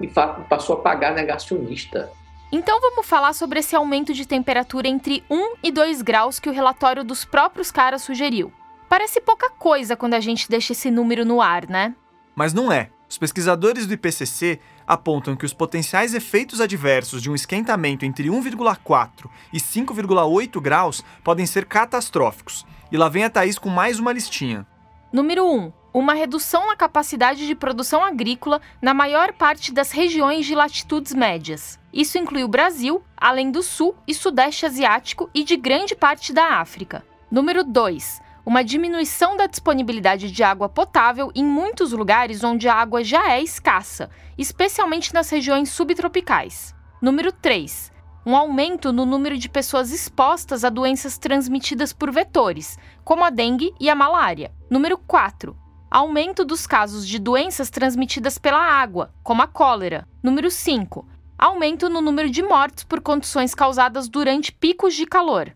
e 0.00 0.06
passou 0.48 0.76
a 0.76 0.80
pagar 0.80 1.14
negacionista. 1.14 2.10
Então 2.52 2.80
vamos 2.80 3.06
falar 3.06 3.32
sobre 3.32 3.60
esse 3.60 3.76
aumento 3.76 4.12
de 4.12 4.26
temperatura 4.26 4.88
entre 4.88 5.22
1 5.30 5.54
e 5.62 5.70
2 5.70 6.02
graus 6.02 6.40
que 6.40 6.48
o 6.48 6.52
relatório 6.52 7.04
dos 7.04 7.24
próprios 7.24 7.70
caras 7.70 8.02
sugeriu. 8.02 8.52
Parece 8.88 9.20
pouca 9.20 9.48
coisa 9.50 9.94
quando 9.94 10.14
a 10.14 10.20
gente 10.20 10.48
deixa 10.48 10.72
esse 10.72 10.90
número 10.90 11.24
no 11.24 11.40
ar, 11.40 11.68
né? 11.68 11.94
Mas 12.34 12.52
não 12.52 12.72
é. 12.72 12.90
Os 13.08 13.16
pesquisadores 13.16 13.86
do 13.86 13.94
IPCC 13.94 14.58
apontam 14.84 15.36
que 15.36 15.44
os 15.44 15.52
potenciais 15.52 16.12
efeitos 16.12 16.60
adversos 16.60 17.22
de 17.22 17.30
um 17.30 17.36
esquentamento 17.36 18.04
entre 18.04 18.28
1,4 18.28 19.30
e 19.52 19.58
5,8 19.58 20.60
graus 20.60 21.04
podem 21.22 21.46
ser 21.46 21.66
catastróficos. 21.66 22.66
E 22.90 22.96
lá 22.96 23.08
vem 23.08 23.22
a 23.22 23.30
Thaís 23.30 23.58
com 23.58 23.68
mais 23.68 24.00
uma 24.00 24.12
listinha. 24.12 24.66
Número 25.12 25.44
1 25.46 25.79
uma 25.92 26.14
redução 26.14 26.66
na 26.66 26.76
capacidade 26.76 27.46
de 27.46 27.54
produção 27.54 28.04
agrícola 28.04 28.60
na 28.80 28.94
maior 28.94 29.32
parte 29.32 29.72
das 29.72 29.90
regiões 29.90 30.46
de 30.46 30.54
latitudes 30.54 31.12
médias. 31.12 31.78
Isso 31.92 32.18
inclui 32.18 32.44
o 32.44 32.48
Brasil, 32.48 33.02
além 33.16 33.50
do 33.50 33.62
Sul 33.62 33.94
e 34.06 34.14
Sudeste 34.14 34.66
Asiático 34.66 35.28
e 35.34 35.42
de 35.42 35.56
grande 35.56 35.94
parte 35.94 36.32
da 36.32 36.60
África. 36.60 37.04
Número 37.30 37.64
2. 37.64 38.22
Uma 38.46 38.64
diminuição 38.64 39.36
da 39.36 39.46
disponibilidade 39.46 40.30
de 40.30 40.42
água 40.42 40.68
potável 40.68 41.30
em 41.34 41.44
muitos 41.44 41.92
lugares 41.92 42.42
onde 42.42 42.68
a 42.68 42.74
água 42.74 43.04
já 43.04 43.32
é 43.32 43.42
escassa, 43.42 44.08
especialmente 44.38 45.12
nas 45.12 45.28
regiões 45.28 45.70
subtropicais. 45.70 46.74
Número 47.02 47.32
3 47.32 47.90
um 48.26 48.36
aumento 48.36 48.92
no 48.92 49.06
número 49.06 49.38
de 49.38 49.48
pessoas 49.48 49.90
expostas 49.90 50.62
a 50.62 50.68
doenças 50.68 51.16
transmitidas 51.16 51.90
por 51.90 52.12
vetores, 52.12 52.78
como 53.02 53.24
a 53.24 53.30
dengue 53.30 53.72
e 53.80 53.88
a 53.88 53.94
malária. 53.94 54.52
Número 54.68 54.98
4 54.98 55.56
aumento 55.90 56.44
dos 56.44 56.66
casos 56.66 57.06
de 57.06 57.18
doenças 57.18 57.68
transmitidas 57.68 58.38
pela 58.38 58.60
água, 58.60 59.10
como 59.24 59.42
a 59.42 59.48
cólera. 59.48 60.06
Número 60.22 60.50
5. 60.50 61.04
Aumento 61.36 61.88
no 61.88 62.00
número 62.00 62.30
de 62.30 62.42
mortes 62.42 62.84
por 62.84 63.00
condições 63.00 63.54
causadas 63.54 64.08
durante 64.08 64.52
picos 64.52 64.94
de 64.94 65.04
calor. 65.04 65.52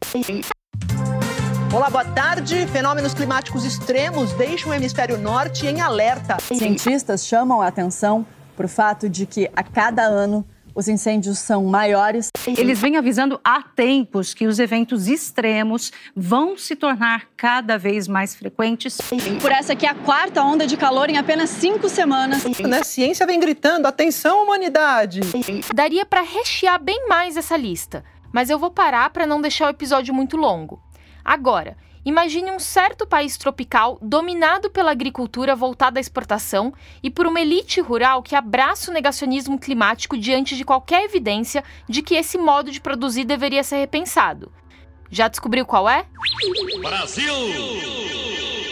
Olá, 1.73 1.89
boa 1.89 2.05
tarde. 2.05 2.67
Fenômenos 2.67 3.15
climáticos 3.15 3.65
extremos 3.65 4.33
deixam 4.33 4.71
o 4.71 4.75
hemisfério 4.75 5.19
norte 5.19 5.67
em 5.67 5.81
alerta. 5.81 6.39
Cientistas 6.41 7.27
chamam 7.27 7.63
a 7.63 7.69
atenção 7.69 8.27
para 8.57 8.67
o 8.67 8.69
fato 8.69 9.09
de 9.09 9.27
que 9.27 9.49
a 9.55 9.63
cada 9.63 10.03
ano 10.03 10.45
os 10.75 10.89
incêndios 10.89 11.39
são 11.39 11.65
maiores. 11.65 12.31
Eles 12.47 12.81
vêm 12.81 12.97
avisando 12.97 13.41
há 13.45 13.63
tempos 13.63 14.35
que 14.35 14.47
os 14.47 14.59
eventos 14.59 15.07
extremos 15.07 15.93
vão 16.15 16.57
se 16.57 16.75
tornar 16.75 17.27
cada 17.37 17.79
vez 17.79 18.09
mais 18.09 18.35
frequentes. 18.35 18.99
Por 19.41 19.53
essa 19.53 19.77
que 19.77 19.87
é 19.87 19.91
a 19.91 19.95
quarta 19.95 20.43
onda 20.43 20.67
de 20.67 20.77
calor 20.77 21.09
em 21.09 21.17
apenas 21.17 21.51
cinco 21.51 21.89
semanas. 21.89 22.45
A 22.63 22.69
né, 22.69 22.83
ciência 22.83 23.27
vem 23.27 23.39
gritando: 23.39 23.87
atenção, 23.87 24.43
humanidade! 24.43 25.21
Daria 25.75 26.05
para 26.05 26.23
rechear 26.23 26.83
bem 26.83 27.07
mais 27.09 27.37
essa 27.37 27.57
lista, 27.57 28.05
mas 28.33 28.51
eu 28.51 28.59
vou 28.59 28.71
parar 28.71 29.11
para 29.11 29.27
não 29.27 29.41
deixar 29.41 29.67
o 29.67 29.71
episódio 29.71 30.13
muito 30.13 30.37
longo. 30.37 30.83
Agora, 31.25 31.77
Imagine 32.05 32.51
um 32.51 32.59
certo 32.59 33.07
país 33.07 33.39
tropical 33.39 33.99
dominado 34.03 34.69
pela 34.69 34.91
agricultura 34.91 35.57
voltada 35.57 35.99
à 35.99 36.03
exportação 36.03 36.75
e 37.03 37.09
por 37.09 37.27
uma 37.27 37.41
elite 37.41 37.81
rural 37.81 38.23
que 38.23 38.37
abraça 38.37 38.91
o 38.91 38.95
negacionismo 38.95 39.59
climático 39.59 40.19
diante 40.19 40.55
de 40.55 40.65
qualquer 40.65 41.05
evidência 41.05 41.65
de 41.89 42.03
que 42.03 42.15
esse 42.15 42.37
modo 42.37 42.71
de 42.71 42.79
produzir 42.79 43.25
deveria 43.25 43.65
ser 43.65 43.77
repensado. 43.77 44.53
Já 45.11 45.29
descobriu 45.29 45.65
qual 45.65 45.89
é? 45.89 46.05
Brasil! 46.83 47.35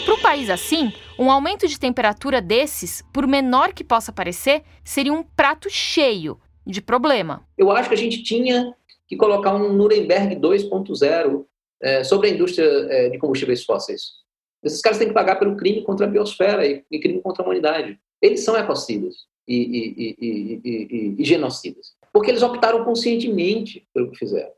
Para 0.04 0.14
um 0.14 0.20
país 0.20 0.50
assim, 0.50 0.92
um 1.18 1.30
aumento 1.30 1.66
de 1.66 1.78
temperatura 1.78 2.38
desses, 2.42 3.02
por 3.14 3.26
menor 3.26 3.72
que 3.72 3.82
possa 3.82 4.12
parecer, 4.12 4.62
seria 4.84 5.12
um 5.12 5.22
prato 5.22 5.70
cheio 5.70 6.38
de 6.66 6.82
problema. 6.82 7.46
Eu 7.56 7.70
acho 7.70 7.88
que 7.88 7.94
a 7.94 7.98
gente 7.98 8.22
tinha 8.22 8.74
que 9.08 9.16
colocar 9.16 9.54
um 9.54 9.72
Nuremberg 9.72 10.36
2.0 10.36 11.46
é, 11.82 12.04
sobre 12.04 12.28
a 12.28 12.30
indústria 12.30 12.64
é, 12.64 13.08
de 13.10 13.18
combustíveis 13.18 13.64
fósseis. 13.64 14.22
Esses 14.62 14.80
caras 14.80 14.98
têm 14.98 15.08
que 15.08 15.14
pagar 15.14 15.36
pelo 15.36 15.56
crime 15.56 15.82
contra 15.82 16.06
a 16.06 16.08
biosfera 16.08 16.66
e, 16.66 16.84
e 16.90 17.00
crime 17.00 17.20
contra 17.20 17.42
a 17.42 17.44
humanidade. 17.44 17.98
Eles 18.20 18.44
são 18.44 18.56
ecocidas 18.56 19.14
e, 19.48 20.16
e, 20.20 21.16
e 21.18 21.24
genocidas, 21.24 21.94
porque 22.12 22.30
eles 22.30 22.42
optaram 22.42 22.84
conscientemente 22.84 23.84
pelo 23.92 24.10
que 24.12 24.18
fizeram. 24.18 24.52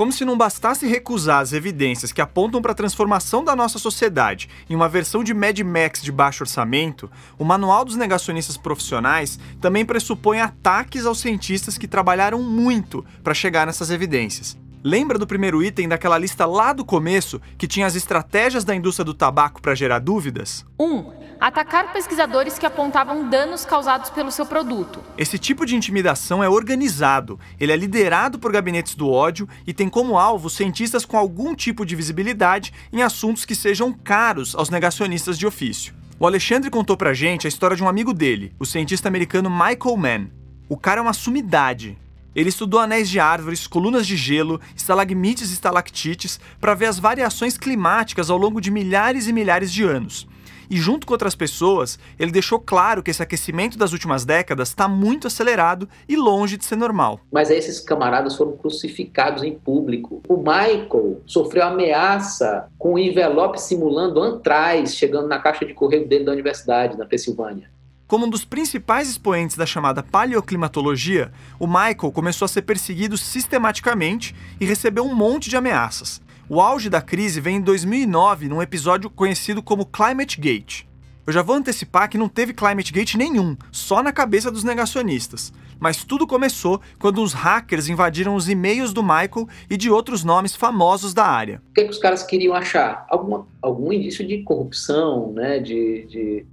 Como 0.00 0.12
se 0.12 0.24
não 0.24 0.34
bastasse 0.34 0.86
recusar 0.86 1.40
as 1.40 1.52
evidências 1.52 2.10
que 2.10 2.22
apontam 2.22 2.62
para 2.62 2.72
a 2.72 2.74
transformação 2.74 3.44
da 3.44 3.54
nossa 3.54 3.78
sociedade 3.78 4.48
em 4.68 4.74
uma 4.74 4.88
versão 4.88 5.22
de 5.22 5.34
Mad 5.34 5.58
Max 5.60 6.02
de 6.02 6.10
baixo 6.10 6.42
orçamento, 6.42 7.10
o 7.38 7.44
Manual 7.44 7.84
dos 7.84 7.96
Negacionistas 7.96 8.56
Profissionais 8.56 9.38
também 9.60 9.84
pressupõe 9.84 10.40
ataques 10.40 11.04
aos 11.04 11.20
cientistas 11.20 11.76
que 11.76 11.86
trabalharam 11.86 12.42
muito 12.42 13.04
para 13.22 13.34
chegar 13.34 13.66
nessas 13.66 13.90
evidências. 13.90 14.56
Lembra 14.82 15.18
do 15.18 15.26
primeiro 15.26 15.62
item 15.62 15.86
daquela 15.86 16.16
lista 16.16 16.46
lá 16.46 16.72
do 16.72 16.86
começo 16.86 17.38
que 17.58 17.68
tinha 17.68 17.86
as 17.86 17.94
estratégias 17.94 18.64
da 18.64 18.74
indústria 18.74 19.04
do 19.04 19.12
tabaco 19.12 19.60
para 19.60 19.74
gerar 19.74 19.98
dúvidas? 19.98 20.64
1. 20.78 20.84
Um, 20.84 21.12
atacar 21.38 21.92
pesquisadores 21.92 22.58
que 22.58 22.64
apontavam 22.64 23.28
danos 23.28 23.66
causados 23.66 24.08
pelo 24.08 24.32
seu 24.32 24.46
produto. 24.46 25.00
Esse 25.18 25.38
tipo 25.38 25.66
de 25.66 25.76
intimidação 25.76 26.42
é 26.42 26.48
organizado, 26.48 27.38
ele 27.58 27.72
é 27.72 27.76
liderado 27.76 28.38
por 28.38 28.50
gabinetes 28.50 28.94
do 28.94 29.10
ódio 29.10 29.46
e 29.66 29.74
tem 29.74 29.86
como 29.86 30.16
alvo 30.16 30.48
cientistas 30.48 31.04
com 31.04 31.18
algum 31.18 31.54
tipo 31.54 31.84
de 31.84 31.94
visibilidade 31.94 32.72
em 32.90 33.02
assuntos 33.02 33.44
que 33.44 33.54
sejam 33.54 33.92
caros 33.92 34.54
aos 34.54 34.70
negacionistas 34.70 35.38
de 35.38 35.46
ofício. 35.46 35.92
O 36.18 36.26
Alexandre 36.26 36.70
contou 36.70 36.96
pra 36.96 37.12
gente 37.12 37.46
a 37.46 37.48
história 37.48 37.76
de 37.76 37.82
um 37.82 37.88
amigo 37.88 38.14
dele, 38.14 38.54
o 38.58 38.64
cientista 38.64 39.08
americano 39.08 39.50
Michael 39.50 39.96
Mann. 39.98 40.30
O 40.70 40.76
cara 40.76 41.00
é 41.00 41.02
uma 41.02 41.12
sumidade. 41.12 41.98
Ele 42.34 42.48
estudou 42.48 42.78
anéis 42.78 43.08
de 43.08 43.18
árvores, 43.18 43.66
colunas 43.66 44.06
de 44.06 44.16
gelo, 44.16 44.60
estalagmites 44.76 45.50
e 45.50 45.54
estalactites 45.54 46.38
para 46.60 46.74
ver 46.74 46.86
as 46.86 46.98
variações 46.98 47.58
climáticas 47.58 48.30
ao 48.30 48.38
longo 48.38 48.60
de 48.60 48.70
milhares 48.70 49.26
e 49.26 49.32
milhares 49.32 49.72
de 49.72 49.82
anos. 49.82 50.28
E 50.70 50.76
junto 50.76 51.04
com 51.04 51.12
outras 51.12 51.34
pessoas, 51.34 51.98
ele 52.16 52.30
deixou 52.30 52.60
claro 52.60 53.02
que 53.02 53.10
esse 53.10 53.20
aquecimento 53.20 53.76
das 53.76 53.92
últimas 53.92 54.24
décadas 54.24 54.68
está 54.68 54.86
muito 54.86 55.26
acelerado 55.26 55.88
e 56.08 56.14
longe 56.14 56.56
de 56.56 56.64
ser 56.64 56.76
normal. 56.76 57.18
Mas 57.32 57.50
esses 57.50 57.80
camaradas 57.80 58.36
foram 58.36 58.56
crucificados 58.56 59.42
em 59.42 59.58
público. 59.58 60.22
O 60.28 60.36
Michael 60.36 61.22
sofreu 61.26 61.64
ameaça 61.64 62.68
com 62.78 62.94
um 62.94 62.98
envelope 62.98 63.60
simulando 63.60 64.22
antraz 64.22 64.94
chegando 64.94 65.26
na 65.26 65.40
caixa 65.40 65.66
de 65.66 65.74
correio 65.74 66.06
dele 66.06 66.22
da 66.22 66.30
universidade, 66.30 66.96
na 66.96 67.04
Pensilvânia. 67.04 67.68
Como 68.10 68.26
um 68.26 68.28
dos 68.28 68.44
principais 68.44 69.08
expoentes 69.08 69.56
da 69.56 69.64
chamada 69.64 70.02
paleoclimatologia, 70.02 71.30
o 71.60 71.66
Michael 71.68 72.10
começou 72.12 72.44
a 72.44 72.48
ser 72.48 72.62
perseguido 72.62 73.16
sistematicamente 73.16 74.34
e 74.60 74.64
recebeu 74.64 75.04
um 75.04 75.14
monte 75.14 75.48
de 75.48 75.56
ameaças. 75.56 76.20
O 76.48 76.60
auge 76.60 76.90
da 76.90 77.00
crise 77.00 77.40
vem 77.40 77.58
em 77.58 77.60
2009, 77.60 78.48
num 78.48 78.60
episódio 78.60 79.08
conhecido 79.08 79.62
como 79.62 79.86
Climate 79.86 80.40
Gate. 80.40 80.86
Eu 81.24 81.32
já 81.32 81.40
vou 81.40 81.54
antecipar 81.54 82.10
que 82.10 82.18
não 82.18 82.28
teve 82.28 82.52
Climate 82.52 82.92
Gate 82.92 83.14
nenhum, 83.14 83.56
só 83.70 84.02
na 84.02 84.10
cabeça 84.10 84.50
dos 84.50 84.64
negacionistas. 84.64 85.52
Mas 85.78 86.02
tudo 86.02 86.26
começou 86.26 86.80
quando 86.98 87.22
os 87.22 87.32
hackers 87.32 87.88
invadiram 87.88 88.34
os 88.34 88.48
e-mails 88.48 88.92
do 88.92 89.04
Michael 89.04 89.46
e 89.70 89.76
de 89.76 89.88
outros 89.88 90.24
nomes 90.24 90.56
famosos 90.56 91.14
da 91.14 91.26
área. 91.26 91.62
O 91.70 91.74
que, 91.74 91.82
é 91.82 91.84
que 91.84 91.90
os 91.90 91.98
caras 91.98 92.24
queriam 92.24 92.54
achar? 92.54 93.06
Alguma, 93.08 93.46
algum 93.62 93.92
indício 93.92 94.26
de 94.26 94.42
corrupção, 94.42 95.32
né? 95.32 95.60
de, 95.60 96.06
de 96.08 96.46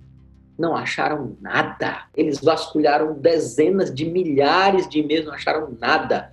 não 0.58 0.76
acharam 0.76 1.38
nada. 1.42 2.04
Eles 2.16 2.40
vasculharam 2.40 3.14
dezenas 3.14 3.94
de 3.94 4.06
milhares 4.06 4.88
de 4.88 5.00
e-mails, 5.00 5.26
não 5.26 5.34
acharam 5.34 5.76
nada. 5.80 6.32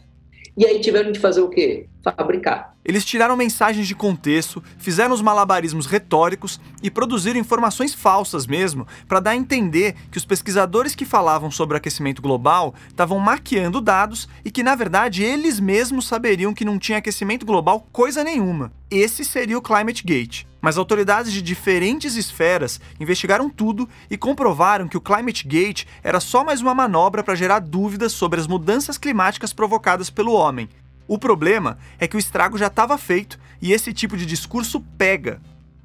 E 0.57 0.65
aí 0.65 0.81
tiveram 0.81 1.11
de 1.11 1.19
fazer 1.19 1.41
o 1.41 1.49
quê? 1.49 1.89
Fabricar. 2.03 2.75
Eles 2.85 3.05
tiraram 3.05 3.35
mensagens 3.35 3.89
de 3.89 3.95
contexto, 3.95 4.63
fizeram 4.79 5.13
os 5.13 5.23
malabarismos 5.23 5.87
retóricos 5.87 6.61
e 6.81 6.91
produziram 6.91 7.41
informações 7.41 7.93
falsas 7.93 8.47
mesmo, 8.47 8.87
para 9.09 9.19
dar 9.19 9.31
a 9.31 9.37
entender 9.37 9.97
que 10.13 10.19
os 10.19 10.25
pesquisadores 10.25 10.95
que 10.95 11.05
falavam 11.05 11.51
sobre 11.51 11.77
aquecimento 11.77 12.23
global 12.23 12.75
estavam 12.87 13.19
maquiando 13.19 13.81
dados 13.81 14.29
e 14.45 14.51
que, 14.51 14.63
na 14.63 14.77
verdade, 14.77 15.25
eles 15.25 15.59
mesmos 15.59 16.07
saberiam 16.07 16.55
que 16.55 16.65
não 16.65 16.79
tinha 16.79 16.99
aquecimento 16.99 17.45
global 17.45 17.89
coisa 17.91 18.23
nenhuma. 18.23 18.71
Esse 18.91 19.25
seria 19.25 19.59
o 19.59 19.63
Climate 19.63 20.05
Gate. 20.05 20.45
Mas 20.65 20.79
autoridades 20.79 21.31
de 21.31 21.43
diferentes 21.43 22.17
esferas 22.17 22.81
investigaram 22.99 23.51
tudo 23.51 23.87
e 24.11 24.17
comprovaram 24.17 24.89
que 24.89 24.97
o 24.97 25.01
Climate 25.01 25.47
Gate 25.47 25.85
era 26.03 26.19
só 26.19 26.43
mais 26.43 26.61
uma 26.61 26.75
manobra 26.75 27.23
para 27.23 27.37
gerar 27.37 27.61
dúvidas 27.61 28.13
sobre 28.13 28.41
as 28.41 28.47
mudanças 28.47 28.99
climáticas 28.99 29.53
provocadas 29.53 30.09
pelo 30.09 30.33
homem 30.33 30.69
o 31.07 31.19
problema 31.19 31.79
é 31.99 32.09
que 32.09 32.17
o 32.17 32.19
estrago 32.19 32.57
já 32.57 32.69
estava 32.69 32.97
feito 32.97 33.39
e 33.61 33.73
esse 33.73 33.93
tipo 33.93 34.17
de 34.17 34.27
discurso 34.27 34.81
pega. 34.97 35.41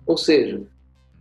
Ou 0.05 0.17
seja, 0.17 0.61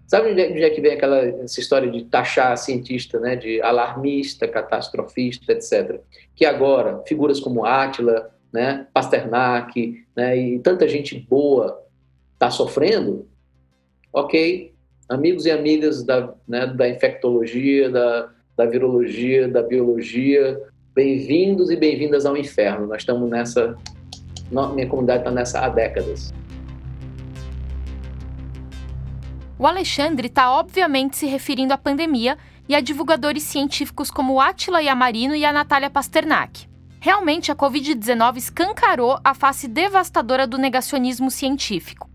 sabe 0.07 0.29
é, 0.29 0.51
onde 0.51 0.63
é 0.63 0.71
que 0.71 0.81
vem 0.81 0.93
aquela 0.93 1.19
essa 1.19 1.61
história 1.61 1.91
de 1.91 2.05
taxar 2.05 2.57
cientista, 2.57 3.19
né, 3.19 3.37
de 3.37 3.61
alarmista, 3.61 4.47
catastrofista, 4.47 5.53
etc. 5.53 6.01
Que 6.35 6.45
agora 6.45 7.03
figuras 7.07 7.41
como 7.41 7.65
Átila, 7.65 8.31
né, 8.53 8.87
Pasternak, 8.93 10.05
né, 10.17 10.37
e 10.37 10.59
tanta 10.61 10.89
gente 10.89 11.19
boa 11.19 11.85
está 12.35 12.51
sofrendo. 12.51 13.29
Ok, 14.13 14.73
amigos 15.09 15.47
e 15.47 15.51
amigas 15.51 16.03
da, 16.03 16.35
né, 16.47 16.67
da 16.67 16.89
infectologia, 16.89 17.91
da, 17.91 18.31
da 18.57 18.67
virologia, 18.67 19.49
da 19.49 19.63
biologia, 19.63 20.59
Bem-vindos 20.99 21.71
e 21.71 21.77
bem-vindas 21.77 22.27
ao 22.27 22.37
inferno. 22.37 22.89
Nós 22.89 23.03
estamos 23.03 23.31
nessa. 23.31 23.77
Minha 24.51 24.89
comunidade 24.89 25.21
está 25.21 25.31
nessa 25.31 25.61
há 25.61 25.69
décadas. 25.69 26.35
O 29.57 29.65
Alexandre 29.65 30.27
está 30.27 30.51
obviamente 30.51 31.17
se 31.17 31.27
referindo 31.27 31.73
à 31.73 31.79
pandemia 31.79 32.37
e 32.69 32.75
a 32.75 32.81
divulgadores 32.81 33.45
científicos 33.45 34.11
como 34.11 34.41
Attila 34.41 34.83
Yamarino 34.83 35.37
e 35.37 35.45
a 35.45 35.53
Natália 35.53 35.89
Pasternak. 35.89 36.67
Realmente, 36.99 37.53
a 37.53 37.55
Covid-19 37.55 38.37
escancarou 38.37 39.21
a 39.23 39.35
face 39.35 39.69
devastadora 39.69 40.49
do 40.49 40.59
negacionismo 40.59 41.31
científico 41.31 42.08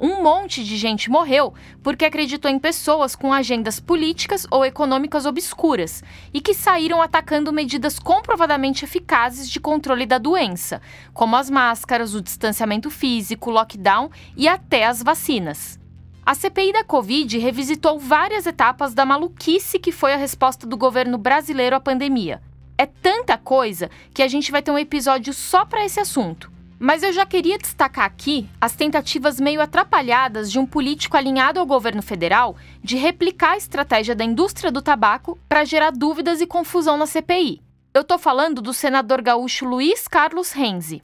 um 0.00 0.22
monte 0.22 0.64
de 0.64 0.76
gente 0.76 1.10
morreu 1.10 1.52
porque 1.82 2.06
acreditou 2.06 2.50
em 2.50 2.58
pessoas 2.58 3.14
com 3.14 3.32
agendas 3.32 3.78
políticas 3.78 4.46
ou 4.50 4.64
econômicas 4.64 5.26
obscuras 5.26 6.02
e 6.32 6.40
que 6.40 6.54
saíram 6.54 7.02
atacando 7.02 7.52
medidas 7.52 7.98
comprovadamente 7.98 8.84
eficazes 8.84 9.48
de 9.48 9.60
controle 9.60 10.06
da 10.06 10.16
doença, 10.16 10.80
como 11.12 11.36
as 11.36 11.50
máscaras, 11.50 12.14
o 12.14 12.22
distanciamento 12.22 12.88
físico, 12.88 13.50
o 13.50 13.52
lockdown 13.52 14.10
e 14.36 14.48
até 14.48 14.86
as 14.86 15.02
vacinas. 15.02 15.78
A 16.24 16.34
CPI 16.34 16.72
da 16.72 16.84
Covid 16.84 17.38
revisitou 17.38 17.98
várias 17.98 18.46
etapas 18.46 18.94
da 18.94 19.04
maluquice 19.04 19.78
que 19.78 19.92
foi 19.92 20.12
a 20.14 20.16
resposta 20.16 20.66
do 20.66 20.76
governo 20.76 21.18
brasileiro 21.18 21.76
à 21.76 21.80
pandemia. 21.80 22.40
É 22.78 22.86
tanta 22.86 23.36
coisa 23.36 23.90
que 24.14 24.22
a 24.22 24.28
gente 24.28 24.50
vai 24.50 24.62
ter 24.62 24.70
um 24.70 24.78
episódio 24.78 25.34
só 25.34 25.66
para 25.66 25.84
esse 25.84 26.00
assunto. 26.00 26.50
Mas 26.82 27.02
eu 27.02 27.12
já 27.12 27.26
queria 27.26 27.58
destacar 27.58 28.06
aqui 28.06 28.48
as 28.58 28.72
tentativas 28.72 29.38
meio 29.38 29.60
atrapalhadas 29.60 30.50
de 30.50 30.58
um 30.58 30.64
político 30.64 31.14
alinhado 31.14 31.60
ao 31.60 31.66
governo 31.66 32.00
federal 32.00 32.56
de 32.82 32.96
replicar 32.96 33.52
a 33.52 33.56
estratégia 33.58 34.14
da 34.14 34.24
indústria 34.24 34.72
do 34.72 34.80
tabaco 34.80 35.38
para 35.46 35.62
gerar 35.62 35.90
dúvidas 35.90 36.40
e 36.40 36.46
confusão 36.46 36.96
na 36.96 37.04
CPI. 37.04 37.60
Eu 37.92 38.02
tô 38.02 38.18
falando 38.18 38.62
do 38.62 38.72
senador 38.72 39.20
gaúcho 39.20 39.66
Luiz 39.66 40.08
Carlos 40.08 40.52
Renzi. 40.52 41.00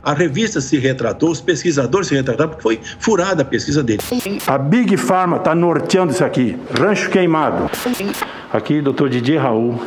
A 0.00 0.14
revista 0.14 0.60
se 0.60 0.78
retratou, 0.78 1.30
os 1.30 1.40
pesquisadores 1.40 2.06
se 2.06 2.14
retrataram, 2.14 2.50
porque 2.50 2.62
foi 2.62 2.80
furada 3.00 3.42
a 3.42 3.44
pesquisa 3.44 3.82
dele. 3.82 4.02
A 4.46 4.56
Big 4.56 4.96
Pharma 4.96 5.38
está 5.38 5.56
norteando 5.56 6.12
isso 6.12 6.24
aqui. 6.24 6.56
Rancho 6.78 7.10
queimado. 7.10 7.68
Aqui, 8.52 8.80
doutor 8.80 9.08
Didier 9.08 9.42
Raul, 9.42 9.80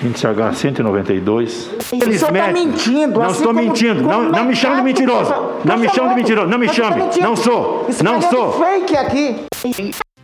Índice 0.00 0.26
H 0.28 0.52
192. 0.52 1.70
Eles 1.92 2.22
está 2.22 2.30
mentindo. 2.52 3.18
Não 3.18 3.26
assim 3.26 3.38
estou 3.38 3.54
como, 3.54 3.66
mentindo. 3.66 4.04
Como 4.04 4.22
não, 4.22 4.30
não 4.30 4.44
me 4.44 4.54
chame 4.54 4.76
de 4.76 4.82
mentiroso. 4.82 5.34
Não 5.64 5.76
me 5.76 5.88
chame 5.88 6.08
de 6.10 6.14
mentiroso. 6.14 6.48
Não 6.48 6.58
me 6.58 6.68
chame. 6.68 7.02
Não 7.20 7.34
sou. 7.34 7.86
Não 8.02 8.22
sou. 8.22 8.52
fake 8.52 8.96
aqui. 8.96 9.36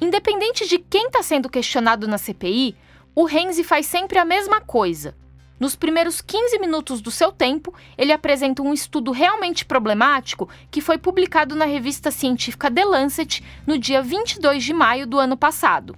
Independente 0.01 0.68
de 0.68 0.79
quem 0.79 1.07
está 1.07 1.22
sendo 1.22 1.49
questionado 1.49 2.07
na 2.07 2.18
CPI, 2.18 2.77
o 3.16 3.25
Renzi 3.25 3.64
faz 3.64 3.87
sempre 3.87 4.18
a 4.18 4.25
mesma 4.25 4.61
coisa. 4.61 5.16
Nos 5.59 5.75
primeiros 5.75 6.20
15 6.20 6.59
minutos 6.59 7.01
do 7.01 7.11
seu 7.11 7.33
tempo, 7.33 7.75
ele 7.97 8.12
apresenta 8.12 8.62
um 8.62 8.72
estudo 8.72 9.11
realmente 9.11 9.64
problemático 9.64 10.49
que 10.70 10.81
foi 10.81 10.99
publicado 10.99 11.57
na 11.57 11.64
revista 11.64 12.11
científica 12.11 12.70
The 12.70 12.85
Lancet 12.85 13.43
no 13.66 13.79
dia 13.79 14.03
22 14.03 14.62
de 14.62 14.72
maio 14.72 15.07
do 15.07 15.18
ano 15.18 15.37
passado. 15.37 15.97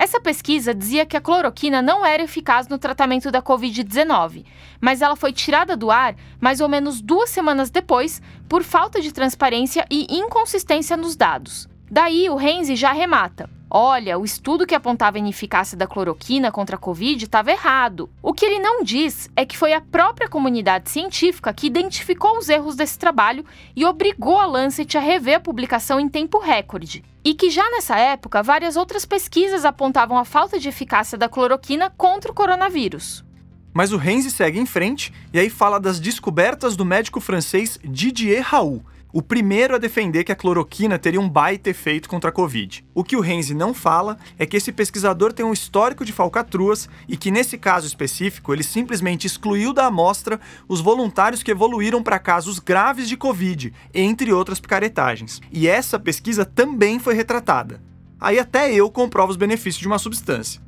Essa 0.00 0.18
pesquisa 0.18 0.74
dizia 0.74 1.04
que 1.04 1.14
a 1.14 1.20
cloroquina 1.20 1.82
não 1.82 2.06
era 2.06 2.22
eficaz 2.22 2.66
no 2.66 2.78
tratamento 2.78 3.30
da 3.30 3.42
Covid-19, 3.42 4.46
mas 4.80 5.02
ela 5.02 5.14
foi 5.14 5.30
tirada 5.30 5.76
do 5.76 5.90
ar 5.90 6.16
mais 6.40 6.62
ou 6.62 6.70
menos 6.70 7.02
duas 7.02 7.28
semanas 7.28 7.68
depois 7.68 8.22
por 8.48 8.62
falta 8.62 9.02
de 9.02 9.12
transparência 9.12 9.84
e 9.90 10.06
inconsistência 10.08 10.96
nos 10.96 11.16
dados. 11.16 11.68
Daí 11.90 12.30
o 12.30 12.36
Renzi 12.36 12.76
já 12.76 12.92
remata. 12.92 13.59
Olha, 13.72 14.18
o 14.18 14.24
estudo 14.24 14.66
que 14.66 14.74
apontava 14.74 15.16
a 15.16 15.20
ineficácia 15.20 15.78
da 15.78 15.86
cloroquina 15.86 16.50
contra 16.50 16.74
a 16.74 16.78
Covid 16.78 17.24
estava 17.24 17.52
errado. 17.52 18.10
O 18.20 18.34
que 18.34 18.44
ele 18.44 18.58
não 18.58 18.82
diz 18.82 19.30
é 19.36 19.46
que 19.46 19.56
foi 19.56 19.72
a 19.72 19.80
própria 19.80 20.28
comunidade 20.28 20.90
científica 20.90 21.54
que 21.54 21.68
identificou 21.68 22.36
os 22.36 22.48
erros 22.48 22.74
desse 22.74 22.98
trabalho 22.98 23.44
e 23.76 23.84
obrigou 23.84 24.40
a 24.40 24.46
Lancet 24.46 24.98
a 24.98 25.00
rever 25.00 25.36
a 25.36 25.40
publicação 25.40 26.00
em 26.00 26.08
tempo 26.08 26.40
recorde. 26.40 27.04
E 27.24 27.32
que 27.32 27.48
já 27.48 27.62
nessa 27.70 27.96
época, 27.96 28.42
várias 28.42 28.74
outras 28.74 29.04
pesquisas 29.04 29.64
apontavam 29.64 30.18
a 30.18 30.24
falta 30.24 30.58
de 30.58 30.68
eficácia 30.68 31.16
da 31.16 31.28
cloroquina 31.28 31.90
contra 31.96 32.32
o 32.32 32.34
coronavírus. 32.34 33.24
Mas 33.72 33.92
o 33.92 33.96
Renzi 33.96 34.32
segue 34.32 34.58
em 34.58 34.66
frente 34.66 35.12
e 35.32 35.38
aí 35.38 35.48
fala 35.48 35.78
das 35.78 36.00
descobertas 36.00 36.74
do 36.74 36.84
médico 36.84 37.20
francês 37.20 37.78
Didier 37.84 38.42
Raoult 38.42 38.84
o 39.12 39.22
primeiro 39.22 39.74
a 39.74 39.78
defender 39.78 40.24
que 40.24 40.32
a 40.32 40.36
cloroquina 40.36 40.98
teria 40.98 41.20
um 41.20 41.28
baita 41.28 41.70
efeito 41.70 42.08
contra 42.08 42.30
a 42.30 42.32
Covid. 42.32 42.84
O 42.94 43.02
que 43.02 43.16
o 43.16 43.20
Renzi 43.20 43.54
não 43.54 43.74
fala 43.74 44.18
é 44.38 44.46
que 44.46 44.56
esse 44.56 44.72
pesquisador 44.72 45.32
tem 45.32 45.44
um 45.44 45.52
histórico 45.52 46.04
de 46.04 46.12
falcatruas 46.12 46.88
e 47.08 47.16
que, 47.16 47.30
nesse 47.30 47.58
caso 47.58 47.86
específico, 47.86 48.52
ele 48.52 48.62
simplesmente 48.62 49.26
excluiu 49.26 49.72
da 49.72 49.86
amostra 49.86 50.40
os 50.68 50.80
voluntários 50.80 51.42
que 51.42 51.50
evoluíram 51.50 52.02
para 52.02 52.18
casos 52.18 52.58
graves 52.58 53.08
de 53.08 53.16
Covid, 53.16 53.72
entre 53.92 54.32
outras 54.32 54.60
picaretagens. 54.60 55.40
E 55.52 55.66
essa 55.66 55.98
pesquisa 55.98 56.44
também 56.44 56.98
foi 56.98 57.14
retratada. 57.14 57.80
Aí 58.20 58.38
até 58.38 58.72
eu 58.72 58.90
comprovo 58.90 59.30
os 59.30 59.36
benefícios 59.36 59.80
de 59.80 59.86
uma 59.86 59.98
substância. 59.98 60.60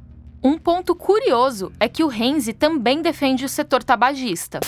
Um 0.43 0.59
ponto 0.59 0.95
curioso 0.97 1.71
é 1.79 1.89
que 1.89 2.03
o 2.03 2.09
Renzi 2.09 2.53
também 2.53 3.01
defende 3.01 3.45
o 3.45 3.49
setor 3.49 3.85
tabagista. 3.85 4.59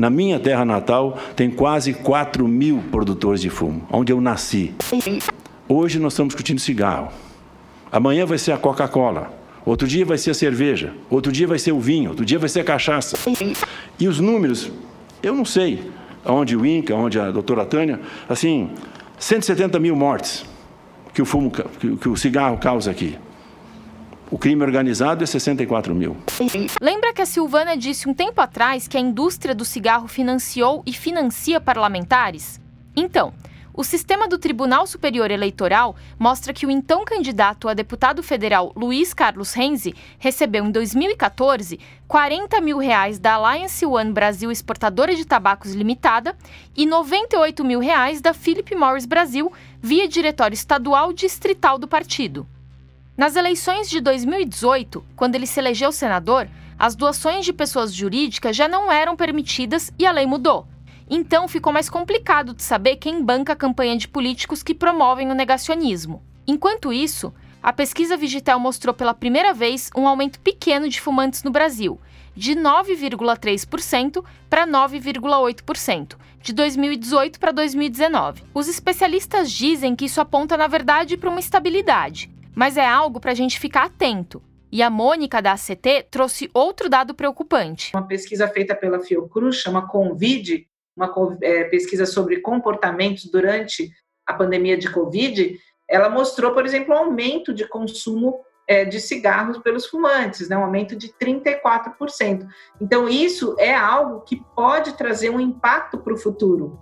Na 0.00 0.08
minha 0.08 0.40
terra 0.40 0.64
natal, 0.64 1.18
tem 1.36 1.50
quase 1.50 1.92
4 1.92 2.48
mil 2.48 2.82
produtores 2.90 3.42
de 3.42 3.50
fumo, 3.50 3.86
onde 3.92 4.10
eu 4.10 4.18
nasci. 4.18 4.72
Hoje 5.68 5.98
nós 5.98 6.14
estamos 6.14 6.32
discutindo 6.32 6.58
cigarro. 6.58 7.12
Amanhã 7.92 8.24
vai 8.24 8.38
ser 8.38 8.52
a 8.52 8.56
Coca-Cola. 8.56 9.30
Outro 9.62 9.86
dia 9.86 10.06
vai 10.06 10.16
ser 10.16 10.30
a 10.30 10.34
cerveja. 10.34 10.94
Outro 11.10 11.30
dia 11.30 11.46
vai 11.46 11.58
ser 11.58 11.72
o 11.72 11.78
vinho. 11.78 12.08
Outro 12.08 12.24
dia 12.24 12.38
vai 12.38 12.48
ser 12.48 12.60
a 12.60 12.64
cachaça. 12.64 13.18
E 13.98 14.08
os 14.08 14.18
números, 14.18 14.72
eu 15.22 15.34
não 15.34 15.44
sei 15.44 15.92
onde 16.24 16.56
o 16.56 16.64
INCA, 16.64 16.94
onde 16.94 17.20
a 17.20 17.30
doutora 17.30 17.66
Tânia, 17.66 18.00
assim, 18.26 18.70
170 19.18 19.78
mil 19.78 19.94
mortes 19.94 20.46
que 21.12 21.20
o, 21.20 21.26
fumo, 21.26 21.50
que 21.50 22.08
o 22.08 22.16
cigarro 22.16 22.56
causa 22.56 22.90
aqui. 22.90 23.18
O 24.30 24.38
crime 24.38 24.62
organizado 24.62 25.24
é 25.24 25.26
64 25.26 25.92
mil. 25.92 26.16
Lembra 26.80 27.12
que 27.12 27.20
a 27.20 27.26
Silvana 27.26 27.76
disse 27.76 28.08
um 28.08 28.14
tempo 28.14 28.40
atrás 28.40 28.86
que 28.86 28.96
a 28.96 29.00
indústria 29.00 29.56
do 29.56 29.64
cigarro 29.64 30.06
financiou 30.06 30.84
e 30.86 30.92
financia 30.92 31.60
parlamentares? 31.60 32.60
Então, 32.94 33.34
o 33.74 33.82
sistema 33.82 34.28
do 34.28 34.38
Tribunal 34.38 34.86
Superior 34.86 35.32
Eleitoral 35.32 35.96
mostra 36.16 36.52
que 36.52 36.64
o 36.64 36.70
então 36.70 37.04
candidato 37.04 37.68
a 37.68 37.74
deputado 37.74 38.22
federal 38.22 38.72
Luiz 38.76 39.12
Carlos 39.12 39.52
Renzi 39.52 39.96
recebeu 40.16 40.64
em 40.64 40.70
2014 40.70 41.80
40 42.06 42.60
mil 42.60 42.78
reais 42.78 43.18
da 43.18 43.32
Alliance 43.34 43.84
One 43.84 44.12
Brasil 44.12 44.52
Exportadora 44.52 45.16
de 45.16 45.24
Tabacos 45.24 45.74
Limitada 45.74 46.36
e 46.76 46.86
98 46.86 47.64
mil 47.64 47.80
reais 47.80 48.20
da 48.20 48.32
Philip 48.32 48.76
Morris 48.76 49.06
Brasil 49.06 49.52
via 49.82 50.06
diretório 50.06 50.54
estadual 50.54 51.12
distrital 51.12 51.78
do 51.78 51.88
partido. 51.88 52.46
Nas 53.20 53.36
eleições 53.36 53.90
de 53.90 54.00
2018, 54.00 55.04
quando 55.14 55.34
ele 55.34 55.46
se 55.46 55.60
elegeu 55.60 55.92
senador, 55.92 56.48
as 56.78 56.94
doações 56.94 57.44
de 57.44 57.52
pessoas 57.52 57.92
jurídicas 57.92 58.56
já 58.56 58.66
não 58.66 58.90
eram 58.90 59.14
permitidas 59.14 59.92
e 59.98 60.06
a 60.06 60.10
lei 60.10 60.24
mudou. 60.24 60.66
Então 61.06 61.46
ficou 61.46 61.70
mais 61.70 61.90
complicado 61.90 62.54
de 62.54 62.62
saber 62.62 62.96
quem 62.96 63.22
banca 63.22 63.52
a 63.52 63.56
campanha 63.56 63.94
de 63.98 64.08
políticos 64.08 64.62
que 64.62 64.72
promovem 64.72 65.30
o 65.30 65.34
negacionismo. 65.34 66.22
Enquanto 66.46 66.94
isso, 66.94 67.30
A 67.62 67.74
pesquisa 67.74 68.16
Vigitel 68.16 68.58
mostrou 68.58 68.94
pela 68.94 69.12
primeira 69.12 69.52
vez 69.52 69.90
um 69.94 70.08
aumento 70.08 70.40
pequeno 70.40 70.88
de 70.88 70.98
fumantes 70.98 71.42
no 71.42 71.50
Brasil, 71.50 72.00
de 72.34 72.54
9,3% 72.54 74.24
para 74.48 74.66
9,8%, 74.66 76.16
de 76.40 76.54
2018 76.54 77.38
para 77.38 77.52
2019. 77.52 78.44
Os 78.54 78.66
especialistas 78.66 79.52
dizem 79.52 79.94
que 79.94 80.06
isso 80.06 80.22
aponta, 80.22 80.56
na 80.56 80.66
verdade, 80.66 81.18
para 81.18 81.28
uma 81.28 81.38
estabilidade, 81.38 82.30
mas 82.60 82.76
é 82.76 82.86
algo 82.86 83.18
para 83.18 83.32
a 83.32 83.34
gente 83.34 83.58
ficar 83.58 83.84
atento. 83.84 84.42
E 84.70 84.82
a 84.82 84.90
Mônica 84.90 85.40
da 85.40 85.52
ACT 85.52 86.08
trouxe 86.10 86.50
outro 86.52 86.90
dado 86.90 87.14
preocupante. 87.14 87.90
Uma 87.94 88.06
pesquisa 88.06 88.46
feita 88.48 88.74
pela 88.74 89.00
Fiocruz, 89.00 89.56
chama 89.56 89.88
Convid, 89.88 90.66
uma 90.94 91.10
é, 91.40 91.64
pesquisa 91.64 92.04
sobre 92.04 92.40
comportamentos 92.40 93.24
durante 93.30 93.90
a 94.26 94.34
pandemia 94.34 94.76
de 94.76 94.92
Covid, 94.92 95.58
ela 95.88 96.10
mostrou, 96.10 96.52
por 96.52 96.66
exemplo, 96.66 96.94
um 96.94 96.98
aumento 96.98 97.54
de 97.54 97.66
consumo 97.66 98.40
é, 98.68 98.84
de 98.84 99.00
cigarros 99.00 99.56
pelos 99.56 99.86
fumantes, 99.86 100.50
né, 100.50 100.58
um 100.58 100.64
aumento 100.64 100.94
de 100.94 101.08
34%. 101.14 102.46
Então, 102.78 103.08
isso 103.08 103.56
é 103.58 103.74
algo 103.74 104.20
que 104.20 104.36
pode 104.54 104.98
trazer 104.98 105.30
um 105.30 105.40
impacto 105.40 105.96
para 105.96 106.12
o 106.12 106.18
futuro. 106.18 106.78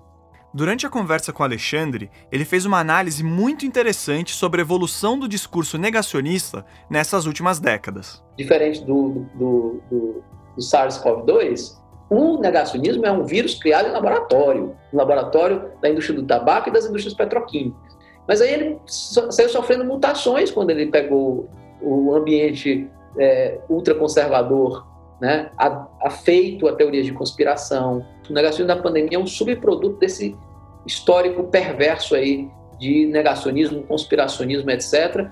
Durante 0.59 0.85
a 0.85 0.91
conversa 0.91 1.33
com 1.33 1.45
Alexandre, 1.45 2.11
ele 2.33 2.45
fez 2.45 2.67
uma 2.67 2.81
análise 2.81 3.23
muito 3.23 3.65
interessante 3.65 4.35
sobre 4.35 4.61
a 4.61 4.65
evolução 4.65 5.17
do 5.17 5.29
discurso 5.29 5.79
negacionista 5.79 6.67
nessas 6.91 7.27
últimas 7.27 7.61
décadas. 7.61 8.25
Diferente 8.37 8.85
do, 8.85 9.25
do, 9.37 9.81
do, 9.89 10.23
do 10.57 10.61
SARS-CoV-2, 10.61 11.79
o 12.11 12.41
negacionismo 12.41 13.07
é 13.07 13.13
um 13.13 13.23
vírus 13.23 13.55
criado 13.55 13.87
em 13.87 13.93
laboratório, 13.93 14.75
no 14.93 14.99
laboratório 14.99 15.71
da 15.81 15.91
indústria 15.91 16.19
do 16.19 16.27
tabaco 16.27 16.71
e 16.71 16.73
das 16.73 16.87
indústrias 16.87 17.15
petroquímicas. 17.15 17.97
Mas 18.27 18.41
aí 18.41 18.53
ele 18.53 18.79
saiu 18.85 19.49
sofrendo 19.51 19.85
mutações 19.85 20.51
quando 20.51 20.71
ele 20.71 20.87
pegou 20.87 21.49
o 21.81 22.13
ambiente 22.17 22.91
é, 23.17 23.61
ultraconservador, 23.69 24.85
né, 25.21 25.53
afeito 26.01 26.67
a 26.67 26.75
teorias 26.75 27.07
de 27.07 27.13
conspiração. 27.13 28.05
O 28.29 28.33
negacionismo 28.33 28.77
da 28.77 28.83
pandemia 28.83 29.19
é 29.19 29.21
um 29.21 29.27
subproduto 29.27 30.01
desse 30.01 30.37
histórico 30.89 31.45
perverso 31.45 32.15
aí 32.15 32.51
de 32.79 33.07
negacionismo, 33.07 33.83
conspiracionismo, 33.83 34.71
etc. 34.71 35.29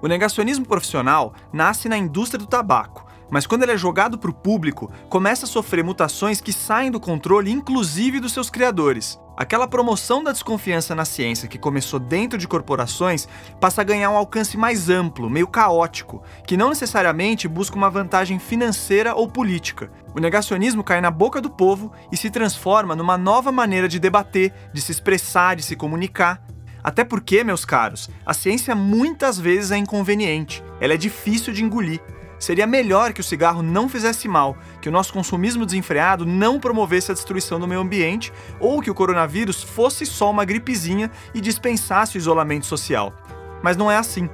O 0.00 0.08
negacionismo 0.08 0.66
profissional 0.66 1.34
nasce 1.52 1.88
na 1.88 1.98
indústria 1.98 2.38
do 2.38 2.46
tabaco, 2.46 3.06
mas 3.30 3.46
quando 3.46 3.64
ele 3.64 3.72
é 3.72 3.76
jogado 3.76 4.16
para 4.16 4.30
o 4.30 4.34
público, 4.34 4.90
começa 5.08 5.44
a 5.44 5.48
sofrer 5.48 5.84
mutações 5.84 6.40
que 6.40 6.52
saem 6.52 6.90
do 6.90 6.98
controle, 6.98 7.50
inclusive 7.50 8.18
dos 8.18 8.32
seus 8.32 8.48
criadores. 8.48 9.20
Aquela 9.36 9.66
promoção 9.66 10.22
da 10.22 10.30
desconfiança 10.30 10.94
na 10.94 11.04
ciência 11.04 11.48
que 11.48 11.58
começou 11.58 11.98
dentro 11.98 12.38
de 12.38 12.46
corporações 12.46 13.26
passa 13.60 13.80
a 13.80 13.84
ganhar 13.84 14.08
um 14.10 14.16
alcance 14.16 14.56
mais 14.56 14.88
amplo, 14.88 15.28
meio 15.28 15.48
caótico, 15.48 16.22
que 16.46 16.56
não 16.56 16.68
necessariamente 16.68 17.48
busca 17.48 17.74
uma 17.74 17.90
vantagem 17.90 18.38
financeira 18.38 19.12
ou 19.12 19.28
política. 19.28 19.90
O 20.14 20.20
negacionismo 20.20 20.84
cai 20.84 21.00
na 21.00 21.10
boca 21.10 21.40
do 21.40 21.50
povo 21.50 21.92
e 22.12 22.16
se 22.16 22.30
transforma 22.30 22.94
numa 22.94 23.18
nova 23.18 23.50
maneira 23.50 23.88
de 23.88 23.98
debater, 23.98 24.52
de 24.72 24.80
se 24.80 24.92
expressar, 24.92 25.56
de 25.56 25.64
se 25.64 25.74
comunicar. 25.74 26.40
Até 26.82 27.02
porque, 27.02 27.42
meus 27.42 27.64
caros, 27.64 28.08
a 28.24 28.32
ciência 28.34 28.74
muitas 28.74 29.36
vezes 29.36 29.72
é 29.72 29.76
inconveniente, 29.76 30.62
ela 30.80 30.94
é 30.94 30.98
difícil 30.98 31.52
de 31.52 31.64
engolir. 31.64 32.00
Seria 32.44 32.66
melhor 32.66 33.14
que 33.14 33.22
o 33.22 33.24
cigarro 33.24 33.62
não 33.62 33.88
fizesse 33.88 34.28
mal, 34.28 34.54
que 34.78 34.86
o 34.90 34.92
nosso 34.92 35.14
consumismo 35.14 35.64
desenfreado 35.64 36.26
não 36.26 36.60
promovesse 36.60 37.10
a 37.10 37.14
destruição 37.14 37.58
do 37.58 37.66
meio 37.66 37.80
ambiente 37.80 38.30
ou 38.60 38.82
que 38.82 38.90
o 38.90 38.94
coronavírus 38.94 39.62
fosse 39.62 40.04
só 40.04 40.30
uma 40.30 40.44
gripezinha 40.44 41.10
e 41.32 41.40
dispensasse 41.40 42.18
o 42.18 42.20
isolamento 42.20 42.66
social. 42.66 43.14
Mas 43.62 43.78
não 43.78 43.90
é 43.90 43.96
assim. 43.96 44.28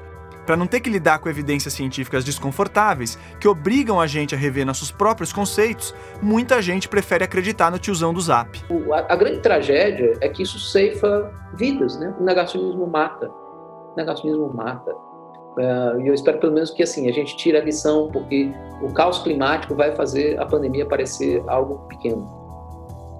Para 0.44 0.56
não 0.56 0.66
ter 0.66 0.80
que 0.80 0.90
lidar 0.90 1.20
com 1.20 1.28
evidências 1.28 1.72
científicas 1.72 2.24
desconfortáveis 2.24 3.16
que 3.38 3.46
obrigam 3.46 4.00
a 4.00 4.08
gente 4.08 4.34
a 4.34 4.38
rever 4.38 4.66
nossos 4.66 4.90
próprios 4.90 5.32
conceitos, 5.32 5.94
muita 6.20 6.60
gente 6.60 6.88
prefere 6.88 7.22
acreditar 7.22 7.70
no 7.70 7.78
tiozão 7.78 8.12
do 8.12 8.20
zap. 8.20 8.60
A, 9.08 9.14
grande 9.14 9.38
tragédia 9.38 10.18
é 10.20 10.28
que 10.28 10.42
isso 10.42 10.58
ceifa 10.58 11.32
vidas, 11.54 11.96
né? 11.96 12.12
O 12.18 12.24
negacionismo 12.24 12.88
mata. 12.88 13.28
O 13.28 13.94
negacionismo 13.96 14.52
mata. 14.52 15.09
Uh, 15.60 16.00
e 16.00 16.08
eu 16.08 16.14
espero 16.14 16.38
pelo 16.38 16.54
menos 16.54 16.70
que 16.70 16.82
assim 16.82 17.06
a 17.06 17.12
gente 17.12 17.36
tire 17.36 17.58
a 17.58 17.60
lição, 17.60 18.08
porque 18.10 18.50
o 18.80 18.90
caos 18.94 19.18
climático 19.18 19.74
vai 19.74 19.94
fazer 19.94 20.40
a 20.40 20.46
pandemia 20.46 20.86
parecer 20.86 21.42
algo 21.48 21.80
pequeno, 21.86 22.26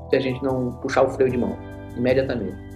se 0.09 0.16
a 0.16 0.20
gente 0.20 0.43
não 0.43 0.72
puxar 0.80 1.03
o 1.03 1.11
freio 1.11 1.30
de 1.30 1.36
mão 1.36 1.55
imediatamente. 1.97 2.70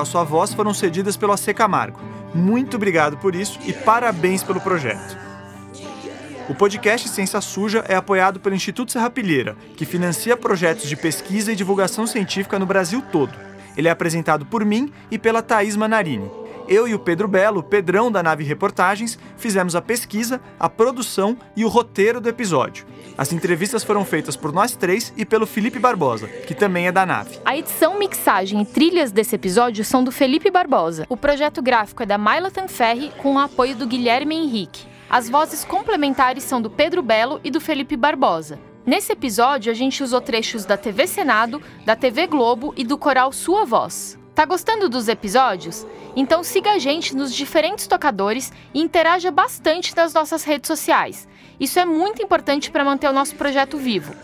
Coral 0.00 0.06
Sua 0.06 0.24
Voz 0.24 0.54
foram 0.54 0.72
cedidas 0.72 1.16
pelo 1.16 1.32
AC 1.32 1.52
Camargo. 1.54 2.00
Muito 2.34 2.76
obrigado 2.76 3.16
por 3.18 3.34
isso 3.34 3.58
e 3.66 3.72
parabéns 3.72 4.42
pelo 4.42 4.60
projeto. 4.60 5.18
O 6.48 6.54
podcast 6.54 7.08
Ciência 7.08 7.40
Suja 7.40 7.84
é 7.88 7.94
apoiado 7.94 8.40
pelo 8.40 8.54
Instituto 8.54 8.92
Serrapilheira, 8.92 9.56
que 9.76 9.84
financia 9.84 10.36
projetos 10.36 10.88
de 10.88 10.96
pesquisa 10.96 11.52
e 11.52 11.56
divulgação 11.56 12.06
científica 12.06 12.58
no 12.58 12.66
Brasil 12.66 13.02
todo. 13.12 13.32
Ele 13.76 13.88
é 13.88 13.90
apresentado 13.90 14.44
por 14.46 14.64
mim 14.64 14.92
e 15.10 15.18
pela 15.18 15.42
Thaís 15.42 15.76
Manarini. 15.76 16.28
Eu 16.70 16.86
e 16.86 16.94
o 16.94 17.00
Pedro 17.00 17.26
Belo, 17.26 17.64
Pedrão 17.64 18.12
da 18.12 18.22
Nave 18.22 18.44
Reportagens, 18.44 19.18
fizemos 19.36 19.74
a 19.74 19.82
pesquisa, 19.82 20.40
a 20.56 20.68
produção 20.68 21.36
e 21.56 21.64
o 21.64 21.68
roteiro 21.68 22.20
do 22.20 22.28
episódio. 22.28 22.86
As 23.18 23.32
entrevistas 23.32 23.82
foram 23.82 24.04
feitas 24.04 24.36
por 24.36 24.52
nós 24.52 24.76
três 24.76 25.12
e 25.16 25.24
pelo 25.24 25.48
Felipe 25.48 25.80
Barbosa, 25.80 26.28
que 26.28 26.54
também 26.54 26.86
é 26.86 26.92
da 26.92 27.04
nave. 27.04 27.40
A 27.44 27.56
edição, 27.56 27.98
mixagem 27.98 28.62
e 28.62 28.64
trilhas 28.64 29.10
desse 29.10 29.34
episódio 29.34 29.84
são 29.84 30.04
do 30.04 30.12
Felipe 30.12 30.48
Barbosa. 30.48 31.06
O 31.08 31.16
projeto 31.16 31.60
gráfico 31.60 32.04
é 32.04 32.06
da 32.06 32.16
Maila 32.16 32.52
Tanferri, 32.52 33.10
com 33.18 33.34
o 33.34 33.38
apoio 33.40 33.74
do 33.74 33.84
Guilherme 33.84 34.36
Henrique. 34.36 34.86
As 35.10 35.28
vozes 35.28 35.64
complementares 35.64 36.44
são 36.44 36.62
do 36.62 36.70
Pedro 36.70 37.02
Belo 37.02 37.40
e 37.42 37.50
do 37.50 37.60
Felipe 37.60 37.96
Barbosa. 37.96 38.60
Nesse 38.86 39.10
episódio, 39.10 39.72
a 39.72 39.74
gente 39.74 40.04
usou 40.04 40.20
trechos 40.20 40.64
da 40.64 40.76
TV 40.76 41.08
Senado, 41.08 41.60
da 41.84 41.96
TV 41.96 42.28
Globo 42.28 42.72
e 42.76 42.84
do 42.84 42.96
coral 42.96 43.32
Sua 43.32 43.64
Voz. 43.64 44.19
Tá 44.34 44.44
gostando 44.44 44.88
dos 44.88 45.08
episódios? 45.08 45.86
Então 46.14 46.42
siga 46.42 46.72
a 46.72 46.78
gente 46.78 47.14
nos 47.14 47.34
diferentes 47.34 47.86
tocadores 47.86 48.52
e 48.72 48.80
interaja 48.80 49.30
bastante 49.30 49.94
nas 49.94 50.14
nossas 50.14 50.44
redes 50.44 50.68
sociais. 50.68 51.28
Isso 51.58 51.78
é 51.78 51.84
muito 51.84 52.22
importante 52.22 52.70
para 52.70 52.84
manter 52.84 53.08
o 53.08 53.12
nosso 53.12 53.34
projeto 53.34 53.76
vivo. 53.76 54.14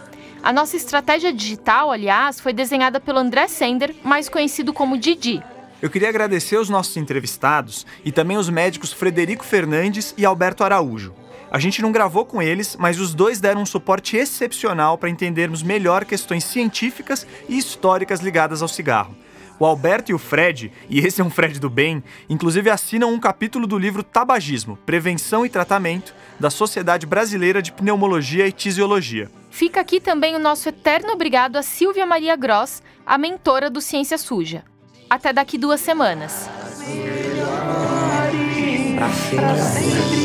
A 0.43 0.53
nossa 0.53 0.77
estratégia 0.77 1.33
digital, 1.33 1.91
aliás, 1.91 2.39
foi 2.41 2.53
desenhada 2.53 3.01
pelo 3.01 3.19
André 3.19 3.49
Sender, 3.49 3.95
mais 4.05 4.29
conhecido 4.29 4.73
como 4.73 4.97
Didi. 4.97 5.43
Eu 5.83 5.91
queria 5.91 6.09
agradecer 6.09 6.57
os 6.57 6.71
nossos 6.71 6.97
entrevistados 6.97 7.85
e 8.05 8.13
também 8.13 8.37
os 8.37 8.49
médicos 8.49 8.93
Frederico 8.93 9.45
Fernandes 9.45 10.15
e 10.17 10.25
Alberto 10.25 10.65
Araújo. 10.65 11.13
A 11.51 11.59
gente 11.59 11.83
não 11.83 11.93
gravou 11.93 12.25
com 12.25 12.41
eles, 12.41 12.77
mas 12.77 12.99
os 12.99 13.13
dois 13.15 13.41
deram 13.41 13.63
um 13.63 13.67
suporte 13.67 14.17
excepcional 14.17 14.97
para 14.97 15.11
entendermos 15.11 15.63
melhor 15.63 16.05
questões 16.05 16.45
científicas 16.45 17.27
e 17.49 17.59
históricas 17.59 18.21
ligadas 18.21 18.63
ao 18.63 18.69
cigarro. 18.69 19.15
O 19.59 19.65
Alberto 19.65 20.13
e 20.13 20.15
o 20.15 20.19
Fred, 20.19 20.71
e 20.89 20.99
esse 20.99 21.21
é 21.21 21.25
um 21.25 21.31
Fred 21.31 21.59
do 21.59 21.71
bem, 21.71 22.03
inclusive 22.29 22.69
assinam 22.69 23.13
um 23.13 23.19
capítulo 23.19 23.67
do 23.67 23.79
livro 23.79 24.03
Tabagismo, 24.03 24.77
Prevenção 24.85 25.47
e 25.47 25.49
Tratamento, 25.49 26.15
da 26.39 26.51
Sociedade 26.51 27.07
Brasileira 27.07 27.63
de 27.63 27.73
Pneumologia 27.73 28.47
e 28.47 28.53
Tisiologia. 28.53 29.31
Fica 29.51 29.81
aqui 29.81 29.99
também 29.99 30.37
o 30.37 30.39
nosso 30.39 30.69
eterno 30.69 31.13
obrigado 31.13 31.57
a 31.57 31.63
Silvia 31.63 32.05
Maria 32.05 32.37
Gross, 32.37 32.83
a 33.07 33.17
mentora 33.17 33.71
do 33.71 33.81
Ciência 33.81 34.19
Suja. 34.19 34.63
Até 35.09 35.33
daqui 35.33 35.57
duas 35.57 35.81
semanas. 35.81 36.51
Pra 38.97 39.57
sempre. 39.57 40.17